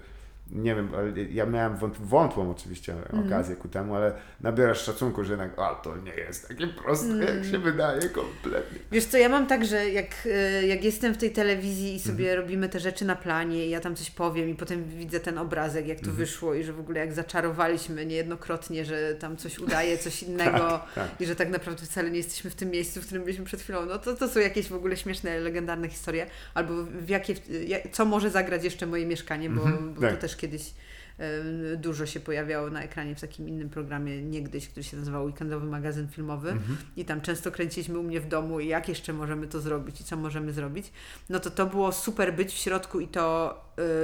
[0.51, 3.27] nie wiem, ale ja miałem wąt, wątłą oczywiście Mhm.
[3.27, 7.29] okazję ku temu, ale nabierasz szacunku, że jednak, a to nie jest takie proste, jak
[7.29, 7.51] Mhm.
[7.51, 8.79] się wydaje kompletnie.
[8.91, 12.23] Wiesz co, ja mam tak, że jak, e, jak jestem w tej telewizji i sobie
[12.29, 12.41] Mhm.
[12.41, 15.87] robimy te rzeczy na planie i ja tam coś powiem i potem widzę ten obrazek,
[15.87, 16.17] jak to Mhm.
[16.17, 21.07] wyszło i że w ogóle jak zaczarowaliśmy niejednokrotnie, że tam coś udaje, coś innego tak.
[21.19, 23.85] i że tak naprawdę wcale nie jesteśmy w tym miejscu, w którym byliśmy przed chwilą.
[23.85, 26.25] No to, to są jakieś w ogóle śmieszne, legendarne historie.
[26.53, 27.33] Albo w jakie,
[27.67, 30.11] jak- co może zagrać jeszcze moje mieszkanie, bo, Mhm, bo tak.
[30.15, 30.73] to też kiedyś
[31.19, 35.67] e, dużo się pojawiało na ekranie w takim innym programie niegdyś, który się nazywał Weekendowy
[35.67, 36.77] Magazyn Filmowy Mhm.
[36.97, 40.03] i tam często kręciliśmy u mnie w domu i jak jeszcze możemy to zrobić i
[40.03, 40.91] co możemy zrobić,
[41.29, 43.55] no to to było super być w środku i to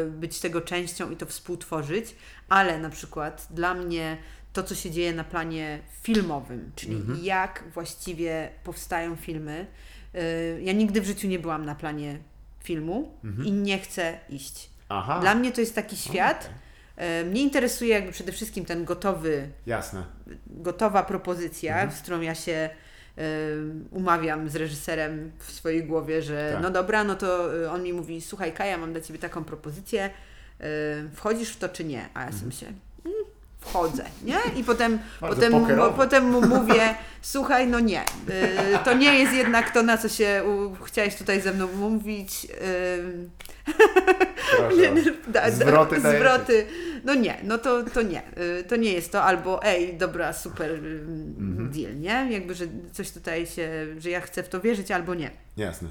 [0.07, 2.15] y, być tego częścią i to współtworzyć,
[2.49, 4.17] ale na przykład dla mnie
[4.53, 7.19] to, co się dzieje na planie filmowym, czyli Mhm.
[7.23, 9.67] jak właściwie powstają filmy.
[10.15, 12.19] y, ja nigdy w życiu nie byłam na planie
[12.63, 13.47] filmu Mhm.
[13.47, 14.69] i nie chcę iść.
[14.93, 16.49] Aha, Dla mnie to jest taki świat.
[16.97, 17.21] okej.
[17.21, 20.03] y, Mnie interesuje jakby przede wszystkim ten gotowy Jasne.
[20.47, 21.91] gotowa propozycja, Mhm.
[21.91, 22.69] z którą ja się
[23.17, 23.21] y,
[23.91, 26.63] umawiam z reżyserem w swojej głowie, że Tak.
[26.63, 30.09] no dobra, no to y, on mi mówi, słuchaj Kaja, mam dla Ciebie taką propozycję,
[31.15, 32.09] wchodzisz w to czy nie?
[32.13, 32.47] A ja sobie Mhm.
[32.47, 32.67] myślę,
[33.05, 33.17] mm,
[33.59, 34.37] wchodzę, nie?
[34.55, 35.97] I potem, Bardzo potem, pokerowo.
[35.97, 38.03] potem mu mówię, słuchaj, no nie,
[38.85, 40.43] to nie jest jednak to, na co się
[40.85, 42.47] chciałeś tutaj ze mną mówić.
[44.57, 44.77] Proszę.
[44.77, 46.19] nie, nie, da, da, Zwroty dajecie.
[46.19, 46.65] zwroty.
[47.03, 48.21] No nie, no to, to nie.
[48.59, 50.77] Y, To nie jest to, albo ej, dobra, super y,
[51.39, 51.71] Mhm.
[51.71, 52.33] deal, nie?
[52.33, 55.89] Jakby, że coś tutaj się, że ja chcę w to wierzyć, albo nie Jasne.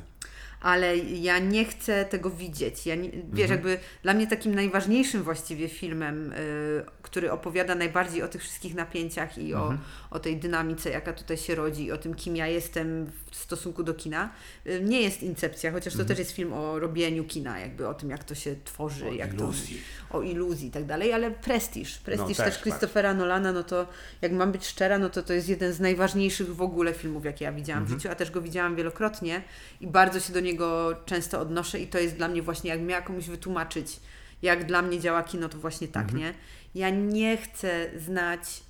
[0.61, 2.87] ale ja nie chcę tego widzieć.
[2.87, 8.29] Ja nie, wiesz, jakby dla mnie takim najważniejszym właściwie filmem, y, który opowiada najbardziej o
[8.29, 9.75] tych wszystkich napięciach i o,
[10.11, 13.83] o tej dynamice, jaka tutaj się rodzi, i o tym, kim ja jestem w stosunku
[13.83, 14.31] do kina,
[14.67, 18.11] y, nie jest Incepcja, chociaż to też jest film o robieniu kina, jakby o tym,
[18.11, 19.81] jak to się tworzy, O jak iluzji.
[20.11, 23.63] to o iluzji i tak dalej, ale Prestiż, Prestiż No, też też, Christophera Nolana, no
[23.63, 23.87] to
[24.23, 27.45] jak mam być szczera, no to to jest jeden z najważniejszych w ogóle filmów, jakie
[27.45, 27.99] ja widziałam Mhm.
[27.99, 29.43] w życiu, a też go widziałam wielokrotnie
[29.81, 33.03] i bardzo się do niego często odnoszę i to jest dla mnie właśnie, jak miała
[33.03, 34.01] komuś wytłumaczyć,
[34.43, 36.19] jak dla mnie działa kino, to właśnie tak, Mhm.
[36.21, 36.35] nie?
[36.75, 38.63] Ja nie chcę znać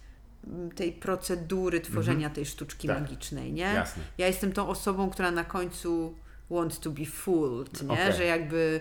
[0.47, 3.01] mm, tej procedury tworzenia tej sztuczki Tak.
[3.01, 3.63] magicznej, nie?
[3.63, 4.03] Jasne.
[4.19, 6.15] Ja jestem tą osobą, która na końcu
[6.51, 7.89] wants to be fooled, nie?
[7.89, 8.13] Okej.
[8.13, 8.81] Że jakby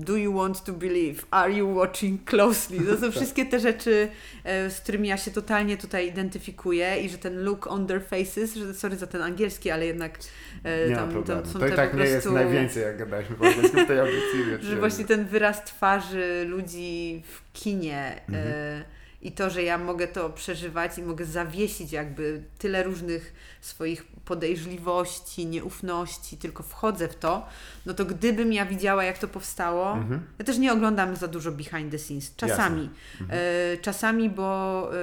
[0.00, 1.22] do you want to believe?
[1.30, 2.78] Are you watching closely?
[2.80, 3.00] To Tak.
[3.00, 4.08] są wszystkie te rzeczy,
[4.44, 8.54] e, z którymi ja się totalnie tutaj identyfikuję i że ten look on their faces,
[8.54, 10.18] że sorry za ten angielski, ale jednak
[10.64, 11.42] e, Nie ma tam, problemu.
[11.42, 12.32] tam są To i te tak po nie jest prostu...
[12.32, 14.40] najwięcej, jak gadaliśmy po angielsku w tej audycji.
[14.60, 18.48] Że nie- właśnie ten wyraz twarzy ludzi w kinie Mhm.
[18.48, 18.84] e,
[19.22, 24.04] i to, że ja mogę to przeżywać i mogę zawiesić jakby tyle różnych swoich
[24.34, 27.46] podejrzliwości, nieufności, tylko wchodzę w to,
[27.86, 30.20] no to gdybym ja widziała, jak to powstało, Mhm.
[30.38, 32.90] ja też nie oglądam za dużo behind the scenes, czasami.
[33.20, 33.40] Mhm.
[33.42, 34.96] E, czasami, bo e,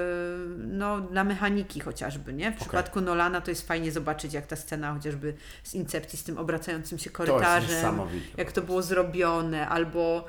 [0.57, 2.51] no, dla mechaniki chociażby, nie?
[2.51, 5.33] W przypadku Nolana to jest fajnie zobaczyć, jak ta scena chociażby
[5.63, 8.25] z Incepcji, z tym obracającym się To korytarzem, niesamowite.
[8.37, 10.25] jak to było zrobione, albo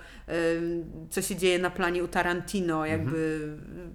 [0.57, 3.49] ym, co się dzieje na planie u Tarantino, jakby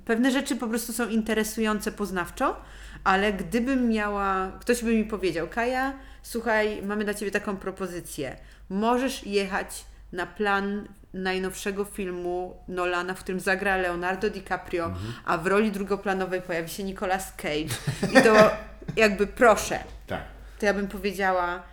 [0.05, 2.55] pewne rzeczy po prostu są interesujące poznawczo,
[3.03, 8.37] ale gdybym miała, ktoś by mi powiedział, Kaja, słuchaj, mamy dla Ciebie taką propozycję,
[8.69, 14.91] możesz jechać na plan najnowszego filmu Nolana, w którym zagra Leonardo DiCaprio,
[15.25, 17.75] a w roli drugoplanowej pojawi się Nicolas Cage
[18.11, 18.51] i to
[19.03, 20.21] jakby proszę, Tak.
[20.59, 21.63] to ja bym powiedziała,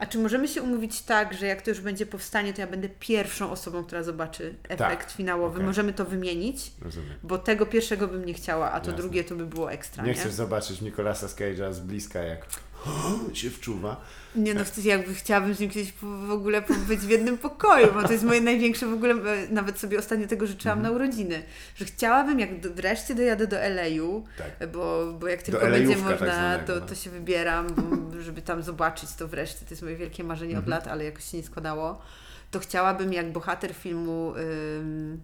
[0.00, 2.88] a czy możemy się umówić tak, że jak to już będzie powstanie, to ja będę
[2.88, 5.54] pierwszą osobą, która zobaczy efekt finałowy.
[5.54, 5.66] okej.
[5.66, 7.14] Możemy to wymienić, Rozumiem.
[7.22, 9.02] bo tego pierwszego bym nie chciała, a to Jasne.
[9.02, 10.14] drugie to by było ekstra, Nie nie?
[10.18, 12.46] chcesz zobaczyć Nicolasa Cage'a z bliska, jak
[13.34, 14.00] się wczuwa.
[14.34, 18.02] Nie no, wtedy jakby chciałabym z nim kiedyś w ogóle być w jednym pokoju, bo
[18.02, 20.94] to jest moje największe w ogóle, e, nawet sobie ostatnio tego życzyłam Mhm.
[20.94, 21.42] na urodziny,
[21.76, 24.24] że chciałabym, jak wreszcie dojadę do LA-u,
[24.58, 24.70] Tak.
[24.70, 26.86] bo, bo jak tylko będzie tak można, zwanego, to, no.
[26.86, 30.64] to się wybieram, bo- żeby tam zobaczyć to wreszcie, to jest moje wielkie marzenie Mhm.
[30.64, 32.02] od lat, ale jakoś się nie składało,
[32.50, 34.34] to chciałabym jak bohater filmu
[34.80, 35.20] ym,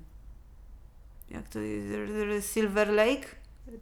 [1.31, 3.27] jak to jest, Silver Lake?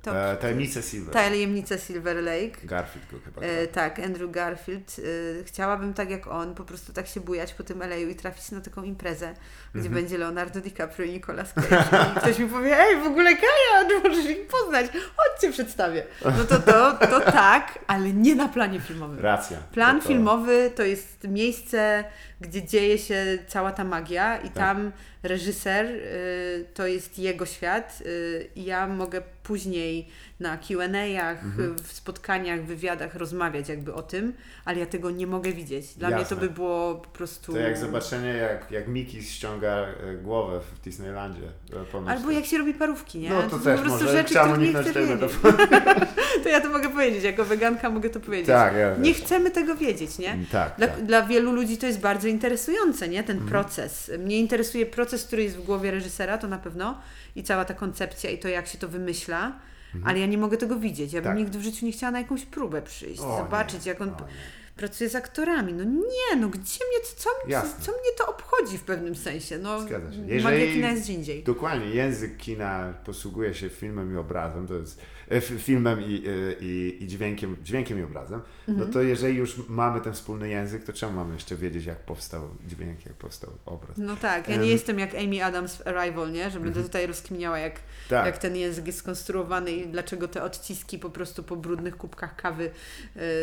[0.03, 1.13] To, E, tajemnice Silver.
[1.15, 2.67] Tajemnice Silver Lake.
[2.67, 3.41] Garfield go chyba.
[3.43, 4.97] E, tak, Andrew Garfield.
[5.41, 8.51] E, chciałabym tak jak on, po prostu tak się bujać po tym LA i trafić
[8.51, 9.35] na taką imprezę,
[9.75, 9.95] gdzie Mhm.
[9.95, 11.85] będzie Leonardo DiCaprio i Nicolas Cage.
[12.17, 14.87] I ktoś mi powie, ej, w ogóle Kaja, możesz ich poznać,
[15.17, 16.07] chodźcie przedstawię.
[16.25, 19.19] No to, to, to tak, ale nie na planie filmowym.
[19.21, 19.59] Racja.
[19.73, 22.05] Plan No to- filmowy to jest miejsce,
[22.41, 24.53] gdzie dzieje się cała ta magia i Tak.
[24.55, 24.93] tam
[25.25, 30.09] reżyser y, to jest jego świat y, ja mogę później
[30.41, 31.79] na Q&A'ach, Mhm.
[31.79, 34.33] w spotkaniach, wywiadach rozmawiać jakby o tym,
[34.65, 35.95] ale ja tego nie mogę widzieć.
[35.95, 36.37] Dla mnie Jasne.
[36.37, 37.53] to by było po prostu...
[37.53, 41.49] To jak zobaczenie, jak, jak Mickey ściąga e, głowę w Disneylandzie.
[42.05, 43.29] e, Albo jak się robi parówki, nie?
[43.31, 44.17] No to są też po prostu może.
[44.17, 45.07] rzeczy, Chciałem których nie chcę tego.
[45.07, 45.37] wiedzieć.
[46.43, 48.47] To ja to mogę powiedzieć, jako weganka mogę to powiedzieć.
[48.47, 50.39] Tak, ja Nie chcemy tego wiedzieć, nie?
[50.53, 51.05] Tak, Dla, tak.
[51.07, 53.19] dla wielu ludzi to jest bardzo interesujące, nie?
[53.21, 53.39] Mhm.
[53.39, 54.11] Ten proces.
[54.19, 56.99] Mnie interesuje proces, który jest w głowie reżysera, to na pewno,
[57.37, 59.53] i cała ta koncepcja i to, jak się to wymyśla,
[60.05, 61.13] ale ja nie mogę tego widzieć.
[61.13, 61.37] Ja bym Mhm.
[61.47, 61.55] Tak.
[61.55, 64.17] nigdy w życiu nie chciała na jakąś próbę przyjść, O, zobaczyć, nie, jak on o,
[64.77, 65.73] pracuje z aktorami.
[65.73, 66.61] No nie, no gdzie
[66.91, 67.85] mnie, co, co, Jasne.
[67.85, 69.59] co mnie to obchodzi w pewnym sensie?
[69.59, 70.19] No, Zgadza się.
[70.19, 71.45] magia Jeżeli- kina jest gdzie indziej.
[71.45, 75.01] Dokładnie, język kina posługuje się filmem i obrazem, to jest
[75.59, 78.87] filmem i, e, i, i dźwiękiem, dźwiękiem i obrazem, Mhm.
[78.89, 82.43] no to jeżeli już mamy ten wspólny język, to czemu mamy jeszcze wiedzieć, jak powstał
[82.67, 83.99] dźwięk, jak powstał obraz?
[83.99, 86.51] No tak, ja nie jestem jak Amy Adams w Arrival, nie?
[86.51, 87.85] Że będę tutaj rozkminiała, jak, Mhm.
[88.09, 88.27] Tak.
[88.27, 92.71] jak ten język jest skonstruowany i dlaczego te odciski po prostu po brudnych kubkach kawy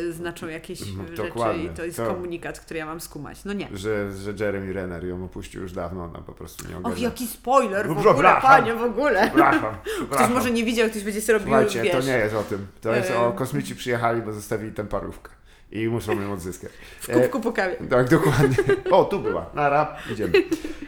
[0.08, 1.64] y, znaczą jakieś Mhm, rzeczy dokładnie.
[1.64, 3.46] i to jest To- komunikat, który ja mam skumać.
[3.46, 3.68] No nie.
[3.74, 7.04] Że, że Jeremy Renner ją opuścił już dawno, ona po prostu nie Och, ogarnia.
[7.04, 8.42] jaki spoiler w No, ogóle, przepraszam.
[8.42, 9.22] panie, w ogóle.
[9.28, 10.34] Przepraszam, Ktoś przepraszam.
[10.34, 12.06] może nie widział, ktoś będzie sobie robił, Słuchajcie, wiesz...
[12.06, 12.68] to nie jest o tym.
[12.82, 15.32] To jest o kosmici przyjechali, bo zostawili tę parówkę.
[15.72, 16.72] i muszą ją odzyskać.
[17.00, 17.76] W kubku po kawie.
[17.90, 18.58] Tak, dokładnie.
[18.92, 19.50] O, tu była.
[19.54, 20.34] Nara, idziemy.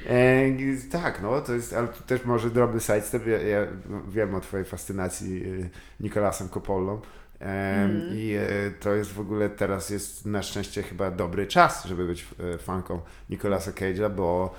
[0.09, 0.45] E,
[0.91, 3.27] tak, no to jest, ale tu też może drobny sidestep.
[3.27, 3.67] Ja, ja
[4.07, 5.69] wiem o twojej fascynacji e,
[5.99, 7.01] Nicolasem Coppolą.
[7.39, 8.01] Mm.
[8.11, 12.27] I e, to jest w ogóle teraz jest na szczęście chyba dobry czas, żeby być
[12.53, 14.55] e, fanką Nicolasa Cage'a, bo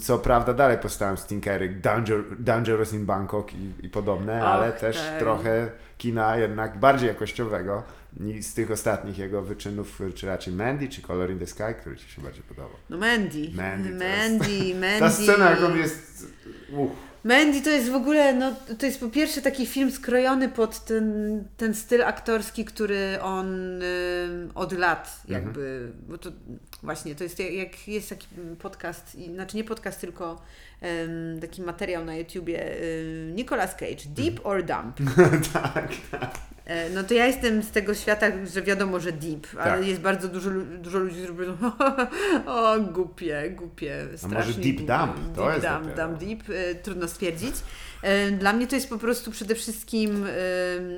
[0.00, 5.70] co prawda dalej powstałem Stinkery, Danger, Dangerous in Bangkok i, i podobne, ale też trochę
[5.98, 7.82] kina jednak bardziej jakościowego
[8.20, 11.96] i z tych ostatnich jego wyczynów, czy raczej Mandy, czy Color in the Sky, który
[11.96, 12.76] Ci się bardziej podobał.
[12.90, 13.50] No Mandy.
[13.54, 14.98] Mandy Mandy, Mandy.
[15.00, 16.26] Ta scena, jak on jest...
[16.72, 16.90] Uff.
[17.24, 21.44] Mandy to jest w ogóle, no to jest po pierwsze taki film skrojony pod ten,
[21.56, 23.86] ten styl aktorski, który on y,
[24.54, 25.44] od lat Mhm.
[25.44, 26.30] jakby, bo to
[26.82, 28.26] właśnie to jest jak, jest taki
[28.58, 30.42] podcast, znaczy nie podcast, tylko
[30.80, 34.96] em, taki materiał na YouTubie y, Nicolas Cage, Deep or Dump.
[35.52, 36.34] tak, tak.
[36.66, 39.86] E, No to ja jestem z tego świata, że wiadomo, że deep, ale Tak.
[39.86, 41.56] jest bardzo dużo, dużo ludzi, którzy powiedzą
[42.56, 44.92] o głupie, głupie, strasznie deep głupie.
[44.98, 45.36] dump?
[45.36, 46.08] To deep jest dump, dopiero.
[46.08, 47.54] dump deep, e, trudno stwierdzić.
[48.02, 50.26] E, Dla mnie to jest po prostu przede wszystkim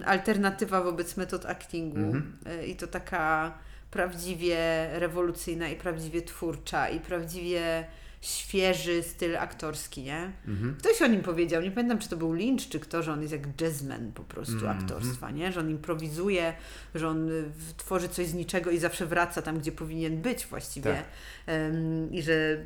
[0.07, 2.33] alternatywa wobec metod actingu Mhm.
[2.67, 3.53] I to taka
[3.93, 4.57] prawdziwie
[4.93, 7.85] rewolucyjna i prawdziwie twórcza i prawdziwie
[8.21, 10.33] świeży styl aktorski, nie?
[10.49, 10.77] Mhm.
[10.79, 13.33] Ktoś o nim powiedział, nie pamiętam czy to był Lynch czy kto, że on jest
[13.33, 14.79] jak jazzman po prostu Mhm.
[14.79, 15.53] aktorstwa, nie?
[15.53, 16.55] Że on improwizuje,
[16.95, 17.45] że on y,
[17.77, 20.93] tworzy coś z niczego i zawsze wraca tam, gdzie powinien być właściwie.
[20.95, 21.05] Tak.
[21.47, 22.65] Em, I że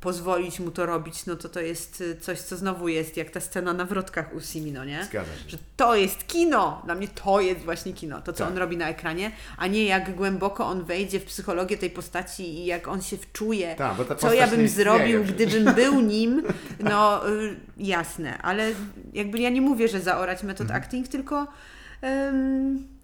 [0.00, 3.40] pozwolić mu to robić, no to to jest y, coś, co znowu jest jak ta
[3.40, 5.04] scena na wrotkach u Simino, nie?
[5.04, 5.48] Zgadza się.
[5.50, 6.82] Że to jest kino!
[6.84, 8.52] Dla mnie to jest właśnie kino, to co Tak.
[8.52, 12.66] on robi na ekranie, a nie jak głęboko on wejdzie w psychologię tej postaci i
[12.66, 16.42] jak on się wczuje ta co ja bym zrobił, gdybym był nim,
[16.80, 18.70] no y, jasne, ale
[19.12, 20.82] jakby ja nie mówię, że zaorać metod Mhm.
[20.82, 21.46] acting, tylko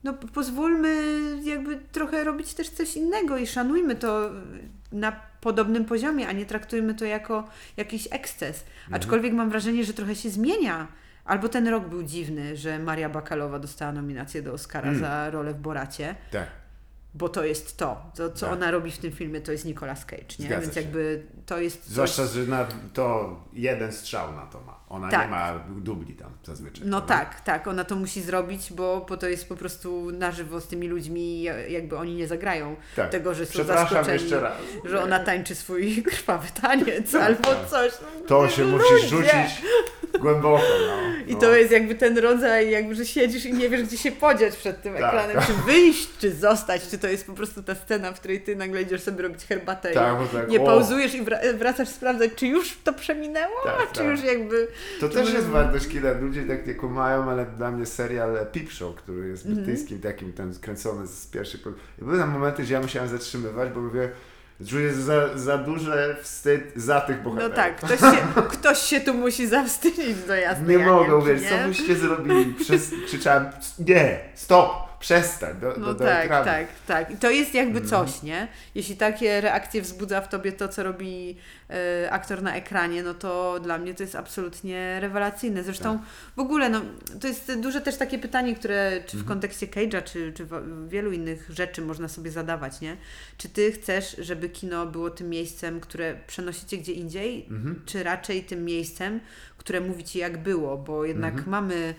[0.05, 1.02] no pozwólmy
[1.44, 4.31] jakby trochę robić też coś innego i szanujmy to
[4.93, 5.12] na
[5.47, 7.44] podobnym poziomie, a nie traktujmy to jako
[7.77, 8.64] jakiś eksces.
[8.85, 8.94] Mhm.
[8.94, 10.86] Aczkolwiek mam wrażenie, że trochę się zmienia.
[11.24, 15.01] Albo ten rok był dziwny, że Maria Bakalowa dostała nominację do Oscara Mm.
[15.01, 16.47] za rolę w Boracie Tak.
[17.14, 18.10] bo to jest to.
[18.16, 18.55] To, co Tak.
[18.56, 20.47] ona robi w tym filmie, to jest Nicolas Cage, nie?
[20.47, 20.81] Zgadza Więc się.
[20.81, 21.93] jakby to jest coś...
[21.93, 24.81] Zwłaszcza, że na to jeden strzał na to ma.
[24.89, 25.21] Ona Tak.
[25.23, 26.87] nie ma dubli tam zazwyczaj.
[26.87, 27.25] No prawda?
[27.25, 30.69] tak, tak, ona to musi zrobić, bo, bo to jest po prostu na żywo z
[30.69, 33.11] tymi ludźmi, ja- jakby oni nie zagrają Tak.
[33.11, 34.53] tego, że są zaskoczeni, jeszcze raz.
[34.85, 37.67] że ona tańczy swój krwawy taniec Tak, albo tak.
[37.69, 37.93] coś.
[38.27, 38.77] To się Ludzie!
[38.95, 39.63] musisz rzucić
[40.21, 40.63] głęboko.
[40.87, 40.97] No.
[41.27, 41.39] I no.
[41.41, 44.83] to jest jakby ten rodzaj, jakby, że siedzisz i nie wiesz, gdzie się podziać przed
[44.83, 45.47] tym Tak, ekranem, tak.
[45.47, 48.83] czy wyjść, czy zostać, czy to jest po prostu ta scena, w której ty nagle
[48.83, 50.65] idziesz sobie robić herbatę Tak, i bo tak, nie o.
[50.67, 54.09] pauzujesz i wra- wracasz sprawdzać, czy już to przeminęło, Tak, czy tak.
[54.09, 54.69] już jakby...
[55.01, 56.11] To czy też jest wartość kina.
[56.20, 59.65] Ludzie tak nie kumają, ale dla mnie serial Peep Show, który jest Mhm.
[59.65, 61.61] brytyjskim, takim ten skręcony z pierwszych...
[61.98, 64.09] Były tam momenty, gdzie ja musiałem zatrzymywać, bo mówię,
[64.69, 67.55] czuję za, za duży wstyd za tych No bohaterów.
[67.57, 68.19] tak, ktoś się,
[68.59, 72.55] ktoś się tu musi zawstydzić do jasnej Nie mogę, Janki, wiesz, co byście zrobili?
[72.55, 73.47] Przez, krzyczałem,
[73.78, 76.44] nie, stop, przestań, do, No do, do tak, ekranu.
[76.44, 77.10] tak, tak.
[77.10, 77.89] I to jest jakby Mhm.
[78.06, 78.48] coś, nie?
[78.74, 81.36] Jeśli takie reakcje wzbudza w tobie to, co robi
[82.05, 85.62] e, aktor na ekranie, no to dla mnie to jest absolutnie rewelacyjne.
[85.62, 86.06] Zresztą Tak.
[86.36, 86.81] w ogóle, no,
[87.20, 89.28] to jest duże też takie pytanie, które czy w Mhm.
[89.28, 92.97] kontekście Cage'a, czy, czy w- wielu innych rzeczy można sobie zadawać, nie?
[93.36, 97.82] Czy ty chcesz, żeby kino było tym miejscem, które przenosicie gdzie indziej, Mhm.
[97.86, 99.20] czy raczej tym miejscem,
[99.59, 101.51] które mówi ci jak było, bo jednak Mhm.
[101.51, 101.94] mamy,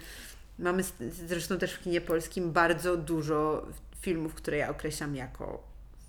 [0.59, 0.83] mamy
[1.27, 3.67] zresztą też w kinie polskim bardzo dużo
[4.01, 5.63] filmów, które ja określam jako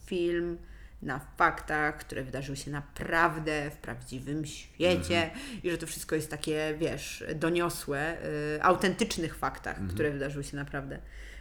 [0.07, 0.59] film
[1.03, 5.41] na faktach, które wydarzyły się naprawdę w prawdziwym świecie Mhm.
[5.63, 8.17] i że to wszystko jest takie, wiesz, doniosłe,
[8.57, 9.95] y, autentycznych faktach, Mhm.
[9.95, 10.99] które wydarzyły się naprawdę.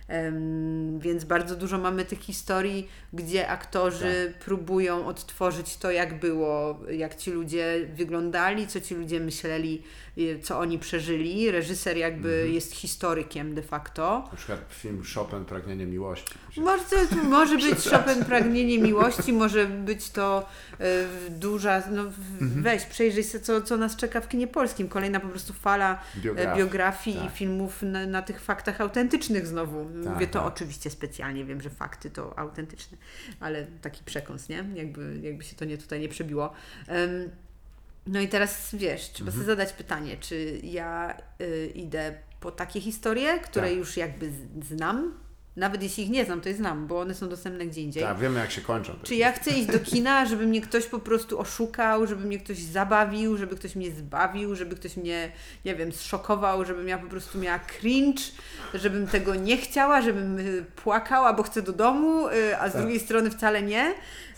[0.07, 4.43] Em, więc bardzo dużo mamy tych historii, gdzie aktorzy Tak.
[4.43, 9.83] próbują odtworzyć to, jak było, jak ci ludzie wyglądali, co ci ludzie myśleli,
[10.43, 11.51] co oni przeżyli.
[11.51, 12.53] Reżyser jakby Mhm.
[12.53, 14.27] jest historykiem de facto.
[14.31, 16.33] Na przykład film Chopin, Pragnienie Miłości.
[16.57, 16.83] Może,
[17.23, 20.45] może być Chopin Pragnienie Miłości, może być to
[21.27, 22.01] y, duża, no
[22.41, 22.63] Mhm.
[22.63, 24.87] weź, przejrzyj się, co, co nas czeka w kinie polskim.
[24.89, 26.57] Kolejna po prostu fala e, Biografii.
[26.57, 27.31] biografii i tak.
[27.33, 29.85] filmów na, na tych faktach autentycznych znowu.
[30.03, 30.47] Tak, Mówię to tak.
[30.53, 32.97] oczywiście specjalnie, wiem, że fakty to autentyczne,
[33.39, 34.65] ale taki przekąs, nie?
[34.75, 36.53] Jakby, jakby się to nie tutaj nie przebiło.
[38.07, 39.33] No i teraz wiesz, trzeba Mhm.
[39.33, 43.77] sobie zadać pytanie, czy ja y, idę po takie historie, które Tak.
[43.77, 44.31] już jakby
[44.69, 45.13] znam,
[45.55, 48.03] nawet jeśli ich nie znam, to je znam, bo one są dostępne gdzie indziej.
[48.03, 48.93] Tak, wiemy jak się kończą.
[49.03, 52.57] Czy ja chcę iść do kina, żeby mnie ktoś po prostu oszukał, żeby mnie ktoś
[52.57, 55.31] zabawił, żeby ktoś mnie zbawił, żeby ktoś mnie,
[55.65, 58.21] nie wiem, zszokował, żebym ja po prostu miała cringe,
[58.73, 62.81] żebym tego nie chciała, żebym y, płakała, bo chcę do domu, y, a z Tak.
[62.81, 63.89] drugiej strony wcale nie,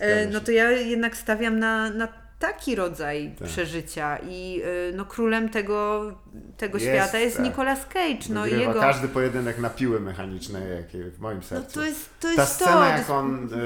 [0.02, 3.48] y, no to ja jednak stawiam na, na taki rodzaj Tak.
[3.48, 6.02] przeżycia i y, no królem tego,
[6.57, 7.45] tego Jest, świata jest tak.
[7.45, 8.80] Nicolas Cage, no i Wygrywa jego...
[8.82, 11.80] każdy pojedynek na piły mechaniczne, jakie w moim No sercu.
[11.80, 12.28] to jest to.
[12.36, 13.57] Ta Jest to, scena, to jak on e,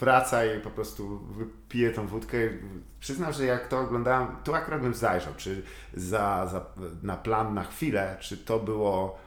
[0.00, 1.20] wraca i po prostu
[1.68, 2.38] pije tą wódkę,
[3.00, 5.62] przyznam, że jak to oglądałem, tu akurat bym zajrzał, czy
[5.94, 6.66] za, za,
[7.02, 9.18] na plan na chwilę, czy to było,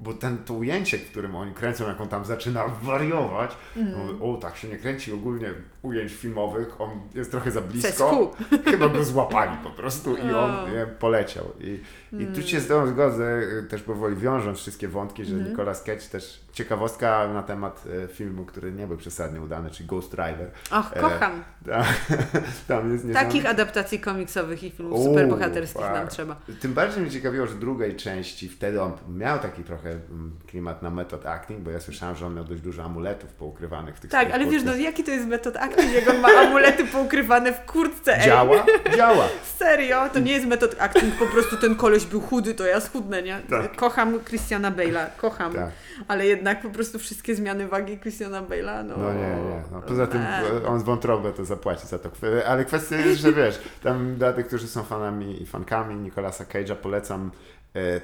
[0.00, 3.92] bo ten, to ujęcie, w którym oni kręcą, jak on tam zaczyna wariować, Mm.
[4.20, 5.48] no, o tak się nie kręci ogólnie
[5.82, 8.30] ujęć filmowych, on jest trochę za blisko,
[8.70, 11.44] chyba go złapali po prostu i on nie, poleciał.
[11.60, 11.80] I,
[12.22, 15.50] i tu się z tobą zgodzę, y, też powoli wiążąc wszystkie wątki, że Mhm.
[15.50, 20.12] Nicolas Cage też ciekawostka na temat e, filmu, który nie był przesadnie udany, czyli Ghost
[20.12, 20.50] Rider.
[20.70, 21.44] Och, E, kocham.
[22.68, 26.10] Tam jest Takich adaptacji komiksowych i filmów superbohaterskich nam tak.
[26.10, 26.36] trzeba.
[26.60, 30.90] Tym bardziej mnie ciekawiło, że drugiej części wtedy on miał taki trochę mm, klimat na
[30.90, 34.30] method acting, bo ja słyszałem, że on miał dość dużo amuletów poukrywanych w tych Tak,
[34.30, 38.18] ale wiesz, no jaki to jest metod acting, jak on ma amulety poukrywane w kurtce,
[38.18, 38.26] ej.
[38.26, 38.66] Działa?
[38.96, 39.28] Działa.
[39.58, 40.08] Serio?
[40.12, 43.40] To nie jest metod acting, po prostu ten koleś był chudy, to ja schudnę, nie?
[43.50, 43.76] Tak.
[43.76, 45.52] Kocham Christiana Bale'a, kocham.
[45.52, 45.70] Tak.
[46.08, 48.96] Ale jednak po prostu wszystkie zmiany wagi Christiana Bale'a, no...
[48.96, 49.62] No nie, nie.
[49.72, 50.66] No, poza tym Man.
[50.66, 52.10] on z wątrobę to zapłaci za to.
[52.46, 56.74] Ale kwestia jest, że wiesz, tam dla tych, którzy są fanami i fankami Nicolasa Cage'a
[56.74, 57.55] polecam e,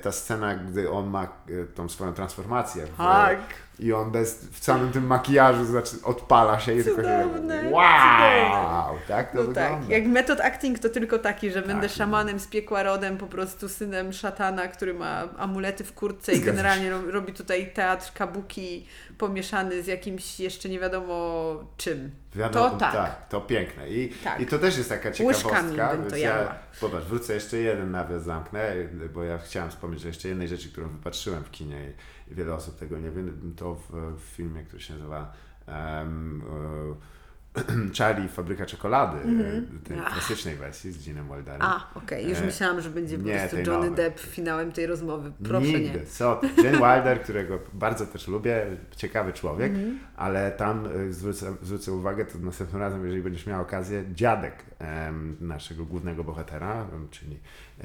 [0.02, 1.28] ta scena, gdy on ma e,
[1.74, 2.86] tą swoją transformację.
[2.86, 3.40] W, Tak.
[3.78, 8.96] I on bez, w całym tym makijażu znaczy, odpala się i tylko się Cudowne, wow!
[9.08, 9.68] Tak to No wygląda.
[9.80, 11.96] tak, jak metod acting to tylko taki, że będę Tak.
[11.96, 16.90] szamanem z piekła rodem, po prostu synem szatana, który ma amulety w kurtce i generalnie
[16.90, 18.86] ro- robi tutaj teatr kabuki
[19.18, 22.10] pomieszany z jakimś jeszcze nie wiadomo czym.
[22.34, 23.28] Wiadomo, to tak.
[23.28, 23.88] To piękne.
[23.90, 24.40] I, Tak.
[24.40, 25.62] I to też jest taka ciekawostka.
[25.96, 26.54] bym to ja, jadła.
[26.80, 28.72] popatrz, wrócę jeszcze jeden nawias zamknę,
[29.14, 31.92] bo ja chciałem wspomnieć o jeszcze jednej rzeczy, którą wypatrzyłem w kinie
[32.34, 33.22] wiele osób tego nie wie.
[33.56, 35.32] To w, w filmie, który się nazywa
[35.68, 36.42] um,
[37.98, 40.12] Charlie Fabryka Czekolady, e, tej Ach.
[40.12, 41.62] klasycznej wersji z Ginem Wilderem.
[41.62, 44.04] A, okej, już E, myślałam, że będzie po nie, prostu tej Johnny nowej.
[44.04, 45.32] Depp finałem tej rozmowy.
[45.44, 45.98] Proszę Nigdy.
[45.98, 46.06] nie.
[46.06, 46.40] Co?
[46.56, 49.98] Gene Wilder, którego bardzo też lubię, ciekawy człowiek, Mhm.
[50.16, 55.84] ale tam zwrócę, zwrócę uwagę, to następnym razem, jeżeli będziesz miał okazję, dziadek em, naszego
[55.84, 57.38] głównego bohatera, czyli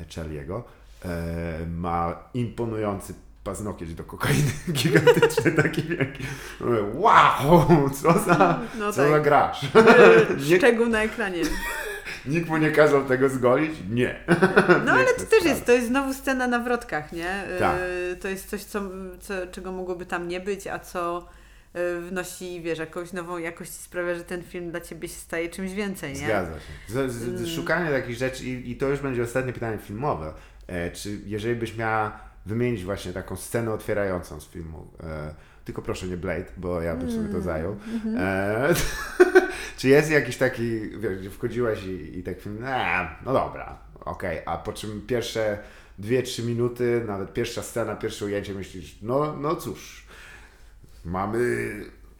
[0.09, 0.61] Charlie'ego,
[1.05, 3.13] e, ma imponujący
[3.51, 6.23] paznokieć do kokainy, gigantyczny, taki wielki.
[6.59, 9.11] Mówię, Wow, co za, No co tak.
[9.11, 9.57] za gracz.
[10.49, 11.41] Nie- Szczegół na ekranie.
[12.25, 13.71] Nikt mu nie kazał tego zgolić?
[13.89, 14.19] Nie.
[14.85, 17.43] No ale to też jest, to jest znowu scena na wrotkach, nie?
[17.59, 17.75] Tak.
[18.13, 18.81] Y, To jest coś, co,
[19.19, 21.27] co, czego mogłoby tam nie być, a co
[21.75, 25.49] y, wnosi, wiesz, jakąś nową jakość i sprawia, że ten film dla Ciebie się staje
[25.49, 26.19] czymś więcej, nie?
[26.19, 26.59] Zgadza się.
[27.07, 27.37] Z, z, Mm.
[27.45, 30.33] z, szukanie takich rzeczy i, i to już będzie ostatnie pytanie filmowe.
[30.67, 35.33] E, czy jeżeli byś miała wymienić właśnie taką scenę otwierającą z filmu, e,
[35.65, 37.21] tylko proszę nie Blade, bo ja bym Mm.
[37.21, 37.71] sobie to zajął.
[37.93, 38.15] Mhm.
[38.17, 38.73] E,
[39.77, 44.39] czy jest jakiś taki, wiesz, gdzie wchodziłeś i, i tak film, eee, no dobra, okej,
[44.45, 45.57] a po czym pierwsze
[45.99, 50.07] dwie, trzy minuty, nawet pierwsza scena, pierwsze ujęcie myślisz, no, no cóż,
[51.05, 51.69] mamy,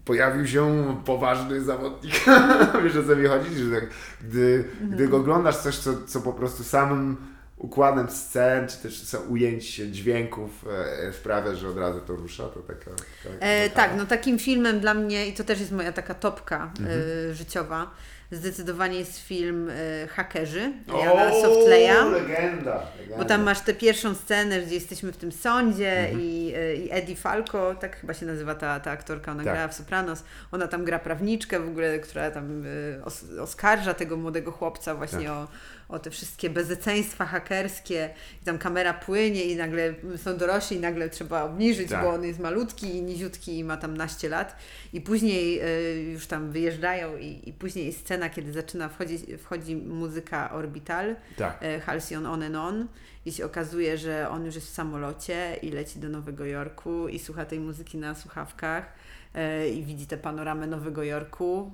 [0.05, 2.13] pojawił się poważny zawodnik.
[2.83, 3.55] Wiesz o co mi chodzi?
[3.55, 3.89] Że tak,
[4.21, 7.17] gdy, gdy oglądasz coś, co, co po prostu samym
[7.57, 10.65] układem scen, czy też ujęć dźwięków
[11.07, 12.91] e, sprawia, że od razu to rusza, to taka...
[13.23, 16.71] taka E, tak, no takim filmem dla mnie, i to też jest moja taka topka
[16.79, 16.99] Mhm.
[17.31, 17.91] e, życiowa,
[18.31, 19.69] zdecydowanie jest film
[20.03, 20.73] e, Hakerzy
[21.03, 22.11] Jana Softleya.
[22.11, 23.17] legenda, legenda.
[23.17, 26.21] Bo tam masz tę pierwszą scenę, gdzie jesteśmy w tym sądzie Mhm.
[26.21, 29.53] i, e, i Eddie Falco, tak chyba się nazywa ta, ta aktorka, ona Tak.
[29.53, 30.23] grała w Sopranos.
[30.51, 32.63] Ona tam gra prawniczkę w ogóle, która tam
[32.99, 35.29] e, os, oskarża tego młodego chłopca właśnie Tak.
[35.37, 35.47] o,
[35.89, 38.09] o te wszystkie bezeceństwa hakerskie.
[38.41, 42.03] I tam kamera płynie i nagle są dorośli i nagle trzeba obniżyć, Tak.
[42.03, 44.55] bo on jest malutki i niziutki i ma tam naście lat.
[44.93, 49.75] I później e, już tam wyjeżdżają i, i później jest scena, kiedy zaczyna wchodzić, wchodzi
[49.75, 51.57] muzyka Orbital Tak.
[51.61, 52.87] e, Halcyon On and On
[53.25, 57.19] i się okazuje, że on już jest w samolocie i leci do Nowego Jorku i
[57.19, 58.93] słucha tej muzyki na słuchawkach
[59.35, 61.71] e, i widzi tę panoramę Nowego Jorku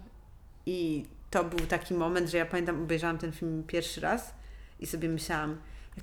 [0.66, 4.34] i to był taki moment, że ja pamiętam, obejrzałam ten film pierwszy raz
[4.80, 5.58] i sobie myślałam,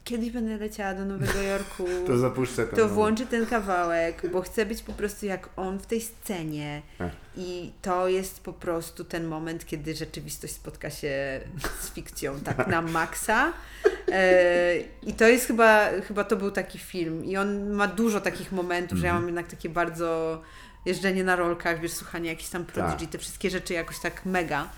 [0.05, 4.67] kiedyś będę leciała do Nowego Jorku, To zapuszczę ten to włączy ten kawałek, bo chcę
[4.67, 6.83] być po prostu jak on w tej scenie.
[6.99, 7.11] Tak.
[7.37, 11.41] I to jest po prostu ten moment, kiedy rzeczywistość spotka się
[11.81, 13.53] z fikcją, tak na maksa.
[14.13, 17.25] E, I to jest chyba, chyba to był taki film.
[17.25, 20.41] I on ma dużo takich momentów, że ja mam jednak takie bardzo
[20.87, 23.11] jeżdżenie na rolkach, wiesz, słuchanie jakichś tam Prodigy, Tak.
[23.11, 24.69] te wszystkie rzeczy jakoś tak mega.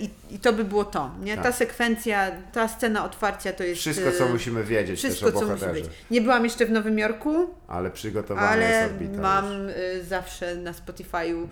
[0.00, 1.36] I, I to by było to, nie?
[1.36, 1.54] Ta Tak.
[1.54, 3.80] sekwencja, ta scena otwarcia to jest...
[3.80, 5.80] Wszystko, co y, musimy wiedzieć Wszystko, też o bohaterze.
[6.10, 9.22] Nie byłam jeszcze w Nowym Jorku, Ale przygotowana ale jest orbita.
[9.22, 9.72] mam już.
[9.72, 11.46] y, zawsze na Spotify'u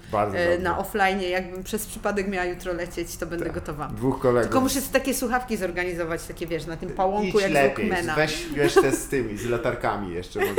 [0.57, 3.55] y, na offline, jakbym przez przypadek miała jutro lecieć, to będę Tak.
[3.55, 3.89] gotowa.
[3.97, 4.49] Dwóch kolegów.
[4.51, 8.15] Tylko muszę takie słuchawki zorganizować, takie wiesz, na tym pałąku Idź jak lepiej, Walkmana.
[8.17, 10.55] weź wiesz te z tymi, z latarkami jeszcze, może,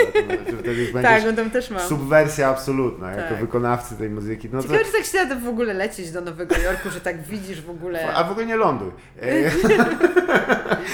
[1.04, 1.80] Tak, on tam też ma.
[1.80, 3.40] subwersja absolutna, jako Tak.
[3.42, 4.50] wykonawcy tej muzyki.
[4.52, 7.22] No to, Ciekawe, czy tak się da w ogóle lecieć do Nowego Jorku, że tak
[7.50, 8.16] widzisz w ogóle.
[8.16, 8.92] a w ogóle nie ląduj.
[9.22, 9.52] E,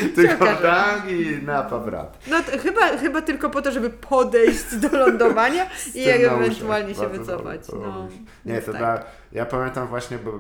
[0.16, 2.18] Tylko tak i na powrat.
[2.28, 7.62] No chyba, chyba tylko po to, żeby podejść do lądowania i ewentualnie się wycofać.
[7.74, 8.08] No.
[8.46, 8.82] Nie, to tak.
[8.82, 9.04] dla,
[9.36, 10.40] ja pamiętam właśnie, bo e,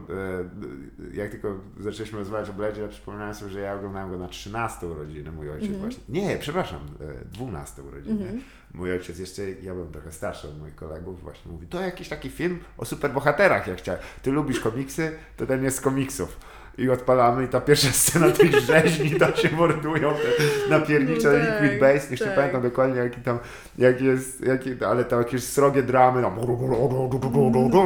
[1.13, 4.88] jak tylko zaczęliśmy rozmawiać o Bladzie, ja przypomniałem sobie, że ja oglądałem go na 13
[4.88, 5.81] urodziny, mój ojciec Mhm.
[5.81, 6.03] właśnie.
[6.22, 6.80] Nie, przepraszam,
[7.22, 8.41] e, 12 urodziny.
[8.73, 12.30] Mój ojciec jeszcze, ja byłem trochę starszy od moich kolegów, właśnie mówi, to jakiś taki
[12.30, 14.01] film o superbohaterach, jak chciałem.
[14.22, 16.38] Ty lubisz komiksy, to ten jest z komiksów.
[16.77, 21.61] I odpalamy i ta pierwsza scena tych rzeźni, tam się mordują, te napiernicze No tak,
[21.61, 22.35] Liquid Base, nie tak.
[22.35, 23.39] pamiętam dokładnie jaki tam,
[23.77, 26.35] jak jest, jaki, ale tam jakieś srogie dramy, tam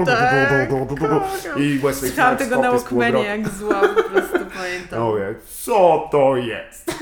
[0.06, 5.00] Tak, i Wesley Słuchałam tego na Walkmanie jak zła, po prostu pamiętam.
[5.00, 5.14] No
[5.46, 6.92] co to jest?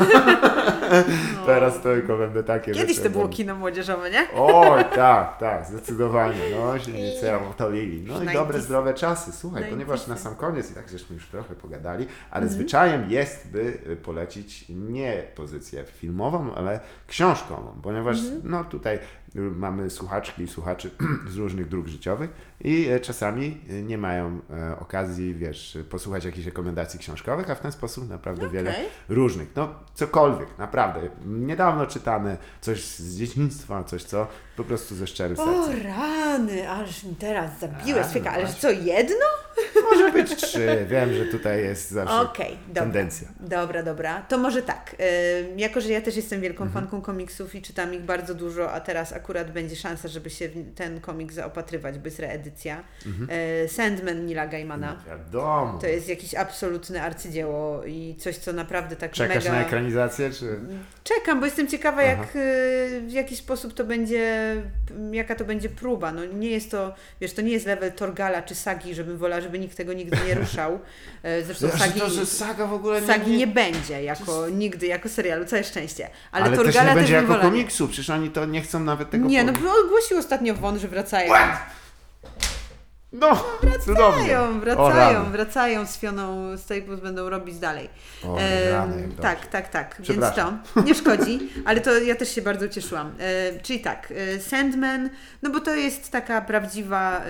[1.36, 1.46] No.
[1.46, 4.28] Teraz tylko będę takie Kiedyś rzeczy to było kino młodzieżowe, nie?
[4.36, 6.36] Oj, tak, tak, zdecydowanie.
[6.60, 7.12] No, się nie
[7.52, 8.02] utolili.
[8.08, 9.32] No i dobre, zdrowe czasy.
[9.32, 11.77] Słuchaj, ponieważ na sam koniec, i tak żeśmy już trochę pogadali,
[12.32, 12.50] ale Mhm.
[12.50, 18.42] zwyczajem jest, by y, polecić nie pozycję filmową, ale książkową, ponieważ Mhm.
[18.44, 18.96] no tutaj
[19.36, 20.92] y, mamy słuchaczki i słuchaczy
[21.34, 22.30] z różnych dróg życiowych
[22.64, 27.72] i e, czasami nie mają e, okazji, wiesz, posłuchać jakichś rekomendacji książkowych, a w ten
[27.72, 28.86] sposób naprawdę wiele Okej.
[29.10, 29.50] różnych.
[29.56, 31.00] No, cokolwiek, naprawdę.
[31.26, 34.28] Niedawno czytane, coś z dzieciństwa, coś co
[34.58, 35.84] po prostu ze szczerym O sercem.
[35.88, 39.26] rany, aż teraz zabiłeś A, no ale co, jedno?
[39.92, 42.82] Może być trzy, wiem, że tutaj jest zawsze Okej, dobra.
[42.84, 43.28] tendencja.
[43.40, 44.22] Dobra, dobra.
[44.22, 44.96] To może tak.
[45.52, 46.84] Ym, jako, że ja też jestem wielką Mhm.
[46.86, 51.02] fanką komiksów i czytam ich bardzo dużo, a teraz akurat będzie szansa, żeby się ten
[51.02, 52.84] komiks zaopatrywać, bo jest reedycja.
[53.06, 53.30] Mhm.
[53.66, 54.96] Y, Sandman Nila Gaimana.
[55.08, 55.78] No, wiadomo.
[55.82, 59.52] To jest jakieś absolutne arcydzieło i coś, co naprawdę tak Czekasz mega...
[59.58, 60.60] na ekranizację, czy...
[61.04, 62.08] Czekam, bo jestem ciekawa, Aha.
[62.10, 64.56] jak, y, w jaki sposób to będzie,
[65.12, 66.12] jaka to będzie próba.
[66.12, 69.60] No nie jest to, wiesz, to nie jest level Torgala czy Sagi, żebym wolała, żeby
[69.60, 70.80] nikt tego nigdy nie ruszał.
[71.24, 73.08] E, Zresztą Zresztą Sagi, to, że saga w ogóle nie...
[73.08, 76.10] Sagi nie będzie jako nigdy, jako serialu, całe szczęście.
[76.32, 77.52] Ale, Ale, też Torgala nie będzie bym jako wolała.
[77.52, 79.28] komiksu, przecież oni to nie chcą nawet tego...
[79.28, 81.34] Nie, no bo ogłosił ostatnio Won, że wracają.
[83.14, 83.44] No,
[83.86, 84.24] cudownie.
[84.28, 85.30] Wracają, O, wracają, rany.
[85.30, 87.90] wracają z Fioną Staples, będą robić dalej.
[88.24, 89.96] O, Em, rany, jak tak, tak, tak.
[90.00, 90.64] Więc Przepraszam.
[90.74, 93.14] to nie szkodzi, ale to ja też się bardzo cieszyłam.
[93.20, 95.10] E, czyli tak, e, Sandman,
[95.42, 97.24] no bo to jest taka prawdziwa e,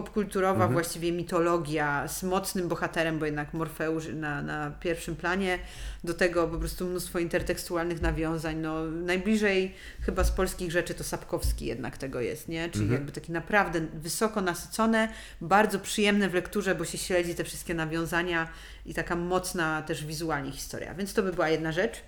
[0.00, 0.72] popkulturowa Mhm.
[0.72, 5.58] właściwie mitologia z mocnym bohaterem, bo jednak Morfeusz na, na pierwszym planie.
[6.04, 8.56] Do tego po prostu mnóstwo intertekstualnych nawiązań.
[8.56, 12.68] No, najbliżej chyba z polskich rzeczy to Sapkowski jednak tego jest, nie?
[12.70, 12.92] Czyli Mhm.
[13.00, 15.08] jakby takie naprawdę wysoko nasycone,
[15.40, 18.48] bardzo przyjemne w lekturze, bo się śledzi te wszystkie nawiązania
[18.86, 20.94] i taka mocna też wizualnie historia.
[20.94, 22.02] Więc to by była jedna rzecz.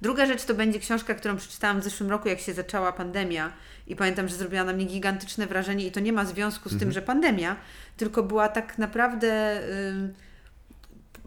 [0.00, 3.52] Druga rzecz to będzie książka, którą przeczytałam w zeszłym roku, jak się zaczęła pandemia.
[3.86, 6.92] I pamiętam, że zrobiła na mnie gigantyczne wrażenie i to nie ma związku z tym,
[6.92, 7.56] że pandemia,
[7.96, 9.60] tylko była tak naprawdę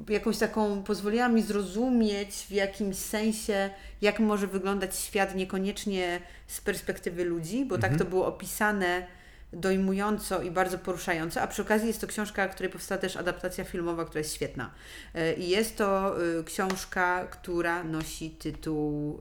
[0.09, 3.69] jakąś taką, pozwoliła mi zrozumieć w jakimś sensie,
[4.01, 9.07] jak może wyglądać świat niekoniecznie z perspektywy ludzi, bo tak to było opisane
[9.53, 14.05] dojmująco i bardzo poruszająco, a przy okazji jest to książka, której powstała też adaptacja filmowa,
[14.05, 14.71] która jest świetna.
[15.13, 19.19] E, I jest to y, książka, która nosi tytuł,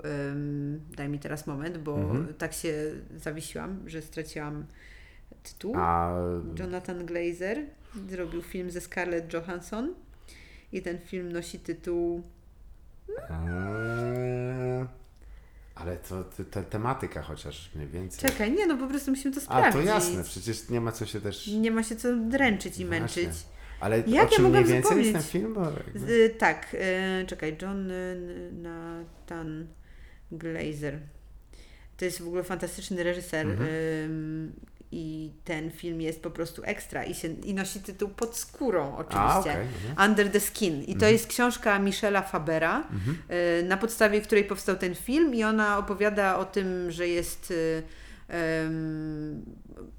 [0.96, 1.98] daj mi teraz moment, bo
[2.38, 2.74] tak się
[3.16, 4.66] zawiesiłam, że straciłam
[5.42, 5.74] tytuł.
[5.76, 6.14] A
[6.58, 7.58] Jonathan Glazer
[8.08, 9.94] zrobił film ze Scarlett Johansson
[10.72, 12.22] i ten film nosi tytuł
[13.30, 14.86] Eee,
[15.82, 18.30] Ale to, to, to tematyka chociaż mniej więcej.
[18.30, 19.68] Czekaj, nie no po prostu musimy to sprawdzić.
[19.68, 21.46] A, to jasne, przecież nie ma co się też...
[21.46, 23.00] Nie ma się co dręczyć i Właśnie.
[23.00, 23.42] męczyć.
[23.80, 25.84] Ale Jak o ja czym mogłam mniej więcej jest ten zapomnieć?
[25.92, 26.06] film?
[26.06, 26.76] Z, y, tak,
[27.22, 29.66] y, czekaj, John y, Nathan
[30.32, 30.98] Glazer.
[31.96, 34.52] To jest w ogóle fantastyczny reżyser Mhm.
[34.92, 39.18] I ten film jest po prostu ekstra i, się, i nosi tytuł Pod skórą oczywiście.
[39.18, 39.66] A, okej.
[39.90, 40.10] mhm.
[40.10, 40.82] Under the Skin.
[40.82, 42.88] I to jest książka Michela Fabera,
[43.60, 47.52] y, na podstawie której powstał ten film i ona opowiada o tym, że jest
[48.28, 49.44] em,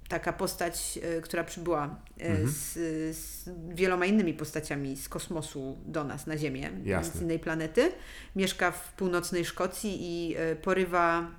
[0.07, 2.73] taka postać, y, która przybyła y, z,
[3.17, 7.19] z wieloma innymi postaciami z kosmosu do nas na Ziemię, Jasne.
[7.19, 7.91] z innej planety.
[8.35, 11.31] Mieszka w północnej Szkocji i porywa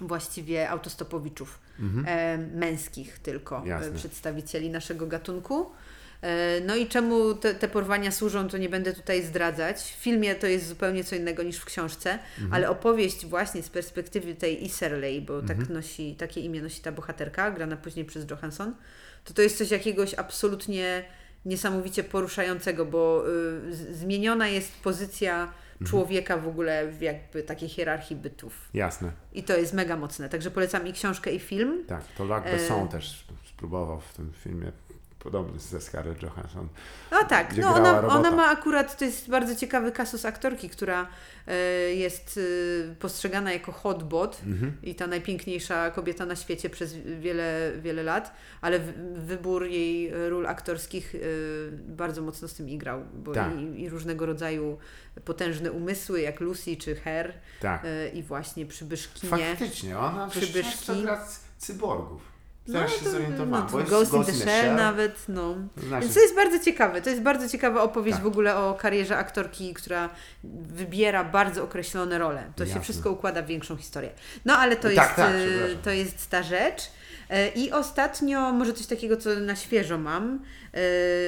[0.00, 2.04] właściwie autostopowiczów Mhm.
[2.08, 3.92] e, męskich tylko e, Jasne.
[3.92, 5.70] przedstawicieli naszego gatunku.
[6.22, 9.76] E, No i czemu te, te porwania służą, to nie będę tutaj zdradzać.
[9.82, 12.52] W filmie to jest zupełnie co innego niż w książce, Mhm.
[12.54, 15.58] ale opowieść właśnie z perspektywy tej Iserley, bo Mhm.
[15.58, 18.74] tak nosi, takie imię nosi ta bohaterka, grana później przez Johansson,
[19.24, 21.04] to to jest coś jakiegoś absolutnie
[21.44, 23.24] niesamowicie poruszającego, bo
[23.70, 25.52] y, zmieniona jest pozycja.
[25.86, 28.68] Człowieka w ogóle w jakby takiej hierarchii bytów.
[28.74, 29.12] Jasne.
[29.32, 30.28] I to jest mega mocne.
[30.28, 31.84] Także polecam i książkę, i film.
[31.86, 34.72] Tak, to Luc E, Besson też spróbował w tym filmie,
[35.30, 36.68] podobny ze Scarlett Johansson.
[37.12, 41.06] No tak, no ona, ona ma akurat, to jest bardzo ciekawy kasus aktorki, która
[41.46, 41.54] e,
[41.94, 42.40] jest
[42.90, 44.72] e, postrzegana jako hotbot Mhm.
[44.82, 48.92] i ta najpiękniejsza kobieta na świecie przez wiele, wiele lat, ale w,
[49.26, 51.18] wybór jej ról aktorskich e,
[51.72, 53.52] bardzo mocno z tym igrał, bo Tak.
[53.58, 54.78] i, i różnego rodzaju
[55.24, 57.86] potężne umysły, jak Lucy czy Her Tak.
[58.14, 59.30] i właśnie przybyszkinie.
[59.30, 60.62] Faktycznie, ona Przybyszki.
[60.62, 62.37] często gra c- cyborgów.
[62.72, 65.54] Teraz się to- zorientowałem, no, bo jest Ghost in Ghost the Shell nawet, no.
[65.76, 67.02] Znaczy, Więc to jest bardzo ciekawe.
[67.02, 68.24] To jest bardzo ciekawa opowieść Tak.
[68.24, 70.08] w ogóle o karierze aktorki, która
[70.62, 72.44] wybiera bardzo określone role.
[72.56, 72.82] To się Jasne.
[72.84, 74.10] wszystko układa w większą historię.
[74.44, 75.78] No ale to, Tak, jest, tak, e, przepraszam.
[75.82, 76.82] to jest ta rzecz.
[77.30, 80.40] E, I ostatnio, może coś takiego, co na świeżo mam.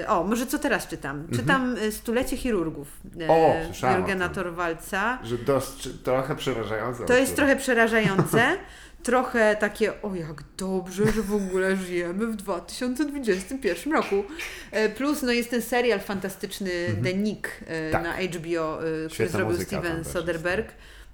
[0.02, 1.26] E, O, może co teraz czytam?
[1.34, 3.30] Czytam e, Stulecie chirurgów Mhm.
[3.30, 3.54] O,
[3.98, 4.28] Jurgena.
[4.28, 5.18] Torwalca.
[5.24, 7.04] że dość, trochę przerażające.
[7.04, 8.42] To jest trochę przerażające.
[9.02, 14.24] Trochę takie, o jak dobrze, że w ogóle żyjemy w 2021 roku.
[14.70, 16.70] E, Plus no jest ten serial fantastyczny
[17.02, 18.02] The Nick e, Tak.
[18.02, 20.72] na HBO, e, który Świetna zrobił Steven Soderbergh,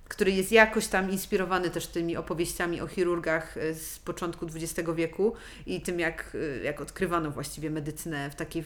[0.09, 5.35] który jest jakoś tam inspirowany też tymi opowieściami o chirurgach z początku XX wieku
[5.67, 8.65] i tym jak, jak odkrywano właściwie medycynę w takiej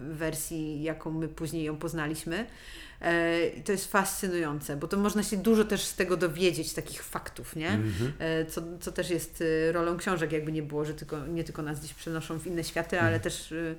[0.00, 2.46] wersji, jaką my później ją poznaliśmy.
[3.00, 7.02] E, I to jest fascynujące, bo to można się dużo też z tego dowiedzieć, takich
[7.02, 7.68] faktów, nie?
[7.70, 8.12] Mhm.
[8.18, 11.62] E, Co, co też jest e, rolą książek, jakby nie było, że tylko, nie tylko
[11.62, 13.06] nas gdzieś przenoszą w inne światy, Mhm.
[13.12, 13.74] ale też e,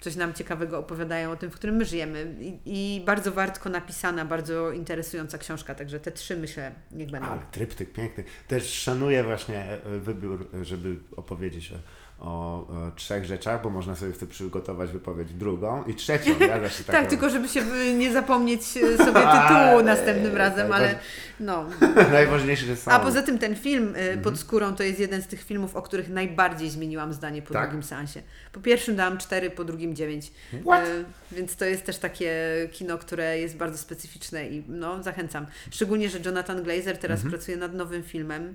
[0.00, 2.34] coś nam ciekawego opowiadają o tym, w którym my żyjemy.
[2.40, 2.58] I,
[2.96, 7.28] i bardzo wartko napisana, bardzo interesująca książka, także te trzy myślę, niech będą.
[7.28, 8.24] Ale tryptyk piękny.
[8.48, 11.74] Też szanuję właśnie e, wybór, e, żeby opowiedzieć o,
[12.18, 16.30] o, e, trzech rzeczach, bo można sobie wtedy przygotować wypowiedź drugą i trzecią.
[16.40, 20.76] Ja Tak, tylko żeby się e, nie zapomnieć e, sobie tytułu e, następnym razem, tak,
[20.76, 20.98] ale
[21.40, 21.64] no.
[22.12, 22.90] Najważniejsze, że są.
[22.90, 24.20] A poza tym ten film y, Mhm.
[24.22, 27.62] pod skórą to jest jeden z tych filmów, o których najbardziej zmieniłam zdanie po Tak?
[27.68, 28.22] drugim seansie.
[28.52, 30.32] Po pierwszym dałam 4, po drugim 9.
[30.66, 30.84] What?
[31.32, 32.32] więc to jest też takie
[32.72, 35.46] kino, które jest bardzo specyficzne i no, zachęcam.
[35.70, 37.30] Szczególnie, że Jonathan Glazer teraz Mhm.
[37.32, 38.54] pracuje nad nowym filmem, e,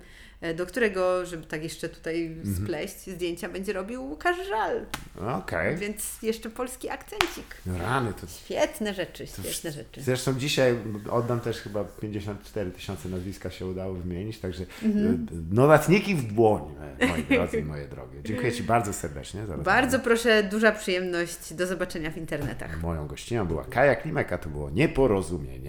[0.56, 2.56] do którego, żeby tak jeszcze tutaj Mhm.
[2.56, 4.86] spleść, zdjęcia będzie robił Łukasz Żal.
[5.38, 5.78] Okej.
[5.78, 7.46] Więc jeszcze polski akcencik.
[7.66, 10.02] No Rany, to Świetne rzeczy, świetne rzeczy.
[10.02, 10.76] Zresztą dzisiaj
[11.12, 15.28] oddam też chyba 54 tysiące nazwiska się udało wymienić, także Mhm.
[15.52, 18.20] e, notatniki w dłoni, e, moi drodzy moje drogie.
[18.24, 19.58] Dziękuję Ci bardzo serdecznie za.
[19.58, 21.54] Bardzo proszę, duża przyjemność.
[21.54, 22.82] Do zobaczenia w internetach.
[22.82, 25.50] Moją gościnią była Kaja Klimek, a to było Nieporozumienie.